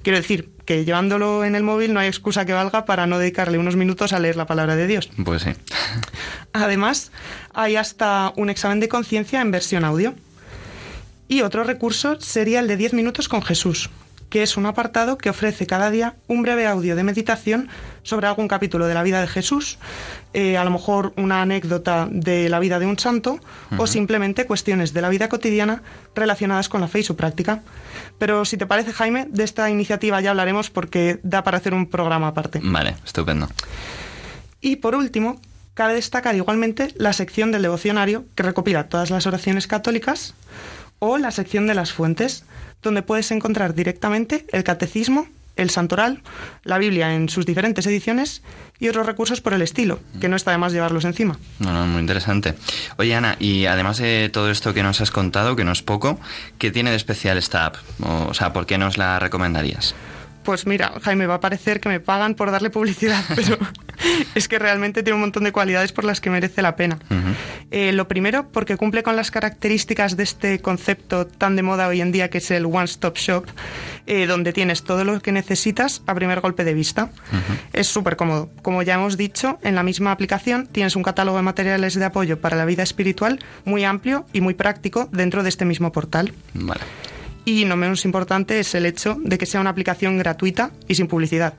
Quiero 0.02 0.18
decir 0.18 0.50
que 0.66 0.86
llevándolo 0.86 1.46
en 1.46 1.56
el 1.56 1.64
móvil 1.64 1.94
no 1.94 2.00
hay 2.00 2.08
excusa 2.08 2.46
que 2.46 2.54
valga 2.54 2.86
para 2.86 3.06
no 3.06 3.20
dedicarle 3.20 3.58
unos 3.58 3.76
minutos 3.76 4.14
a 4.14 4.20
leer 4.20 4.36
la 4.36 4.48
palabra 4.48 4.76
de 4.76 4.88
Dios. 4.88 5.10
Pues 5.24 5.44
sí. 5.44 5.52
Además, 6.54 7.12
hay 7.54 7.76
hasta 7.76 8.34
un 8.36 8.50
examen 8.50 8.80
de 8.80 8.90
conciencia 8.90 9.42
en 9.42 9.52
versión 9.52 9.86
audio. 9.86 10.16
Y 11.32 11.44
otro 11.44 11.64
recurso 11.64 12.20
sería 12.20 12.60
el 12.60 12.68
de 12.68 12.76
10 12.76 12.92
minutos 12.92 13.30
con 13.30 13.42
Jesús, 13.42 13.90
que 14.30 14.44
es 14.44 14.58
un 14.58 14.66
apartado 14.66 15.18
que 15.18 15.30
ofrece 15.30 15.66
cada 15.66 15.90
día 15.90 16.16
un 16.28 16.42
breve 16.42 16.68
audio 16.68 16.94
de 16.94 17.06
meditación 17.06 17.70
sobre 18.04 18.28
algún 18.28 18.50
capítulo 18.50 18.86
de 18.86 18.94
la 18.94 19.02
vida 19.02 19.22
de 19.22 19.28
Jesús, 19.28 19.78
eh, 20.34 20.58
a 20.58 20.66
lo 20.66 20.72
mejor 20.72 21.14
una 21.16 21.42
anécdota 21.42 22.10
de 22.12 22.50
la 22.50 22.60
vida 22.60 22.80
de 22.80 22.86
un 22.86 23.00
santo 23.00 23.40
o 23.78 23.88
simplemente 23.88 24.46
cuestiones 24.46 24.92
de 24.92 25.02
la 25.02 25.08
vida 25.08 25.30
cotidiana 25.30 25.84
relacionadas 26.16 26.68
con 26.68 26.82
la 26.82 26.90
fe 26.90 27.00
y 27.00 27.04
su 27.04 27.16
práctica. 27.16 27.64
Pero 28.18 28.44
si 28.44 28.58
te 28.58 28.66
parece, 28.66 28.92
Jaime, 28.92 29.26
de 29.30 29.46
esta 29.46 29.70
iniciativa 29.70 30.20
ya 30.20 30.32
hablaremos 30.32 30.70
porque 30.70 31.22
da 31.24 31.46
para 31.46 31.60
hacer 31.60 31.74
un 31.74 31.90
programa 31.90 32.28
aparte. 32.28 32.60
Vale, 32.62 32.98
estupendo. 33.06 33.48
Y 34.60 34.76
por 34.76 34.96
último, 34.96 35.40
cabe 35.76 35.94
destacar 35.94 36.36
igualmente 36.36 36.94
la 36.98 37.14
sección 37.14 37.54
del 37.54 37.62
devocionario 37.62 38.26
que 38.36 38.44
recopila 38.44 38.90
todas 38.90 39.12
las 39.12 39.26
oraciones 39.28 39.68
católicas 39.68 40.36
o 41.04 41.18
la 41.18 41.32
sección 41.32 41.66
de 41.66 41.74
las 41.74 41.92
fuentes, 41.92 42.46
donde 42.84 43.02
puedes 43.02 43.32
encontrar 43.32 43.74
directamente 43.74 44.46
el 44.52 44.64
catecismo, 44.64 45.28
el 45.56 45.72
santoral, 45.72 46.22
la 46.64 46.78
Biblia 46.78 47.16
en 47.16 47.28
sus 47.28 47.48
diferentes 47.48 47.88
ediciones 47.88 48.44
y 48.80 48.88
otros 48.88 49.08
recursos 49.08 49.42
por 49.42 49.54
el 49.54 49.64
estilo, 49.64 50.00
que 50.22 50.30
no 50.30 50.36
está 50.36 50.52
de 50.52 50.60
más 50.60 50.74
llevarlos 50.74 51.04
encima. 51.04 51.40
No, 51.58 51.88
muy 51.88 52.02
interesante. 52.02 52.54
Oye, 52.98 53.16
Ana, 53.16 53.36
y 53.40 53.66
además 53.66 53.98
de 53.98 54.30
todo 54.32 54.52
esto 54.52 54.76
que 54.76 54.84
nos 54.84 55.02
has 55.02 55.10
contado, 55.10 55.56
que 55.56 55.64
no 55.64 55.72
es 55.72 55.82
poco, 55.82 56.20
¿qué 56.60 56.70
tiene 56.70 56.92
de 56.92 56.98
especial 56.98 57.38
esta 57.40 57.66
app? 57.66 57.78
O, 58.04 58.28
o 58.30 58.34
sea, 58.36 58.54
¿por 58.54 58.68
qué 58.68 58.78
nos 58.78 59.00
la 59.00 59.18
recomendarías? 59.18 59.96
Pues 60.44 60.66
mira, 60.66 60.94
Jaime, 61.02 61.28
va 61.28 61.36
a 61.36 61.40
parecer 61.40 61.80
que 61.80 61.90
me 61.90 62.00
pagan 62.00 62.36
por 62.36 62.52
darle 62.52 62.70
publicidad, 62.70 63.24
pero 63.36 63.58
es 64.36 64.48
que 64.48 64.60
realmente 64.60 65.04
tiene 65.04 65.16
un 65.16 65.22
montón 65.22 65.44
de 65.44 65.52
cualidades 65.52 65.92
por 65.92 66.04
las 66.04 66.22
que 66.22 66.30
merece 66.30 66.62
la 66.62 66.76
pena. 66.76 67.00
Eh, 67.70 67.92
lo 67.92 68.08
primero, 68.08 68.50
porque 68.52 68.78
cumple 68.78 69.04
con 69.04 69.16
las 69.16 69.32
características 69.32 70.18
de 70.18 70.24
este 70.24 70.60
concepto 70.60 71.28
tan 71.28 71.56
de 71.56 71.64
moda 71.64 71.88
hoy 71.88 72.02
en 72.02 72.12
día 72.12 72.30
que 72.30 72.40
es 72.40 72.52
el 72.52 72.66
One 72.66 72.86
Stop 72.86 73.18
Shop, 73.18 73.46
eh, 74.08 74.26
donde 74.26 74.54
tienes 74.54 74.84
todo 74.84 75.04
lo 75.04 75.20
que 75.22 75.32
necesitas 75.32 76.02
a 76.08 76.16
primer 76.16 76.42
golpe 76.42 76.64
de 76.64 76.74
vista. 76.74 77.12
Es 77.74 77.88
súper 77.88 78.16
cómodo. 78.16 78.50
Como 78.62 78.82
ya 78.84 78.96
hemos 78.96 79.18
dicho, 79.18 79.60
en 79.62 79.76
la 79.76 79.84
misma 79.84 80.12
aplicación 80.12 80.68
tienes 80.68 80.96
un 80.96 81.04
catálogo 81.04 81.38
de 81.38 81.44
materiales 81.44 81.96
de 81.96 82.06
apoyo 82.06 82.40
para 82.40 82.58
la 82.58 82.66
vida 82.66 82.84
espiritual 82.84 83.40
muy 83.66 83.84
amplio 83.84 84.26
y 84.34 84.42
muy 84.42 84.54
práctico 84.54 85.08
dentro 85.12 85.44
de 85.44 85.50
este 85.50 85.66
mismo 85.66 85.92
portal. 85.92 86.34
Vale. 86.54 86.82
Y 87.46 87.66
no 87.66 87.76
menos 87.76 88.06
importante 88.06 88.60
es 88.60 88.76
el 88.76 88.86
hecho 88.86 89.18
de 89.24 89.38
que 89.38 89.46
sea 89.46 89.62
una 89.62 89.72
aplicación 89.72 90.18
gratuita 90.18 90.72
y 90.88 90.96
sin 90.96 91.08
publicidad. 91.08 91.56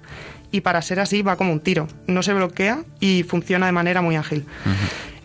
Y 0.50 0.60
para 0.60 0.82
ser 0.82 1.00
así 1.00 1.22
va 1.22 1.36
como 1.36 1.52
un 1.52 1.60
tiro. 1.60 1.88
No 2.06 2.22
se 2.22 2.34
bloquea 2.34 2.84
y 3.00 3.22
funciona 3.24 3.66
de 3.66 3.72
manera 3.72 4.02
muy 4.02 4.16
ágil. 4.16 4.44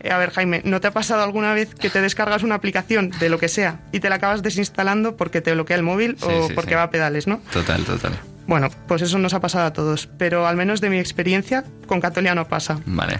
Eh, 0.01 0.09
A 0.11 0.17
ver, 0.17 0.31
Jaime, 0.31 0.61
¿no 0.63 0.79
te 0.79 0.87
ha 0.87 0.91
pasado 0.91 1.21
alguna 1.23 1.53
vez 1.53 1.75
que 1.75 1.89
te 1.89 2.01
descargas 2.01 2.43
una 2.43 2.55
aplicación 2.55 3.11
de 3.19 3.29
lo 3.29 3.37
que 3.37 3.49
sea 3.49 3.81
y 3.91 3.99
te 3.99 4.09
la 4.09 4.15
acabas 4.15 4.41
desinstalando 4.41 5.17
porque 5.17 5.41
te 5.41 5.51
bloquea 5.53 5.75
el 5.75 5.83
móvil 5.83 6.15
Sí, 6.19 6.25
o 6.27 6.47
sí, 6.47 6.53
porque 6.53 6.71
sí. 6.71 6.75
va 6.75 6.83
a 6.83 6.89
pedales, 6.91 7.27
no? 7.27 7.41
Total, 7.51 7.83
total. 7.83 8.13
Bueno, 8.47 8.69
pues 8.87 9.01
eso 9.01 9.19
nos 9.19 9.33
ha 9.33 9.41
pasado 9.41 9.65
a 9.65 9.73
todos, 9.73 10.07
pero 10.17 10.47
al 10.47 10.55
menos 10.55 10.79
de 10.79 10.89
mi 10.89 10.97
experiencia 10.97 11.65
con 11.85 11.99
Catolia 11.99 12.33
no 12.33 12.47
pasa. 12.47 12.79
Vale. 12.85 13.19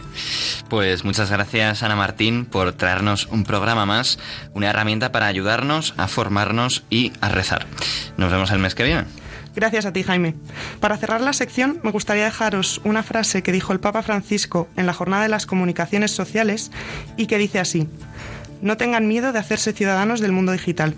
Pues 0.70 1.04
muchas 1.04 1.30
gracias, 1.30 1.84
Ana 1.84 1.98
Martín, 1.98 2.46
por 2.46 2.74
traernos 2.74 3.28
un 3.28 3.44
programa 3.44 3.86
más, 3.86 4.20
una 4.54 4.70
herramienta 4.70 5.12
para 5.12 5.28
ayudarnos 5.28 5.94
a 5.98 6.08
formarnos 6.08 6.84
y 6.90 7.12
a 7.20 7.30
rezar. 7.30 7.68
Nos 8.16 8.32
vemos 8.32 8.52
el 8.52 8.60
mes 8.60 8.74
que 8.74 8.84
viene. 8.84 9.04
Gracias 9.54 9.86
a 9.86 9.92
ti, 9.92 10.04
Jaime. 10.04 10.36
Para 10.80 10.98
cerrar 10.98 11.20
la 11.20 11.34
sección, 11.34 11.80
me 11.84 11.92
gustaría 11.92 12.26
dejaros 12.26 12.80
una 12.84 13.02
frase 13.04 13.42
que 13.42 13.52
dijo 13.52 13.74
el 13.74 13.80
Papa 13.80 14.04
Francisco 14.04 14.70
en 14.78 14.86
la 14.86 14.94
Jornada 14.94 15.24
de 15.24 15.30
las 15.30 15.46
Comunicaciones 15.46 16.12
Sociales 16.12 16.72
y 17.18 17.26
que 17.26 17.40
dice 17.40 17.60
así, 17.60 17.90
no 18.62 18.78
tengan 18.78 19.08
miedo 19.08 19.34
de 19.34 19.40
hacerse 19.40 19.74
ciudadanos 19.74 20.20
del 20.20 20.32
mundo 20.32 20.52
digital. 20.52 20.94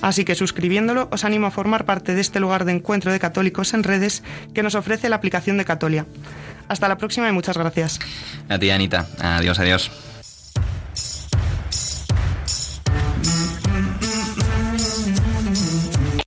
Así 0.00 0.24
que 0.24 0.34
suscribiéndolo 0.34 1.08
os 1.10 1.24
animo 1.24 1.46
a 1.46 1.50
formar 1.50 1.84
parte 1.84 2.14
de 2.14 2.20
este 2.20 2.40
lugar 2.40 2.64
de 2.64 2.72
encuentro 2.72 3.12
de 3.12 3.18
católicos 3.18 3.74
en 3.74 3.82
redes 3.82 4.22
que 4.54 4.62
nos 4.62 4.74
ofrece 4.74 5.08
la 5.08 5.16
aplicación 5.16 5.58
de 5.58 5.64
Catolia. 5.64 6.06
Hasta 6.68 6.88
la 6.88 6.98
próxima 6.98 7.28
y 7.28 7.32
muchas 7.32 7.56
gracias. 7.56 7.98
A 8.48 8.58
ti, 8.58 8.70
Anita. 8.70 9.06
Adiós, 9.20 9.58
adiós. 9.58 9.90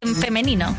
En 0.01 0.15
femenino. 0.15 0.76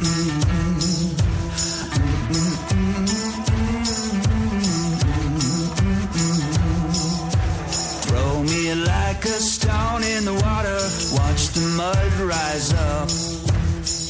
Like 9.22 9.34
a 9.36 9.40
stone 9.40 10.02
in 10.02 10.24
the 10.24 10.34
water, 10.34 10.78
watch 11.14 11.48
the 11.54 11.60
mud 11.76 12.12
rise 12.26 12.72
up. 12.72 13.08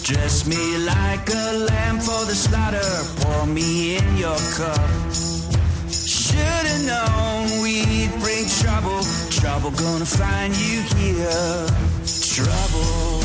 Dress 0.04 0.46
me 0.46 0.78
like 0.78 1.28
a 1.28 1.52
lamb 1.68 1.98
for 2.00 2.24
the 2.24 2.34
slaughter, 2.34 2.80
pour 3.20 3.46
me 3.46 3.96
in 3.96 4.16
your 4.16 4.38
cup. 4.56 4.90
Should've 5.90 6.86
known 6.86 7.62
we'd 7.62 8.10
bring 8.20 8.46
trouble, 8.62 9.02
trouble 9.30 9.70
gonna 9.72 10.06
find 10.06 10.54
you 10.56 10.80
here. 10.96 11.66
Trouble. 12.34 13.20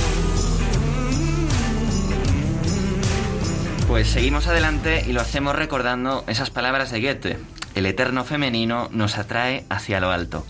Pues 3.88 4.10
seguimos 4.10 4.48
adelante 4.48 5.06
y 5.08 5.14
lo 5.14 5.22
hacemos 5.22 5.56
recordando 5.56 6.26
esas 6.28 6.50
palabras 6.50 6.92
de 6.92 7.02
Goethe. 7.02 7.57
El 7.78 7.86
eterno 7.86 8.24
femenino 8.24 8.90
nos 8.92 9.20
atrae 9.20 9.64
hacia 9.70 10.00
lo 10.00 10.10
alto. 10.10 10.48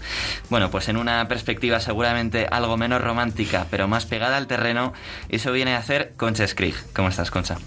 Bueno, 0.50 0.72
pues 0.72 0.88
en 0.88 0.96
una 0.96 1.28
perspectiva 1.28 1.82
seguramente 1.82 2.48
algo 2.50 2.78
menos 2.78 3.02
romántica, 3.02 3.68
pero 3.70 3.90
más 3.90 4.06
pegada 4.06 4.38
al 4.38 4.48
terreno, 4.48 4.94
eso 5.28 5.52
viene 5.52 5.74
a 5.74 5.80
hacer 5.80 6.14
Concha 6.16 6.48
Skrig. 6.48 6.76
¿Cómo 6.94 7.10
estás, 7.10 7.30
Concha? 7.30 7.58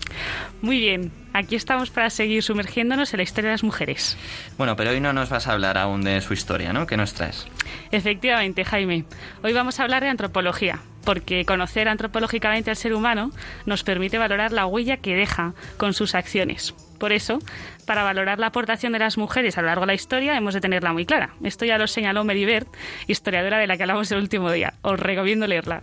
Muy 0.63 0.79
bien, 0.79 1.13
aquí 1.33 1.57
estamos 1.57 1.91
para 1.91 2.11
seguir 2.11 2.43
sumergiéndonos 2.43 3.13
en 3.13 3.19
la 3.19 3.23
historia 3.23 3.51
de 3.51 3.55
las 3.55 3.65
mujeres. 3.65 4.17
Bueno, 4.59 4.77
pero 4.77 4.91
hoy 4.91 5.01
no 5.01 5.13
nos 5.13 5.31
vas 5.31 5.47
a 5.47 5.53
hablar 5.53 5.79
aún 5.79 6.03
de 6.03 6.21
su 6.21 6.33
historia, 6.33 6.73
¿no? 6.73 6.87
¿Qué 6.87 6.97
nos 6.97 7.15
traes? 7.15 7.47
Efectivamente, 7.91 8.65
Jaime. 8.65 9.05
Hoy 9.43 9.53
vamos 9.53 9.81
a 9.81 9.85
hablar 9.85 10.03
de 10.03 10.09
antropología, 10.09 10.81
porque 11.05 11.45
conocer 11.45 11.89
antropológicamente 11.89 12.71
al 12.71 12.77
ser 12.77 12.95
humano 12.95 13.31
nos 13.67 13.83
permite 13.83 14.19
valorar 14.19 14.53
la 14.53 14.67
huella 14.67 14.99
que 14.99 15.15
deja 15.15 15.55
con 15.77 15.95
sus 15.95 16.15
acciones. 16.15 16.75
Por 16.99 17.13
eso, 17.13 17.39
para 17.87 18.03
valorar 18.03 18.39
la 18.39 18.49
aportación 18.49 18.93
de 18.93 18.99
las 18.99 19.17
mujeres 19.17 19.57
a 19.57 19.63
lo 19.63 19.69
largo 19.69 19.83
de 19.83 19.87
la 19.89 19.95
historia, 19.95 20.37
hemos 20.37 20.53
de 20.53 20.61
tenerla 20.61 20.93
muy 20.93 21.07
clara. 21.07 21.31
Esto 21.43 21.65
ya 21.65 21.79
lo 21.79 21.87
señaló 21.87 22.25
Mary 22.25 22.45
Bird, 22.45 22.67
historiadora 23.07 23.59
de 23.59 23.67
la 23.67 23.79
que 23.79 23.85
hablamos 23.85 24.13
el 24.13 24.19
último 24.19 24.53
día. 24.53 24.75
Os 24.83 25.01
recomiendo 25.01 25.47
leerla. 25.47 25.83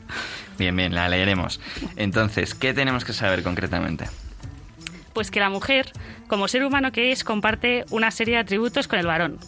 Bien, 0.60 0.76
bien, 0.76 0.94
la 0.94 1.10
leeremos. 1.10 1.60
Entonces, 1.96 2.54
¿qué 2.54 2.74
tenemos 2.76 3.04
que 3.04 3.14
saber 3.14 3.42
concretamente? 3.42 4.06
Pues 5.18 5.32
que 5.32 5.40
la 5.40 5.50
mujer, 5.50 5.92
como 6.28 6.48
ser 6.48 6.64
humano 6.64 6.92
que 6.92 7.12
es, 7.12 7.24
comparte 7.24 7.86
una 7.90 8.12
serie 8.12 8.36
de 8.36 8.42
atributos 8.42 8.88
con 8.88 9.00
el 9.00 9.08
varón. 9.08 9.40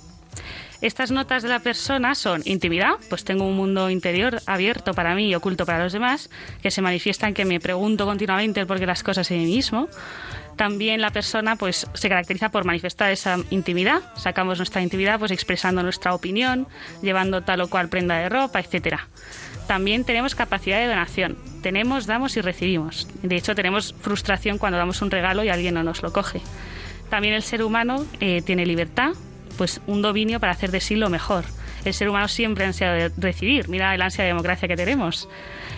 Estas 0.81 1.11
notas 1.11 1.43
de 1.43 1.49
la 1.49 1.59
persona 1.59 2.15
son 2.15 2.41
intimidad, 2.45 2.93
pues 3.07 3.23
tengo 3.23 3.45
un 3.45 3.55
mundo 3.55 3.91
interior 3.91 4.41
abierto 4.47 4.95
para 4.95 5.13
mí 5.13 5.29
y 5.29 5.35
oculto 5.35 5.67
para 5.67 5.83
los 5.83 5.93
demás, 5.93 6.31
que 6.63 6.71
se 6.71 6.81
manifiesta 6.81 7.27
en 7.27 7.35
que 7.35 7.45
me 7.45 7.59
pregunto 7.59 8.07
continuamente 8.07 8.59
el 8.59 8.65
porqué 8.65 8.79
de 8.79 8.87
las 8.87 9.03
cosas 9.03 9.29
en 9.29 9.41
mí 9.41 9.45
mismo. 9.45 9.89
También 10.55 11.01
la 11.01 11.11
persona 11.11 11.55
pues 11.55 11.85
se 11.93 12.09
caracteriza 12.09 12.49
por 12.49 12.65
manifestar 12.65 13.11
esa 13.11 13.37
intimidad, 13.51 14.01
sacamos 14.15 14.57
nuestra 14.57 14.81
intimidad 14.81 15.19
pues 15.19 15.29
expresando 15.29 15.83
nuestra 15.83 16.15
opinión, 16.15 16.67
llevando 17.03 17.43
tal 17.43 17.61
o 17.61 17.69
cual 17.69 17.89
prenda 17.89 18.17
de 18.17 18.27
ropa, 18.27 18.59
etcétera. 18.59 19.07
También 19.69 20.03
tenemos 20.03 20.33
capacidad 20.33 20.79
de 20.79 20.87
donación. 20.87 21.37
Tenemos, 21.61 22.07
damos 22.07 22.35
y 22.35 22.41
recibimos. 22.41 23.07
De 23.21 23.35
hecho, 23.35 23.53
tenemos 23.53 23.93
frustración 24.01 24.57
cuando 24.57 24.79
damos 24.79 25.03
un 25.03 25.11
regalo 25.11 25.43
y 25.43 25.49
alguien 25.49 25.75
no 25.75 25.83
nos 25.83 26.01
lo 26.01 26.11
coge. 26.11 26.41
También 27.11 27.35
el 27.35 27.43
ser 27.43 27.61
humano 27.61 28.03
eh, 28.19 28.41
tiene 28.41 28.65
libertad, 28.65 29.11
pues 29.59 29.79
un 29.85 30.01
dominio 30.01 30.39
para 30.39 30.53
hacer 30.53 30.71
de 30.71 30.81
sí 30.81 30.95
lo 30.95 31.11
mejor. 31.11 31.45
El 31.85 31.93
ser 31.93 32.09
humano 32.09 32.27
siempre 32.27 32.63
ha 32.63 32.67
ansiado 32.69 32.95
de 32.95 33.11
recibir. 33.15 33.69
Mira 33.69 33.93
el 33.93 34.01
ansia 34.01 34.23
de 34.23 34.29
democracia 34.29 34.67
que 34.67 34.75
tenemos. 34.75 35.29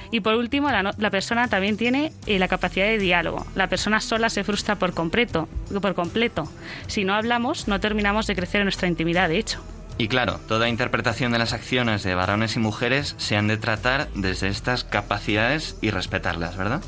Y 0.10 0.22
por 0.22 0.36
último, 0.36 0.70
la 0.72 1.10
persona 1.10 1.50
también 1.50 1.76
tiene 1.76 2.14
eh, 2.28 2.40
la 2.40 2.48
capacidad 2.48 2.86
de 2.86 2.98
diálogo. 2.98 3.46
La 3.56 3.68
persona 3.68 4.00
sola 4.00 4.30
se 4.30 4.46
frustra 4.46 4.76
por 4.76 4.94
completo, 4.94 5.50
por 5.82 5.96
completo. 5.96 6.50
Si 6.88 7.04
no 7.04 7.14
hablamos, 7.14 7.68
no 7.68 7.82
terminamos 7.82 8.26
de 8.26 8.38
crecer 8.38 8.62
en 8.62 8.68
nuestra 8.68 8.88
intimidad, 8.88 9.28
de 9.28 9.40
hecho. 9.40 9.62
Y 9.98 10.08
claro, 10.08 10.40
toda 10.48 10.68
interpretación 10.70 11.32
de 11.32 11.38
las 11.40 11.54
acciones 11.54 12.02
de 12.04 12.16
varones 12.16 12.56
y 12.56 12.60
mujeres 12.60 13.14
se 13.18 13.36
han 13.38 13.48
de 13.48 13.58
tratar 13.58 14.08
desde 14.16 14.48
estas 14.48 14.84
capacidades 14.84 15.78
y 15.82 15.92
respetarlas, 15.92 16.58
¿verdad? 16.58 16.82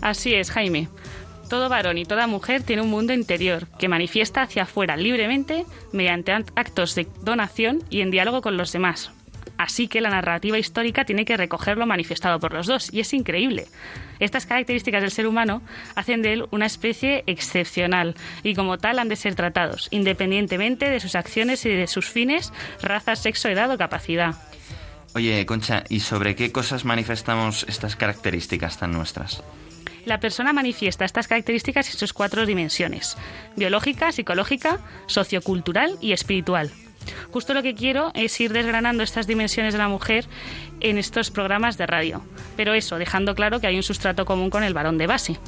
Así 0.00 0.34
es, 0.34 0.50
Jaime. 0.52 0.88
Todo 1.48 1.68
varón 1.68 1.98
y 1.98 2.04
toda 2.04 2.28
mujer 2.28 2.62
tiene 2.62 2.82
un 2.82 2.90
mundo 2.90 3.12
interior 3.12 3.66
que 3.78 3.88
manifiesta 3.88 4.42
hacia 4.42 4.62
afuera 4.62 4.96
libremente 4.96 5.64
mediante 5.92 6.32
ant- 6.32 6.52
actos 6.54 6.94
de 6.94 7.08
donación 7.22 7.82
y 7.90 8.02
en 8.02 8.12
diálogo 8.12 8.40
con 8.40 8.56
los 8.56 8.70
demás. 8.70 9.10
Así 9.60 9.88
que 9.88 10.00
la 10.00 10.08
narrativa 10.08 10.58
histórica 10.58 11.04
tiene 11.04 11.26
que 11.26 11.36
recoger 11.36 11.76
lo 11.76 11.84
manifestado 11.84 12.40
por 12.40 12.54
los 12.54 12.66
dos, 12.66 12.88
y 12.94 13.00
es 13.00 13.12
increíble. 13.12 13.66
Estas 14.18 14.46
características 14.46 15.02
del 15.02 15.10
ser 15.10 15.26
humano 15.26 15.60
hacen 15.94 16.22
de 16.22 16.32
él 16.32 16.46
una 16.50 16.64
especie 16.64 17.24
excepcional, 17.26 18.14
y 18.42 18.54
como 18.54 18.78
tal 18.78 18.98
han 18.98 19.10
de 19.10 19.16
ser 19.16 19.34
tratados, 19.34 19.88
independientemente 19.90 20.88
de 20.88 20.98
sus 20.98 21.14
acciones 21.14 21.66
y 21.66 21.68
de 21.68 21.88
sus 21.88 22.08
fines, 22.08 22.54
raza, 22.80 23.16
sexo, 23.16 23.50
edad 23.50 23.70
o 23.70 23.76
capacidad. 23.76 24.34
Oye, 25.14 25.44
Concha, 25.44 25.84
¿y 25.90 26.00
sobre 26.00 26.34
qué 26.36 26.52
cosas 26.52 26.86
manifestamos 26.86 27.66
estas 27.68 27.96
características 27.96 28.78
tan 28.78 28.92
nuestras? 28.92 29.42
La 30.06 30.20
persona 30.20 30.54
manifiesta 30.54 31.04
estas 31.04 31.28
características 31.28 31.90
en 31.90 31.98
sus 31.98 32.14
cuatro 32.14 32.46
dimensiones, 32.46 33.18
biológica, 33.56 34.10
psicológica, 34.10 34.78
sociocultural 35.06 35.98
y 36.00 36.12
espiritual. 36.12 36.70
Justo 37.30 37.54
lo 37.54 37.62
que 37.62 37.74
quiero 37.74 38.10
es 38.14 38.38
ir 38.40 38.52
desgranando 38.52 39.02
estas 39.02 39.26
dimensiones 39.26 39.72
de 39.74 39.78
la 39.78 39.88
mujer 39.88 40.26
en 40.80 40.98
estos 40.98 41.30
programas 41.30 41.76
de 41.76 41.86
radio, 41.86 42.22
pero 42.56 42.74
eso, 42.74 42.98
dejando 42.98 43.34
claro 43.34 43.60
que 43.60 43.66
hay 43.66 43.76
un 43.76 43.82
sustrato 43.82 44.24
común 44.24 44.50
con 44.50 44.62
el 44.62 44.74
varón 44.74 44.98
de 44.98 45.06
base. 45.06 45.38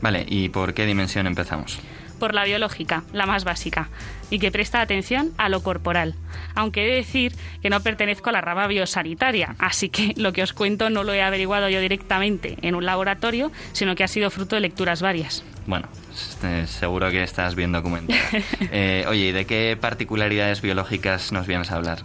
Vale, 0.00 0.24
¿y 0.28 0.48
por 0.48 0.74
qué 0.74 0.86
dimensión 0.86 1.26
empezamos? 1.26 1.78
Por 2.24 2.34
la 2.34 2.44
biológica, 2.44 3.02
la 3.12 3.26
más 3.26 3.44
básica, 3.44 3.90
y 4.30 4.38
que 4.38 4.50
presta 4.50 4.80
atención 4.80 5.32
a 5.36 5.50
lo 5.50 5.62
corporal. 5.62 6.14
Aunque 6.54 6.82
he 6.82 6.88
de 6.88 6.94
decir 6.94 7.34
que 7.60 7.68
no 7.68 7.80
pertenezco 7.80 8.30
a 8.30 8.32
la 8.32 8.40
rama 8.40 8.66
biosanitaria, 8.66 9.56
así 9.58 9.90
que 9.90 10.14
lo 10.16 10.32
que 10.32 10.42
os 10.42 10.54
cuento 10.54 10.88
no 10.88 11.04
lo 11.04 11.12
he 11.12 11.20
averiguado 11.20 11.68
yo 11.68 11.80
directamente 11.80 12.56
en 12.62 12.76
un 12.76 12.86
laboratorio, 12.86 13.52
sino 13.74 13.94
que 13.94 14.04
ha 14.04 14.08
sido 14.08 14.30
fruto 14.30 14.56
de 14.56 14.62
lecturas 14.62 15.02
varias. 15.02 15.44
Bueno, 15.66 15.86
este, 16.14 16.66
seguro 16.66 17.10
que 17.10 17.22
estás 17.22 17.56
bien 17.56 17.72
documentada. 17.72 18.18
Eh, 18.72 19.04
oye, 19.06 19.26
¿y 19.26 19.32
de 19.32 19.44
qué 19.44 19.76
particularidades 19.78 20.62
biológicas 20.62 21.30
nos 21.30 21.46
vienes 21.46 21.70
a 21.72 21.76
hablar? 21.76 22.04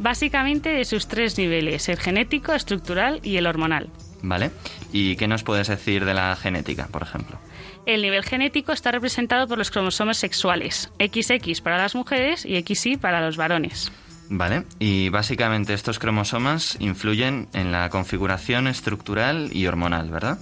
Básicamente 0.00 0.70
de 0.70 0.84
sus 0.84 1.06
tres 1.06 1.38
niveles, 1.38 1.88
el 1.88 2.00
genético, 2.00 2.54
estructural 2.54 3.20
y 3.22 3.36
el 3.36 3.46
hormonal. 3.46 3.88
¿Vale? 4.20 4.50
¿Y 4.92 5.14
qué 5.14 5.28
nos 5.28 5.44
puedes 5.44 5.68
decir 5.68 6.04
de 6.04 6.14
la 6.14 6.34
genética, 6.34 6.88
por 6.88 7.02
ejemplo? 7.02 7.38
El 7.86 8.00
nivel 8.00 8.24
genético 8.24 8.72
está 8.72 8.92
representado 8.92 9.46
por 9.46 9.58
los 9.58 9.70
cromosomas 9.70 10.16
sexuales, 10.16 10.90
XX 10.98 11.60
para 11.60 11.76
las 11.76 11.94
mujeres 11.94 12.46
y 12.46 12.62
XY 12.62 12.96
para 12.96 13.20
los 13.20 13.36
varones. 13.36 13.92
Vale, 14.30 14.64
y 14.78 15.10
básicamente 15.10 15.74
estos 15.74 15.98
cromosomas 15.98 16.76
influyen 16.80 17.48
en 17.52 17.72
la 17.72 17.90
configuración 17.90 18.68
estructural 18.68 19.50
y 19.52 19.66
hormonal, 19.66 20.10
¿verdad? 20.10 20.38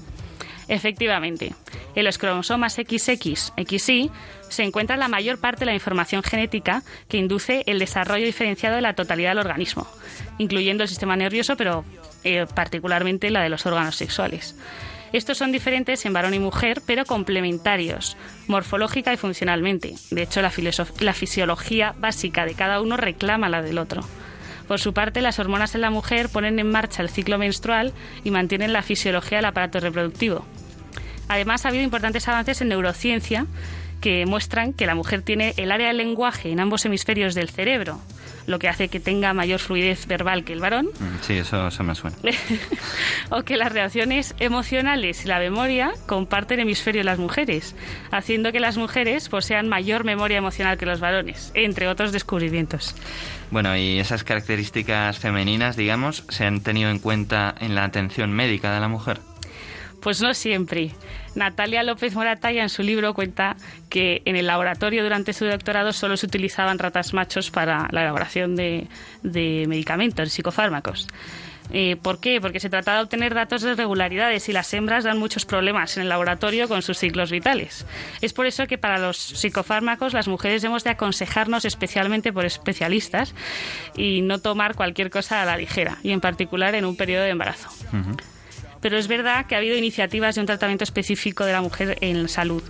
Efectivamente, 0.68 1.52
en 1.96 2.04
los 2.04 2.16
cromosomas 2.16 2.74
XX, 2.74 3.52
XY 3.56 4.10
se 4.48 4.62
encuentra 4.62 4.96
la 4.96 5.08
mayor 5.08 5.38
parte 5.38 5.60
de 5.60 5.66
la 5.66 5.74
información 5.74 6.22
genética 6.22 6.84
que 7.08 7.18
induce 7.18 7.64
el 7.66 7.80
desarrollo 7.80 8.24
diferenciado 8.24 8.76
de 8.76 8.82
la 8.82 8.94
totalidad 8.94 9.30
del 9.30 9.40
organismo, 9.40 9.88
incluyendo 10.38 10.84
el 10.84 10.88
sistema 10.88 11.16
nervioso, 11.16 11.56
pero 11.56 11.84
eh, 12.22 12.46
particularmente 12.54 13.30
la 13.30 13.42
de 13.42 13.48
los 13.48 13.66
órganos 13.66 13.96
sexuales. 13.96 14.54
Estos 15.12 15.36
son 15.36 15.52
diferentes 15.52 16.06
en 16.06 16.14
varón 16.14 16.32
y 16.32 16.38
mujer, 16.38 16.80
pero 16.86 17.04
complementarios, 17.04 18.16
morfológica 18.46 19.12
y 19.12 19.18
funcionalmente. 19.18 19.94
De 20.10 20.22
hecho, 20.22 20.40
la, 20.40 20.50
fisiología 21.12 21.94
básica 21.98 22.46
de 22.46 22.54
cada 22.54 22.80
uno 22.80 22.96
reclama 22.96 23.50
la 23.50 23.60
del 23.60 23.78
otro. 23.78 24.02
Por 24.66 24.80
su 24.80 24.94
parte, 24.94 25.20
las 25.20 25.38
hormonas 25.38 25.74
en 25.74 25.82
la 25.82 25.90
mujer 25.90 26.30
ponen 26.30 26.58
en 26.58 26.70
marcha 26.70 27.02
el 27.02 27.10
ciclo 27.10 27.36
menstrual 27.36 27.92
y 28.24 28.30
mantienen 28.30 28.72
la 28.72 28.82
fisiología 28.82 29.38
del 29.38 29.44
aparato 29.44 29.80
reproductivo. 29.80 30.46
Además, 31.28 31.66
ha 31.66 31.68
habido 31.68 31.84
importantes 31.84 32.26
avances 32.28 32.62
en 32.62 32.68
neurociencia 32.68 33.46
que 34.00 34.24
muestran 34.24 34.72
que 34.72 34.86
la 34.86 34.94
mujer 34.94 35.20
tiene 35.20 35.52
el 35.58 35.72
área 35.72 35.88
del 35.88 35.98
lenguaje 35.98 36.50
en 36.50 36.60
ambos 36.60 36.86
hemisferios 36.86 37.34
del 37.34 37.50
cerebro, 37.50 38.00
lo 38.46 38.58
que 38.58 38.68
hace 38.68 38.88
que 38.88 39.00
tenga 39.00 39.32
mayor 39.34 39.60
fluidez 39.60 40.06
verbal 40.06 40.44
que 40.44 40.52
el 40.52 40.60
varón, 40.60 40.86
Mm, 40.98 41.22
Sí, 41.22 41.34
eso, 41.34 41.68
eso 41.68 41.82
me 41.84 41.94
suena. 41.94 42.16
o 43.30 43.42
que 43.42 43.56
las 43.56 43.72
reacciones 43.72 44.34
emocionales 44.38 45.24
y 45.24 45.28
la 45.28 45.38
memoria 45.38 45.92
comparten 46.06 46.60
hemisferio 46.60 47.00
en 47.00 47.06
las 47.06 47.18
mujeres, 47.18 47.74
haciendo 48.10 48.52
que 48.52 48.60
las 48.60 48.76
mujeres 48.76 49.28
posean 49.28 49.68
mayor 49.68 50.04
memoria 50.04 50.38
emocional 50.38 50.76
que 50.78 50.86
los 50.86 51.00
varones, 51.00 51.50
entre 51.54 51.88
otros 51.88 52.12
descubrimientos. 52.12 52.94
Bueno, 53.50 53.76
y 53.76 53.98
esas 53.98 54.24
características 54.24 55.18
femeninas, 55.18 55.76
digamos, 55.76 56.24
se 56.28 56.44
han 56.46 56.60
tenido 56.62 56.90
en 56.90 56.98
cuenta 56.98 57.54
en 57.60 57.74
la 57.74 57.84
atención 57.84 58.32
médica 58.32 58.72
de 58.74 58.80
la 58.80 58.88
mujer. 58.88 59.18
Pues 60.02 60.20
no 60.20 60.34
siempre. 60.34 60.90
Natalia 61.34 61.82
López 61.82 62.14
Moratalla 62.14 62.62
en 62.62 62.68
su 62.68 62.82
libro 62.82 63.14
cuenta 63.14 63.56
que 63.88 64.20
en 64.24 64.36
el 64.36 64.46
laboratorio 64.48 65.02
durante 65.02 65.32
su 65.32 65.44
doctorado 65.44 65.92
solo 65.92 66.16
se 66.16 66.26
utilizaban 66.26 66.78
ratas 66.78 67.14
machos 67.14 67.50
para 67.50 67.88
la 67.92 68.02
elaboración 68.02 68.56
de, 68.56 68.88
de 69.22 69.64
medicamentos, 69.68 70.32
psicofármacos. 70.32 71.06
Eh, 71.70 71.96
¿Por 71.96 72.20
qué? 72.20 72.40
Porque 72.40 72.60
se 72.60 72.68
trata 72.68 72.96
de 72.96 73.02
obtener 73.02 73.34
datos 73.34 73.62
de 73.62 73.72
irregularidades 73.72 74.48
y 74.48 74.52
las 74.52 74.72
hembras 74.74 75.04
dan 75.04 75.18
muchos 75.18 75.46
problemas 75.46 75.96
en 75.96 76.02
el 76.02 76.08
laboratorio 76.08 76.68
con 76.68 76.82
sus 76.82 76.98
ciclos 76.98 77.30
vitales. 77.30 77.86
Es 78.20 78.32
por 78.32 78.46
eso 78.46 78.66
que 78.66 78.78
para 78.78 78.98
los 78.98 79.16
psicofármacos 79.16 80.12
las 80.12 80.28
mujeres 80.28 80.62
debemos 80.62 80.84
de 80.84 80.90
aconsejarnos 80.90 81.64
especialmente 81.64 82.32
por 82.32 82.44
especialistas 82.44 83.34
y 83.96 84.22
no 84.22 84.38
tomar 84.38 84.74
cualquier 84.74 85.10
cosa 85.10 85.42
a 85.42 85.44
la 85.46 85.56
ligera, 85.56 85.98
y 86.02 86.10
en 86.10 86.20
particular 86.20 86.74
en 86.74 86.84
un 86.84 86.96
periodo 86.96 87.24
de 87.24 87.30
embarazo. 87.30 87.70
Pero 88.82 88.98
es 88.98 89.08
verdad 89.08 89.46
que 89.46 89.54
ha 89.54 89.58
habido 89.58 89.76
iniciativas 89.76 90.34
de 90.34 90.42
un 90.42 90.46
tratamiento 90.46 90.84
específico 90.84 91.46
de 91.46 91.52
la 91.52 91.62
mujer 91.62 91.96
en 92.02 92.28
salud. 92.28 92.62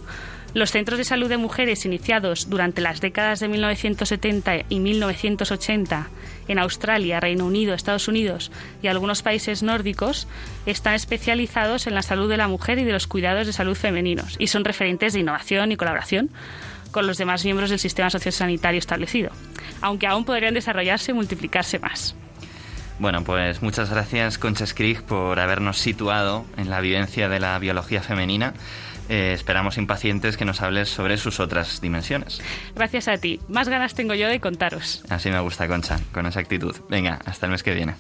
Los 0.55 0.71
centros 0.71 0.99
de 0.99 1.05
salud 1.05 1.31
de 1.31 1.39
mujeres 1.39 1.87
iniciados 1.87 2.51
durante 2.51 2.83
las 2.83 3.01
décadas 3.01 3.41
de 3.41 3.49
1970 3.49 4.67
y 4.69 4.81
1980 4.81 6.11
en 6.49 6.59
Australia, 6.59 7.21
Reino 7.21 7.47
Unido, 7.47 7.73
Estados 7.73 8.07
Unidos 8.07 8.53
y 8.83 8.89
algunos 8.89 9.23
países 9.23 9.63
nórdicos 9.63 10.29
están 10.67 10.93
especializados 10.93 11.87
en 11.87 11.95
la 11.95 12.03
salud 12.03 12.29
de 12.29 12.37
la 12.37 12.49
mujer 12.49 12.79
y 12.79 12.85
de 12.85 12.93
los 12.93 13.07
cuidados 13.07 13.47
de 13.47 13.55
salud 13.55 13.75
femeninos 13.75 14.37
y 14.39 14.49
son 14.49 14.65
referentes 14.65 15.15
de 15.15 15.21
innovación 15.21 15.73
y 15.73 15.77
colaboración 15.77 16.29
con 16.91 17.07
los 17.07 17.17
demás 17.17 17.45
miembros 17.47 17.71
del 17.71 17.79
sistema 17.79 18.11
sociosanitario 18.11 18.79
establecido, 18.79 19.31
aunque 19.81 20.07
aún 20.07 20.27
podrían 20.27 20.53
desarrollarse 20.53 21.13
y 21.13 21.15
multiplicarse 21.15 21.79
más. 21.79 22.15
Bueno, 23.03 23.25
pues 23.25 23.63
muchas 23.63 23.91
gracias, 23.91 24.39
Concha 24.39 24.65
Skrig, 24.65 25.03
por 25.03 25.41
habernos 25.41 25.79
situado 25.79 26.47
en 26.57 26.71
la 26.71 26.81
vivencia 26.81 27.29
de 27.29 27.41
la 27.41 27.59
biología 27.59 28.01
femenina. 28.01 28.55
Eh, 29.09 29.33
esperamos 29.35 29.77
impacientes 29.77 30.37
que 30.37 30.45
nos 30.45 30.63
hables 30.63 30.89
sobre 30.89 31.17
sus 31.17 31.41
otras 31.41 31.81
dimensiones. 31.81 32.41
Gracias 32.77 33.09
a 33.09 33.19
ti. 33.19 33.41
Más 33.49 33.69
ganas 33.69 33.95
tengo 33.95 34.15
yo 34.15 34.29
de 34.29 34.39
contaros. 34.39 35.03
Así 35.09 35.31
me 35.31 35.41
gusta, 35.41 35.67
Concha, 35.67 35.99
con 36.13 36.27
esa 36.27 36.39
actitud. 36.39 36.77
Venga, 36.89 37.19
hasta 37.25 37.47
el 37.47 37.51
mes 37.51 37.65
que 37.65 37.75
viene. 37.75 37.97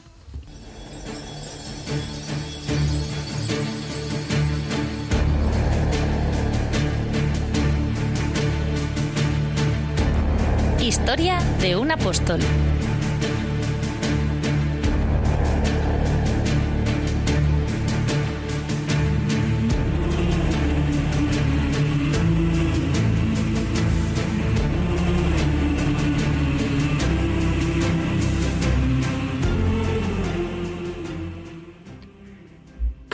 Historia 10.78 11.40
de 11.60 11.74
un 11.74 11.90
apóstol. 11.90 12.38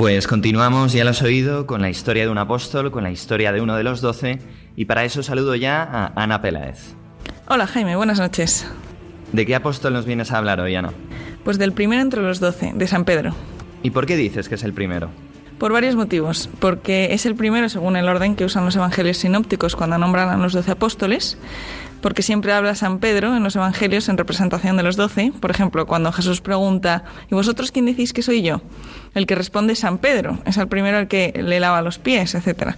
Pues 0.08 0.26
continuamos, 0.26 0.94
ya 0.94 1.04
lo 1.04 1.10
has 1.10 1.20
oído, 1.20 1.66
con 1.66 1.82
la 1.82 1.90
historia 1.90 2.24
de 2.24 2.30
un 2.30 2.38
apóstol, 2.38 2.90
con 2.90 3.04
la 3.04 3.10
historia 3.10 3.52
de 3.52 3.60
uno 3.60 3.76
de 3.76 3.82
los 3.82 4.00
doce, 4.00 4.38
y 4.74 4.86
para 4.86 5.04
eso 5.04 5.22
saludo 5.22 5.54
ya 5.54 5.82
a 5.82 6.12
Ana 6.16 6.40
Peláez. 6.40 6.94
Hola 7.46 7.66
Jaime, 7.66 7.94
buenas 7.94 8.18
noches. 8.18 8.66
¿De 9.32 9.44
qué 9.44 9.54
apóstol 9.54 9.92
nos 9.92 10.06
vienes 10.06 10.32
a 10.32 10.38
hablar 10.38 10.60
hoy, 10.60 10.74
Ana? 10.74 10.94
Pues 11.44 11.58
del 11.58 11.72
primero 11.72 12.00
entre 12.00 12.22
los 12.22 12.40
doce, 12.40 12.72
de 12.74 12.86
San 12.86 13.04
Pedro. 13.04 13.34
¿Y 13.82 13.90
por 13.90 14.06
qué 14.06 14.16
dices 14.16 14.48
que 14.48 14.54
es 14.54 14.64
el 14.64 14.72
primero? 14.72 15.10
Por 15.58 15.72
varios 15.72 15.94
motivos. 15.94 16.48
Porque 16.58 17.08
es 17.12 17.26
el 17.26 17.34
primero 17.34 17.68
según 17.68 17.94
el 17.96 18.08
orden 18.08 18.34
que 18.34 18.46
usan 18.46 18.64
los 18.64 18.76
evangelios 18.76 19.18
sinópticos 19.18 19.76
cuando 19.76 19.98
nombran 19.98 20.30
a 20.30 20.38
los 20.38 20.54
doce 20.54 20.70
apóstoles. 20.70 21.36
Porque 22.00 22.22
siempre 22.22 22.52
habla 22.52 22.74
San 22.74 22.98
Pedro 22.98 23.36
en 23.36 23.42
los 23.42 23.56
evangelios 23.56 24.08
en 24.08 24.16
representación 24.16 24.76
de 24.76 24.82
los 24.82 24.96
doce. 24.96 25.32
Por 25.40 25.50
ejemplo, 25.50 25.86
cuando 25.86 26.12
Jesús 26.12 26.40
pregunta, 26.40 27.04
¿y 27.30 27.34
vosotros 27.34 27.72
quién 27.72 27.86
decís 27.86 28.12
que 28.12 28.22
soy 28.22 28.42
yo? 28.42 28.60
El 29.14 29.26
que 29.26 29.34
responde 29.34 29.72
es 29.72 29.80
San 29.80 29.98
Pedro. 29.98 30.38
Es 30.44 30.56
el 30.56 30.68
primero 30.68 30.98
al 30.98 31.08
que 31.08 31.32
le 31.44 31.60
lava 31.60 31.82
los 31.82 31.98
pies, 31.98 32.34
etc. 32.34 32.74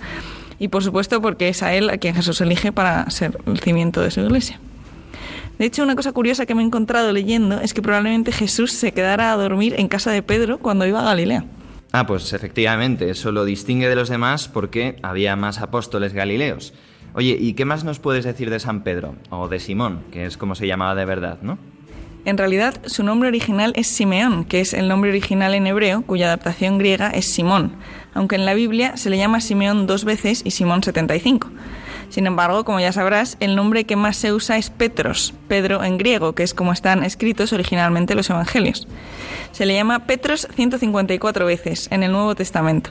Y 0.58 0.68
por 0.68 0.82
supuesto 0.82 1.20
porque 1.20 1.48
es 1.48 1.62
a 1.62 1.74
él 1.74 1.90
a 1.90 1.98
quien 1.98 2.14
Jesús 2.14 2.40
elige 2.40 2.72
para 2.72 3.08
ser 3.10 3.38
el 3.46 3.60
cimiento 3.60 4.00
de 4.00 4.10
su 4.10 4.20
iglesia. 4.20 4.58
De 5.58 5.66
hecho, 5.66 5.82
una 5.82 5.94
cosa 5.94 6.12
curiosa 6.12 6.46
que 6.46 6.54
me 6.54 6.62
he 6.62 6.64
encontrado 6.64 7.12
leyendo 7.12 7.60
es 7.60 7.74
que 7.74 7.82
probablemente 7.82 8.32
Jesús 8.32 8.72
se 8.72 8.92
quedara 8.92 9.30
a 9.30 9.36
dormir 9.36 9.74
en 9.76 9.88
casa 9.88 10.10
de 10.10 10.22
Pedro 10.22 10.58
cuando 10.58 10.86
iba 10.86 11.00
a 11.00 11.04
Galilea. 11.04 11.44
Ah, 11.92 12.06
pues 12.06 12.32
efectivamente, 12.32 13.10
eso 13.10 13.30
lo 13.30 13.44
distingue 13.44 13.88
de 13.88 13.96
los 13.96 14.08
demás 14.08 14.48
porque 14.48 14.96
había 15.02 15.36
más 15.36 15.58
apóstoles 15.58 16.14
galileos. 16.14 16.72
Oye, 17.14 17.36
¿y 17.38 17.54
qué 17.54 17.64
más 17.64 17.84
nos 17.84 17.98
puedes 17.98 18.24
decir 18.24 18.50
de 18.50 18.60
San 18.60 18.82
Pedro? 18.82 19.14
O 19.30 19.48
de 19.48 19.58
Simón, 19.58 20.02
que 20.12 20.26
es 20.26 20.36
como 20.36 20.54
se 20.54 20.66
llamaba 20.66 20.94
de 20.94 21.04
verdad, 21.04 21.38
¿no? 21.42 21.58
En 22.24 22.36
realidad, 22.36 22.82
su 22.84 23.02
nombre 23.02 23.28
original 23.28 23.72
es 23.76 23.86
Simeón, 23.86 24.44
que 24.44 24.60
es 24.60 24.74
el 24.74 24.88
nombre 24.88 25.10
original 25.10 25.54
en 25.54 25.66
hebreo, 25.66 26.02
cuya 26.02 26.26
adaptación 26.26 26.76
griega 26.76 27.08
es 27.08 27.32
Simón, 27.32 27.72
aunque 28.12 28.36
en 28.36 28.44
la 28.44 28.52
Biblia 28.52 28.96
se 28.98 29.08
le 29.08 29.16
llama 29.16 29.40
Simeón 29.40 29.86
dos 29.86 30.04
veces 30.04 30.42
y 30.44 30.50
Simón 30.50 30.82
75. 30.82 31.48
Sin 32.10 32.26
embargo, 32.26 32.64
como 32.64 32.80
ya 32.80 32.92
sabrás, 32.92 33.36
el 33.40 33.56
nombre 33.56 33.84
que 33.84 33.96
más 33.96 34.16
se 34.16 34.32
usa 34.32 34.58
es 34.58 34.68
Petros, 34.68 35.32
Pedro 35.48 35.82
en 35.84 35.96
griego, 35.96 36.34
que 36.34 36.42
es 36.42 36.54
como 36.54 36.72
están 36.72 37.04
escritos 37.04 37.52
originalmente 37.52 38.16
los 38.16 38.28
evangelios. 38.28 38.88
Se 39.52 39.64
le 39.64 39.74
llama 39.74 40.06
Petros 40.06 40.48
154 40.54 41.46
veces 41.46 41.88
en 41.92 42.02
el 42.02 42.12
Nuevo 42.12 42.34
Testamento, 42.34 42.90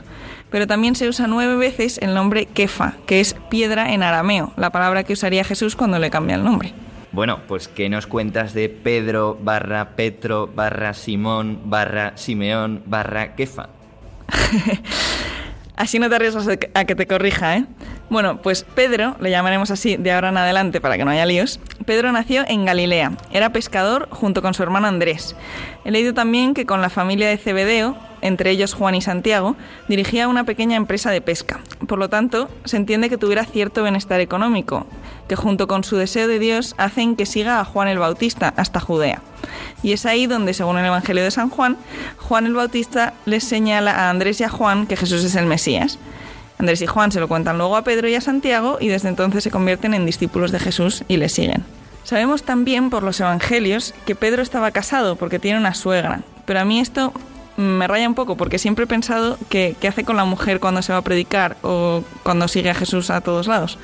pero 0.50 0.66
también 0.66 0.94
se 0.94 1.08
usa 1.08 1.26
nueve 1.26 1.56
veces 1.56 1.98
el 1.98 2.14
nombre 2.14 2.46
Kefa, 2.46 2.94
que 3.06 3.20
es 3.20 3.36
piedra 3.50 3.92
en 3.92 4.02
arameo, 4.02 4.52
la 4.56 4.70
palabra 4.70 5.04
que 5.04 5.12
usaría 5.12 5.44
Jesús 5.44 5.76
cuando 5.76 5.98
le 5.98 6.10
cambia 6.10 6.36
el 6.36 6.44
nombre. 6.44 6.72
Bueno, 7.12 7.40
pues 7.46 7.68
¿qué 7.68 7.88
nos 7.88 8.06
cuentas 8.06 8.54
de 8.54 8.68
Pedro 8.68 9.36
barra 9.40 9.96
Petro 9.96 10.46
barra 10.46 10.94
Simón 10.94 11.60
barra 11.64 12.16
Simeón 12.16 12.82
barra 12.86 13.34
Kefa? 13.34 13.68
Así 15.80 15.98
no 15.98 16.10
te 16.10 16.16
arriesgas 16.16 16.46
a 16.74 16.84
que 16.84 16.94
te 16.94 17.06
corrija, 17.06 17.56
¿eh? 17.56 17.64
Bueno, 18.10 18.42
pues 18.42 18.66
Pedro, 18.74 19.16
le 19.18 19.30
llamaremos 19.30 19.70
así 19.70 19.96
de 19.96 20.12
ahora 20.12 20.28
en 20.28 20.36
adelante 20.36 20.78
para 20.78 20.98
que 20.98 21.06
no 21.06 21.10
haya 21.10 21.24
líos, 21.24 21.58
Pedro 21.86 22.12
nació 22.12 22.44
en 22.46 22.66
Galilea, 22.66 23.12
era 23.32 23.50
pescador 23.50 24.06
junto 24.10 24.42
con 24.42 24.52
su 24.52 24.62
hermano 24.62 24.88
Andrés. 24.88 25.34
He 25.86 25.90
leído 25.90 26.12
también 26.12 26.52
que 26.52 26.66
con 26.66 26.82
la 26.82 26.90
familia 26.90 27.30
de 27.30 27.38
Cebedeo, 27.38 27.96
entre 28.22 28.50
ellos 28.50 28.74
Juan 28.74 28.94
y 28.94 29.02
Santiago, 29.02 29.56
dirigía 29.88 30.28
una 30.28 30.44
pequeña 30.44 30.76
empresa 30.76 31.10
de 31.10 31.20
pesca. 31.20 31.60
Por 31.86 31.98
lo 31.98 32.08
tanto, 32.08 32.48
se 32.64 32.76
entiende 32.76 33.08
que 33.08 33.18
tuviera 33.18 33.44
cierto 33.44 33.82
bienestar 33.82 34.20
económico, 34.20 34.86
que 35.28 35.36
junto 35.36 35.66
con 35.66 35.84
su 35.84 35.96
deseo 35.96 36.28
de 36.28 36.38
Dios 36.38 36.74
hacen 36.78 37.16
que 37.16 37.26
siga 37.26 37.60
a 37.60 37.64
Juan 37.64 37.88
el 37.88 37.98
Bautista 37.98 38.52
hasta 38.56 38.80
Judea. 38.80 39.22
Y 39.82 39.92
es 39.92 40.06
ahí 40.06 40.26
donde, 40.26 40.54
según 40.54 40.78
el 40.78 40.86
Evangelio 40.86 41.24
de 41.24 41.30
San 41.30 41.50
Juan, 41.50 41.76
Juan 42.18 42.46
el 42.46 42.54
Bautista 42.54 43.14
les 43.24 43.44
señala 43.44 43.92
a 43.92 44.10
Andrés 44.10 44.40
y 44.40 44.44
a 44.44 44.48
Juan 44.48 44.86
que 44.86 44.96
Jesús 44.96 45.24
es 45.24 45.34
el 45.34 45.46
Mesías. 45.46 45.98
Andrés 46.58 46.82
y 46.82 46.86
Juan 46.86 47.10
se 47.10 47.20
lo 47.20 47.28
cuentan 47.28 47.56
luego 47.56 47.76
a 47.76 47.84
Pedro 47.84 48.06
y 48.08 48.14
a 48.14 48.20
Santiago 48.20 48.76
y 48.80 48.88
desde 48.88 49.08
entonces 49.08 49.42
se 49.42 49.50
convierten 49.50 49.94
en 49.94 50.04
discípulos 50.04 50.52
de 50.52 50.58
Jesús 50.58 51.04
y 51.08 51.16
le 51.16 51.30
siguen. 51.30 51.64
Sabemos 52.04 52.42
también 52.42 52.90
por 52.90 53.02
los 53.02 53.20
evangelios 53.20 53.94
que 54.04 54.14
Pedro 54.14 54.42
estaba 54.42 54.70
casado 54.70 55.16
porque 55.16 55.38
tiene 55.38 55.58
una 55.58 55.74
suegra, 55.74 56.20
pero 56.44 56.60
a 56.60 56.64
mí 56.66 56.80
esto 56.80 57.14
me 57.60 57.86
raya 57.86 58.08
un 58.08 58.14
poco 58.14 58.36
porque 58.36 58.58
siempre 58.58 58.84
he 58.84 58.88
pensado 58.88 59.38
que 59.48 59.76
qué 59.80 59.88
hace 59.88 60.04
con 60.04 60.16
la 60.16 60.24
mujer 60.24 60.60
cuando 60.60 60.82
se 60.82 60.92
va 60.92 60.98
a 60.98 61.02
predicar 61.02 61.56
o 61.62 62.02
cuando 62.22 62.48
sigue 62.48 62.70
a 62.70 62.74
Jesús 62.74 63.10
a 63.10 63.20
todos 63.20 63.46
lados. 63.46 63.78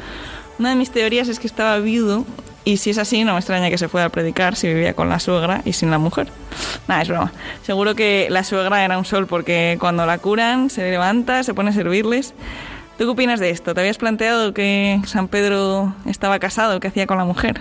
Una 0.59 0.71
de 0.71 0.77
mis 0.77 0.91
teorías 0.91 1.29
es 1.29 1.39
que 1.39 1.47
estaba 1.47 1.79
viudo 1.79 2.25
y 2.65 2.79
si 2.79 2.91
es 2.91 2.99
así 2.99 3.23
no 3.23 3.35
me 3.35 3.39
extraña 3.39 3.71
que 3.71 3.79
se 3.79 3.89
fuera 3.89 4.07
a 4.07 4.09
predicar 4.09 4.57
si 4.57 4.69
vivía 4.69 4.95
con 4.95 5.09
la 5.09 5.21
suegra 5.21 5.63
y 5.65 5.75
sin 5.75 5.91
la 5.91 5.99
mujer. 5.99 6.29
Nada, 6.89 7.03
es 7.03 7.09
broma. 7.09 7.33
Seguro 7.63 7.95
que 7.95 8.27
la 8.31 8.43
suegra 8.43 8.85
era 8.85 8.99
un 8.99 9.05
sol 9.05 9.27
porque 9.27 9.77
cuando 9.79 10.07
la 10.07 10.19
curan 10.19 10.71
se 10.71 10.91
levanta, 10.91 11.43
se 11.43 11.55
pone 11.55 11.71
a 11.71 11.73
servirles. 11.73 12.35
¿Tú 12.99 13.05
qué 13.05 13.11
opinas 13.11 13.41
de 13.41 13.51
esto? 13.51 13.75
¿Te 13.75 13.81
habías 13.81 13.99
planteado 13.99 14.55
que 14.55 15.01
San 15.05 15.29
Pedro 15.29 15.95
estaba 16.07 16.39
casado? 16.39 16.81
¿Qué 16.81 16.89
hacía 16.89 17.07
con 17.07 17.19
la 17.19 17.25
mujer? 17.25 17.61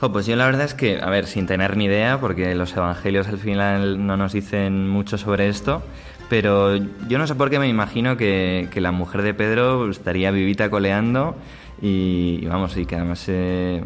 Jo, 0.00 0.12
pues 0.12 0.26
yo 0.26 0.36
la 0.36 0.46
verdad 0.46 0.64
es 0.64 0.74
que, 0.74 1.00
a 1.00 1.10
ver, 1.10 1.26
sin 1.26 1.46
tener 1.46 1.76
ni 1.76 1.86
idea, 1.86 2.20
porque 2.20 2.54
los 2.54 2.76
evangelios 2.76 3.26
al 3.26 3.38
final 3.38 4.06
no 4.06 4.16
nos 4.16 4.32
dicen 4.32 4.88
mucho 4.88 5.18
sobre 5.18 5.48
esto, 5.48 5.82
pero 6.28 6.76
yo 6.76 7.18
no 7.18 7.26
sé 7.26 7.34
por 7.34 7.50
qué 7.50 7.58
me 7.58 7.68
imagino 7.68 8.16
que, 8.16 8.68
que 8.70 8.80
la 8.80 8.92
mujer 8.92 9.22
de 9.22 9.34
Pedro 9.34 9.90
estaría 9.90 10.30
vivita 10.30 10.70
coleando 10.70 11.34
y, 11.82 12.46
vamos, 12.46 12.76
y 12.76 12.86
que 12.86 12.94
además 12.94 13.18
se, 13.18 13.82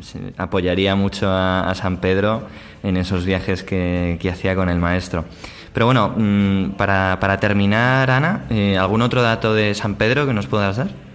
se 0.00 0.32
apoyaría 0.38 0.94
mucho 0.94 1.28
a, 1.28 1.68
a 1.68 1.74
San 1.74 1.98
Pedro 1.98 2.42
en 2.82 2.96
esos 2.96 3.26
viajes 3.26 3.62
que, 3.62 4.18
que 4.18 4.30
hacía 4.30 4.54
con 4.54 4.70
el 4.70 4.78
maestro. 4.78 5.26
Pero 5.74 5.86
bueno, 5.86 6.14
mm, 6.16 6.70
para, 6.72 7.18
para 7.20 7.38
terminar, 7.38 8.10
Ana, 8.10 8.44
eh, 8.50 8.78
¿algún 8.78 9.02
otro 9.02 9.20
dato 9.20 9.52
de 9.52 9.74
San 9.74 9.96
Pedro 9.96 10.26
que 10.26 10.32
nos 10.32 10.46
puedas 10.46 10.78
dar? 10.78 11.09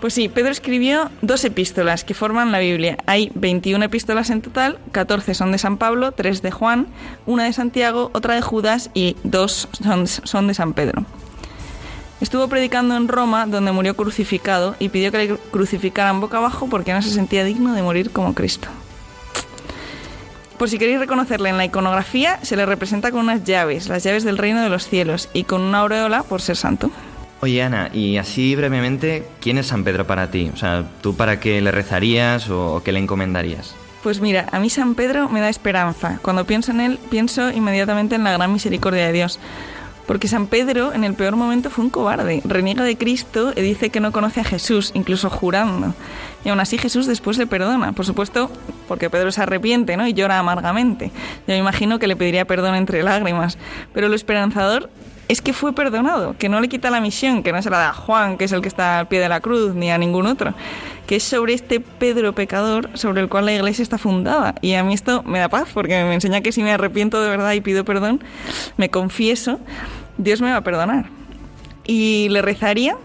Pues 0.00 0.14
sí, 0.14 0.28
Pedro 0.28 0.50
escribió 0.50 1.10
dos 1.22 1.44
epístolas 1.44 2.04
que 2.04 2.14
forman 2.14 2.52
la 2.52 2.60
Biblia. 2.60 2.98
Hay 3.06 3.32
21 3.34 3.84
epístolas 3.84 4.30
en 4.30 4.42
total, 4.42 4.78
14 4.92 5.34
son 5.34 5.50
de 5.50 5.58
San 5.58 5.76
Pablo, 5.76 6.12
3 6.12 6.40
de 6.40 6.52
Juan, 6.52 6.86
una 7.26 7.44
de 7.44 7.52
Santiago, 7.52 8.10
otra 8.12 8.34
de 8.34 8.40
Judas 8.40 8.90
y 8.94 9.16
dos 9.24 9.68
son, 9.82 10.06
son 10.06 10.46
de 10.46 10.54
San 10.54 10.72
Pedro. 10.72 11.04
Estuvo 12.20 12.46
predicando 12.48 12.96
en 12.96 13.08
Roma, 13.08 13.46
donde 13.46 13.72
murió 13.72 13.96
crucificado, 13.96 14.76
y 14.78 14.88
pidió 14.88 15.10
que 15.10 15.18
le 15.18 15.36
crucificaran 15.36 16.20
boca 16.20 16.38
abajo 16.38 16.68
porque 16.68 16.92
no 16.92 17.02
se 17.02 17.10
sentía 17.10 17.44
digno 17.44 17.74
de 17.74 17.82
morir 17.82 18.10
como 18.10 18.34
Cristo. 18.34 18.68
Por 20.58 20.68
si 20.68 20.78
queréis 20.78 20.98
reconocerle 20.98 21.48
en 21.48 21.56
la 21.56 21.64
iconografía, 21.64 22.38
se 22.42 22.56
le 22.56 22.66
representa 22.66 23.12
con 23.12 23.20
unas 23.20 23.44
llaves, 23.44 23.88
las 23.88 24.02
llaves 24.02 24.24
del 24.24 24.38
reino 24.38 24.60
de 24.60 24.68
los 24.68 24.88
cielos, 24.88 25.28
y 25.32 25.44
con 25.44 25.60
una 25.60 25.78
aureola 25.78 26.24
por 26.24 26.40
ser 26.40 26.56
santo. 26.56 26.90
Oye, 27.40 27.62
Ana, 27.62 27.90
y 27.92 28.16
así 28.16 28.56
brevemente, 28.56 29.24
¿quién 29.40 29.58
es 29.58 29.68
San 29.68 29.84
Pedro 29.84 30.06
para 30.06 30.28
ti? 30.30 30.50
O 30.52 30.56
sea, 30.56 30.84
¿tú 31.00 31.14
para 31.14 31.38
qué 31.38 31.60
le 31.60 31.70
rezarías 31.70 32.50
o, 32.50 32.82
qué 32.84 32.90
le 32.90 32.98
encomendarías? 32.98 33.76
Pues 34.02 34.20
mira, 34.20 34.46
a 34.50 34.58
mí 34.58 34.70
San 34.70 34.96
Pedro 34.96 35.28
me 35.28 35.40
da 35.40 35.48
esperanza. 35.48 36.18
Cuando 36.22 36.46
pienso 36.46 36.72
en 36.72 36.80
él, 36.80 36.98
pienso 37.10 37.50
inmediatamente 37.50 38.16
en 38.16 38.24
la 38.24 38.32
gran 38.32 38.52
misericordia 38.52 39.06
de 39.06 39.12
Dios. 39.12 39.38
Porque 40.06 40.26
San 40.26 40.46
Pedro 40.46 40.94
en 40.94 41.04
el 41.04 41.14
peor 41.14 41.36
momento 41.36 41.70
fue 41.70 41.84
un 41.84 41.90
cobarde, 41.90 42.40
reniega 42.44 42.82
de 42.82 42.96
Cristo 42.96 43.52
y 43.54 43.60
dice 43.60 43.90
que 43.90 44.00
no 44.00 44.10
conoce 44.10 44.40
a 44.40 44.44
Jesús, 44.44 44.90
incluso 44.94 45.30
jurando. 45.30 45.94
Y 46.44 46.48
aún 46.48 46.58
así 46.60 46.78
Jesús 46.78 47.06
después 47.06 47.36
le 47.38 47.46
perdona, 47.46 47.92
por 47.92 48.06
supuesto, 48.06 48.50
porque 48.88 49.10
Pedro 49.10 49.30
se 49.30 49.42
arrepiente 49.42 49.96
¿no? 49.96 50.08
y 50.08 50.14
llora 50.14 50.38
amargamente. 50.38 51.12
Yo 51.46 51.52
me 51.54 51.58
imagino 51.58 51.98
que 51.98 52.06
le 52.06 52.16
pediría 52.16 52.46
perdón 52.46 52.74
entre 52.74 53.02
lágrimas. 53.02 53.58
Pero 53.92 54.08
lo 54.08 54.16
esperanzador 54.16 54.88
es 55.28 55.42
que 55.42 55.52
fue 55.52 55.74
perdonado, 55.74 56.34
que 56.38 56.48
no 56.48 56.60
le 56.60 56.68
quita 56.68 56.90
la 56.90 57.00
misión, 57.00 57.42
que 57.42 57.52
no 57.52 57.62
se 57.62 57.70
la 57.70 57.78
da 57.78 57.92
Juan, 57.92 58.38
que 58.38 58.44
es 58.44 58.52
el 58.52 58.62
que 58.62 58.68
está 58.68 58.98
al 58.98 59.08
pie 59.08 59.20
de 59.20 59.28
la 59.28 59.40
cruz, 59.40 59.74
ni 59.74 59.90
a 59.90 59.98
ningún 59.98 60.26
otro, 60.26 60.54
que 61.06 61.16
es 61.16 61.22
sobre 61.22 61.52
este 61.52 61.80
Pedro 61.80 62.32
pecador 62.34 62.90
sobre 62.94 63.20
el 63.20 63.28
cual 63.28 63.46
la 63.46 63.52
iglesia 63.52 63.82
está 63.82 63.98
fundada. 63.98 64.54
Y 64.62 64.74
a 64.74 64.82
mí 64.82 64.94
esto 64.94 65.22
me 65.24 65.38
da 65.38 65.48
paz, 65.48 65.68
porque 65.72 66.02
me 66.04 66.14
enseña 66.14 66.40
que 66.40 66.50
si 66.50 66.62
me 66.62 66.72
arrepiento 66.72 67.22
de 67.22 67.28
verdad 67.28 67.52
y 67.52 67.60
pido 67.60 67.84
perdón, 67.84 68.20
me 68.78 68.88
confieso, 68.88 69.60
Dios 70.16 70.40
me 70.40 70.50
va 70.50 70.58
a 70.58 70.64
perdonar. 70.64 71.10
Y 71.84 72.28
le 72.30 72.42
rezaría 72.42 72.96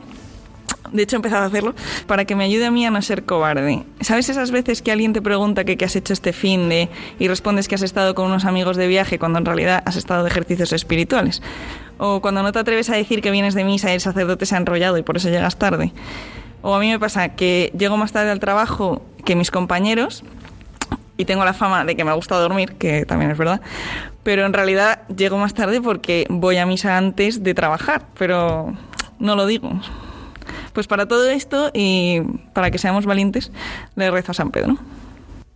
de 0.94 1.04
hecho 1.04 1.16
he 1.16 1.18
empezado 1.18 1.44
a 1.44 1.48
hacerlo, 1.48 1.74
para 2.08 2.26
que 2.26 2.36
me 2.36 2.44
ayude 2.44 2.68
a 2.68 2.72
mí 2.72 2.86
a 2.86 2.92
no 2.92 3.02
ser 3.02 3.24
cobarde. 3.24 3.84
¿Sabes 4.02 4.30
esas 4.30 4.52
veces 4.52 4.82
que 4.82 4.92
alguien 4.92 5.12
te 5.12 5.22
pregunta 5.22 5.64
qué 5.64 5.84
has 5.84 5.96
hecho 5.96 6.14
este 6.14 6.34
fin 6.34 6.70
de 6.70 6.88
y 7.18 7.28
respondes 7.28 7.68
que 7.68 7.76
has 7.76 7.82
estado 7.82 8.14
con 8.14 8.28
unos 8.28 8.46
amigos 8.46 8.78
de 8.78 8.88
viaje 8.88 9.18
cuando 9.18 9.40
en 9.40 9.46
realidad 9.46 9.82
has 9.86 9.96
estado 9.96 10.24
de 10.24 10.30
ejercicios 10.30 10.72
espirituales? 10.72 11.42
O 11.98 12.22
cuando 12.22 12.44
no 12.44 12.52
te 12.52 12.60
atreves 12.60 12.90
a 12.90 12.96
decir 12.96 13.22
que 13.22 13.32
vienes 13.32 13.54
de 13.54 13.64
misa 13.64 13.92
y 13.92 13.96
el 13.96 14.02
sacerdote 14.02 14.46
se 14.46 14.56
ha 14.56 14.58
enrollado 14.58 14.98
y 14.98 15.04
por 15.04 15.18
eso 15.18 15.30
llegas 15.30 15.58
tarde. 15.58 15.92
O 16.62 16.74
a 16.74 16.80
mí 16.80 16.90
me 16.90 17.00
pasa 17.00 17.30
que 17.30 17.72
llego 17.78 17.98
más 17.98 18.12
tarde 18.12 18.32
al 18.32 18.40
trabajo 18.40 19.02
que 19.26 19.36
mis 19.36 19.52
compañeros 19.52 20.24
y 21.18 21.26
tengo 21.26 21.46
la 21.46 21.54
fama 21.54 21.86
de 21.86 21.96
que 21.96 22.04
me 22.04 22.14
gusta 22.14 22.38
dormir, 22.38 22.74
que 22.74 23.06
también 23.06 23.32
es 23.32 23.38
verdad, 23.38 23.62
pero 24.24 24.46
en 24.46 24.54
realidad 24.54 25.08
llego 25.08 25.38
más 25.38 25.54
tarde 25.54 25.82
porque 25.82 26.26
voy 26.30 26.58
a 26.58 26.66
misa 26.66 26.98
antes 26.98 27.44
de 27.44 27.54
trabajar, 27.54 28.06
pero 28.18 28.74
no 29.20 29.36
lo 29.36 29.46
digo. 29.46 29.72
Pues 30.74 30.88
para 30.88 31.08
todo 31.08 31.30
esto 31.30 31.70
y 31.74 32.22
para 32.54 32.72
que 32.72 32.78
seamos 32.78 33.06
valientes, 33.06 33.52
le 33.96 34.10
rezo 34.10 34.32
a 34.32 34.36
San 34.36 34.52
Pedro. 34.52 34.78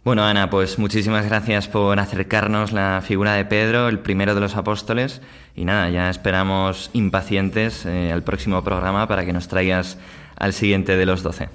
Bueno, 0.07 0.23
Ana, 0.23 0.49
pues 0.49 0.79
muchísimas 0.79 1.25
gracias 1.25 1.67
por 1.67 1.99
acercarnos 1.99 2.71
la 2.71 3.03
figura 3.05 3.33
de 3.33 3.43
Pedro, 3.43 3.89
el 3.89 3.99
primero 3.99 4.35
de 4.35 4.39
los 4.39 4.55
apóstoles. 4.55 5.19
Y 5.53 5.65
nada, 5.65 5.89
ya 5.89 6.09
esperamos 6.09 6.89
impacientes 6.93 7.85
eh, 7.85 8.13
al 8.13 8.23
próximo 8.23 8.63
programa 8.63 9.05
para 9.09 9.25
que 9.25 9.33
nos 9.33 9.49
traigas 9.49 9.97
al 10.37 10.53
siguiente 10.53 10.95
de 10.95 11.05
los 11.05 11.23
doce. 11.23 11.49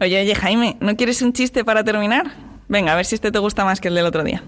Oye, 0.00 0.20
oye, 0.20 0.32
Jaime, 0.36 0.76
¿no 0.78 0.94
quieres 0.94 1.22
un 1.22 1.32
chiste 1.32 1.64
para 1.64 1.82
terminar? 1.82 2.30
Venga, 2.68 2.92
a 2.92 2.94
ver 2.94 3.04
si 3.04 3.16
este 3.16 3.32
te 3.32 3.40
gusta 3.40 3.64
más 3.64 3.80
que 3.80 3.88
el 3.88 3.96
del 3.96 4.06
otro 4.06 4.22
día. 4.22 4.44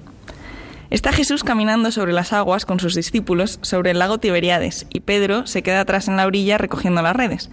Está 0.90 1.12
Jesús 1.12 1.42
caminando 1.42 1.90
sobre 1.90 2.12
las 2.12 2.32
aguas 2.32 2.66
con 2.66 2.78
sus 2.78 2.94
discípulos 2.94 3.58
sobre 3.62 3.90
el 3.90 3.98
lago 3.98 4.18
Tiberíades 4.18 4.86
y 4.90 5.00
Pedro 5.00 5.48
se 5.48 5.64
queda 5.64 5.80
atrás 5.80 6.06
en 6.06 6.16
la 6.16 6.24
orilla 6.24 6.56
recogiendo 6.56 7.02
las 7.02 7.16
redes. 7.16 7.50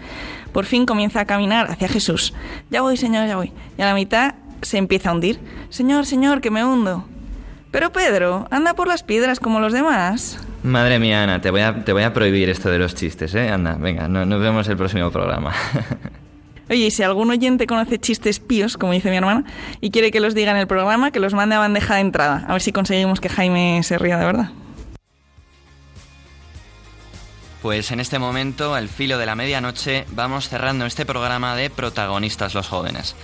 Por 0.54 0.66
fin 0.66 0.86
comienza 0.86 1.22
a 1.22 1.26
caminar 1.26 1.72
hacia 1.72 1.88
Jesús. 1.88 2.36
Ya 2.70 2.84
voy, 2.84 2.98
Señor, 2.98 3.28
ya 3.28 3.38
voy. 3.38 3.52
Y 3.80 3.82
a 3.82 3.86
la 3.86 3.96
mitad 3.96 4.36
se 4.62 4.78
empieza 4.78 5.10
a 5.10 5.14
hundir. 5.14 5.40
Señor, 5.70 6.06
Señor, 6.06 6.42
que 6.42 6.52
me 6.52 6.64
hundo. 6.66 7.06
Pero 7.72 7.92
Pedro, 7.92 8.48
anda 8.52 8.74
por 8.74 8.88
las 8.88 9.04
piedras 9.04 9.40
como 9.40 9.60
los 9.60 9.72
demás. 9.74 10.38
Madre 10.64 11.00
mía, 11.00 11.24
Ana, 11.24 11.42
te 11.42 11.50
voy 11.52 11.62
a, 11.62 11.84
te 11.86 11.94
voy 11.94 12.04
a 12.04 12.14
prohibir 12.14 12.50
esto 12.50 12.70
de 12.70 12.78
los 12.80 12.94
chistes, 12.96 13.34
¿eh? 13.34 13.50
Anda, 13.50 13.76
venga, 13.80 14.08
no- 14.08 14.26
nos 14.26 14.42
vemos 14.42 14.68
el 14.68 14.78
próximo 14.78 15.10
programa. 15.12 15.54
Oye, 16.70 16.86
y 16.88 16.92
si 16.92 17.04
algún 17.04 17.30
oyente 17.32 17.68
conoce 17.68 18.00
chistes 18.00 18.40
píos, 18.40 18.78
como 18.78 18.94
dice 18.94 19.10
mi 19.10 19.18
hermana, 19.18 19.44
y 19.82 19.92
quiere 19.92 20.12
que 20.12 20.20
los 20.22 20.34
diga 20.36 20.52
en 20.52 20.58
el 20.58 20.68
programa, 20.68 21.12
que 21.12 21.20
los 21.20 21.34
mande 21.34 21.56
a 21.56 21.60
bandeja 21.60 21.96
de 21.96 22.02
entrada. 22.02 22.46
A 22.48 22.54
ver 22.54 22.62
si 22.62 22.72
conseguimos 22.72 23.20
que 23.20 23.28
Jaime 23.30 23.82
se 23.84 23.98
ría 23.98 24.18
de 24.18 24.26
verdad. 24.26 24.50
Pues 27.62 27.92
en 27.92 28.00
este 28.00 28.18
momento, 28.18 28.74
al 28.74 28.90
filo 28.90 29.18
de 29.20 29.26
la 29.26 29.36
medianoche, 29.36 30.06
vamos 30.12 30.50
cerrando 30.50 30.86
este 30.86 31.06
programa 31.06 31.56
de 31.56 31.70
Protagonistas 31.70 32.56
los 32.56 32.68
Jóvenes. 32.68 33.16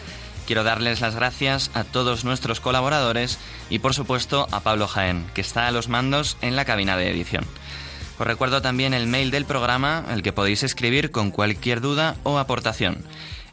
Quiero 0.48 0.64
darles 0.64 1.02
las 1.02 1.14
gracias 1.14 1.70
a 1.74 1.84
todos 1.84 2.24
nuestros 2.24 2.62
colaboradores 2.62 3.38
y 3.70 3.80
por 3.80 3.94
supuesto 3.94 4.48
a 4.52 4.62
Pablo 4.62 4.88
Jaén, 4.88 5.28
que 5.34 5.42
está 5.42 5.68
a 5.68 5.72
los 5.72 5.90
mandos 5.90 6.38
en 6.42 6.56
la 6.56 6.64
cabina 6.64 6.96
de 6.96 7.12
edición. 7.12 7.44
Os 8.18 8.26
recuerdo 8.26 8.62
también 8.62 8.94
el 8.94 9.08
mail 9.08 9.30
del 9.30 9.44
programa 9.44 10.06
al 10.08 10.24
que 10.24 10.32
podéis 10.32 10.64
escribir 10.64 11.12
con 11.12 11.32
cualquier 11.32 11.82
duda 11.82 12.16
o 12.24 12.40
aportación. 12.40 13.04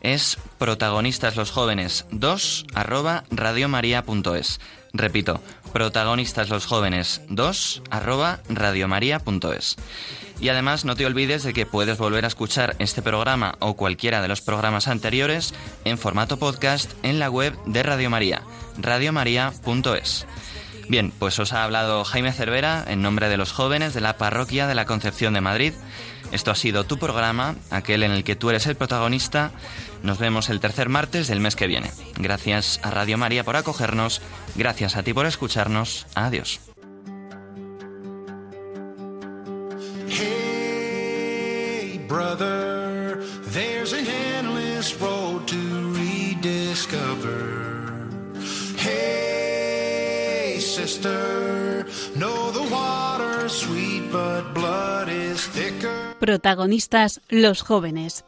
Es 0.05 0.37
protagonistasLosJóvenes 0.59 2.05
2 2.11 2.67
arroba 2.75 3.25
radiomaria.es. 3.31 4.61
Repito, 4.93 5.41
protagonistasLosJóvenes 5.73 7.23
2 7.31 7.83
arroba 7.89 8.41
radiomaria.es. 8.51 9.77
Y 10.41 10.51
además 10.51 10.85
no 10.85 10.95
te 10.95 11.07
olvides 11.07 11.43
de 11.43 11.55
que 11.55 11.65
puedes 11.65 11.97
volver 11.97 12.27
a 12.27 12.29
escuchar 12.29 12.77
este 12.79 13.01
programa 13.01 13.55
o 13.61 13.77
cualquiera 13.77 14.21
de 14.21 14.29
los 14.29 14.43
programas 14.43 14.89
anteriores 14.89 15.55
en 15.87 15.97
formato 15.97 16.39
podcast 16.39 16.93
en 17.03 17.19
la 17.19 17.31
web 17.31 17.57
de 17.65 17.83
Radio 17.83 18.11
María, 18.11 18.43
radiomaria.es. 18.77 20.27
Bien, 20.87 21.15
pues 21.19 21.39
os 21.39 21.55
ha 21.55 21.65
hablado 21.65 22.05
Jaime 22.05 22.31
Cervera 22.31 22.85
en 22.87 23.01
nombre 23.01 23.31
de 23.31 23.39
los 23.39 23.53
jóvenes 23.53 23.95
de 23.95 24.03
la 24.03 24.19
Parroquia 24.19 24.67
de 24.67 24.75
la 24.75 24.85
Concepción 24.85 25.33
de 25.33 25.41
Madrid. 25.41 25.73
Esto 26.33 26.51
ha 26.51 26.55
sido 26.55 26.85
tu 26.85 26.99
programa, 26.99 27.55
aquel 27.71 28.03
en 28.03 28.11
el 28.11 28.25
que 28.25 28.37
tú 28.37 28.51
eres 28.51 28.67
el 28.67 28.77
protagonista. 28.77 29.53
Nos 30.03 30.19
vemos 30.19 30.51
el 30.51 30.61
tercer 30.61 30.89
martes 30.89 31.29
del 31.29 31.41
mes 31.41 31.57
que 31.57 31.67
viene. 31.67 31.91
Gracias 32.17 32.81
a 32.83 32.91
Radio 32.91 33.17
María 33.19 33.45
por 33.45 33.57
acogernos, 33.57 34.21
gracias 34.55 34.97
a 34.97 35.03
ti 35.03 35.13
por 35.15 35.27
escucharnos. 35.27 36.07
Adiós. 36.15 36.61
Hey, 40.09 41.99
brother, 42.09 43.23
there's 43.53 43.93
endless 43.93 44.95
road 45.01 45.47
to 45.47 45.93
rediscover. 45.95 47.65
Hey, 48.77 50.59
sister, 50.61 51.84
Protagonistas 56.19 57.21
los 57.29 57.63
jóvenes. 57.63 58.25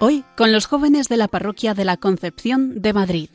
Hoy 0.00 0.24
con 0.36 0.52
los 0.52 0.66
jóvenes 0.66 1.08
de 1.08 1.16
la 1.16 1.28
parroquia 1.28 1.74
de 1.74 1.84
la 1.84 1.96
Concepción 1.96 2.82
de 2.82 2.92
Madrid. 2.92 3.30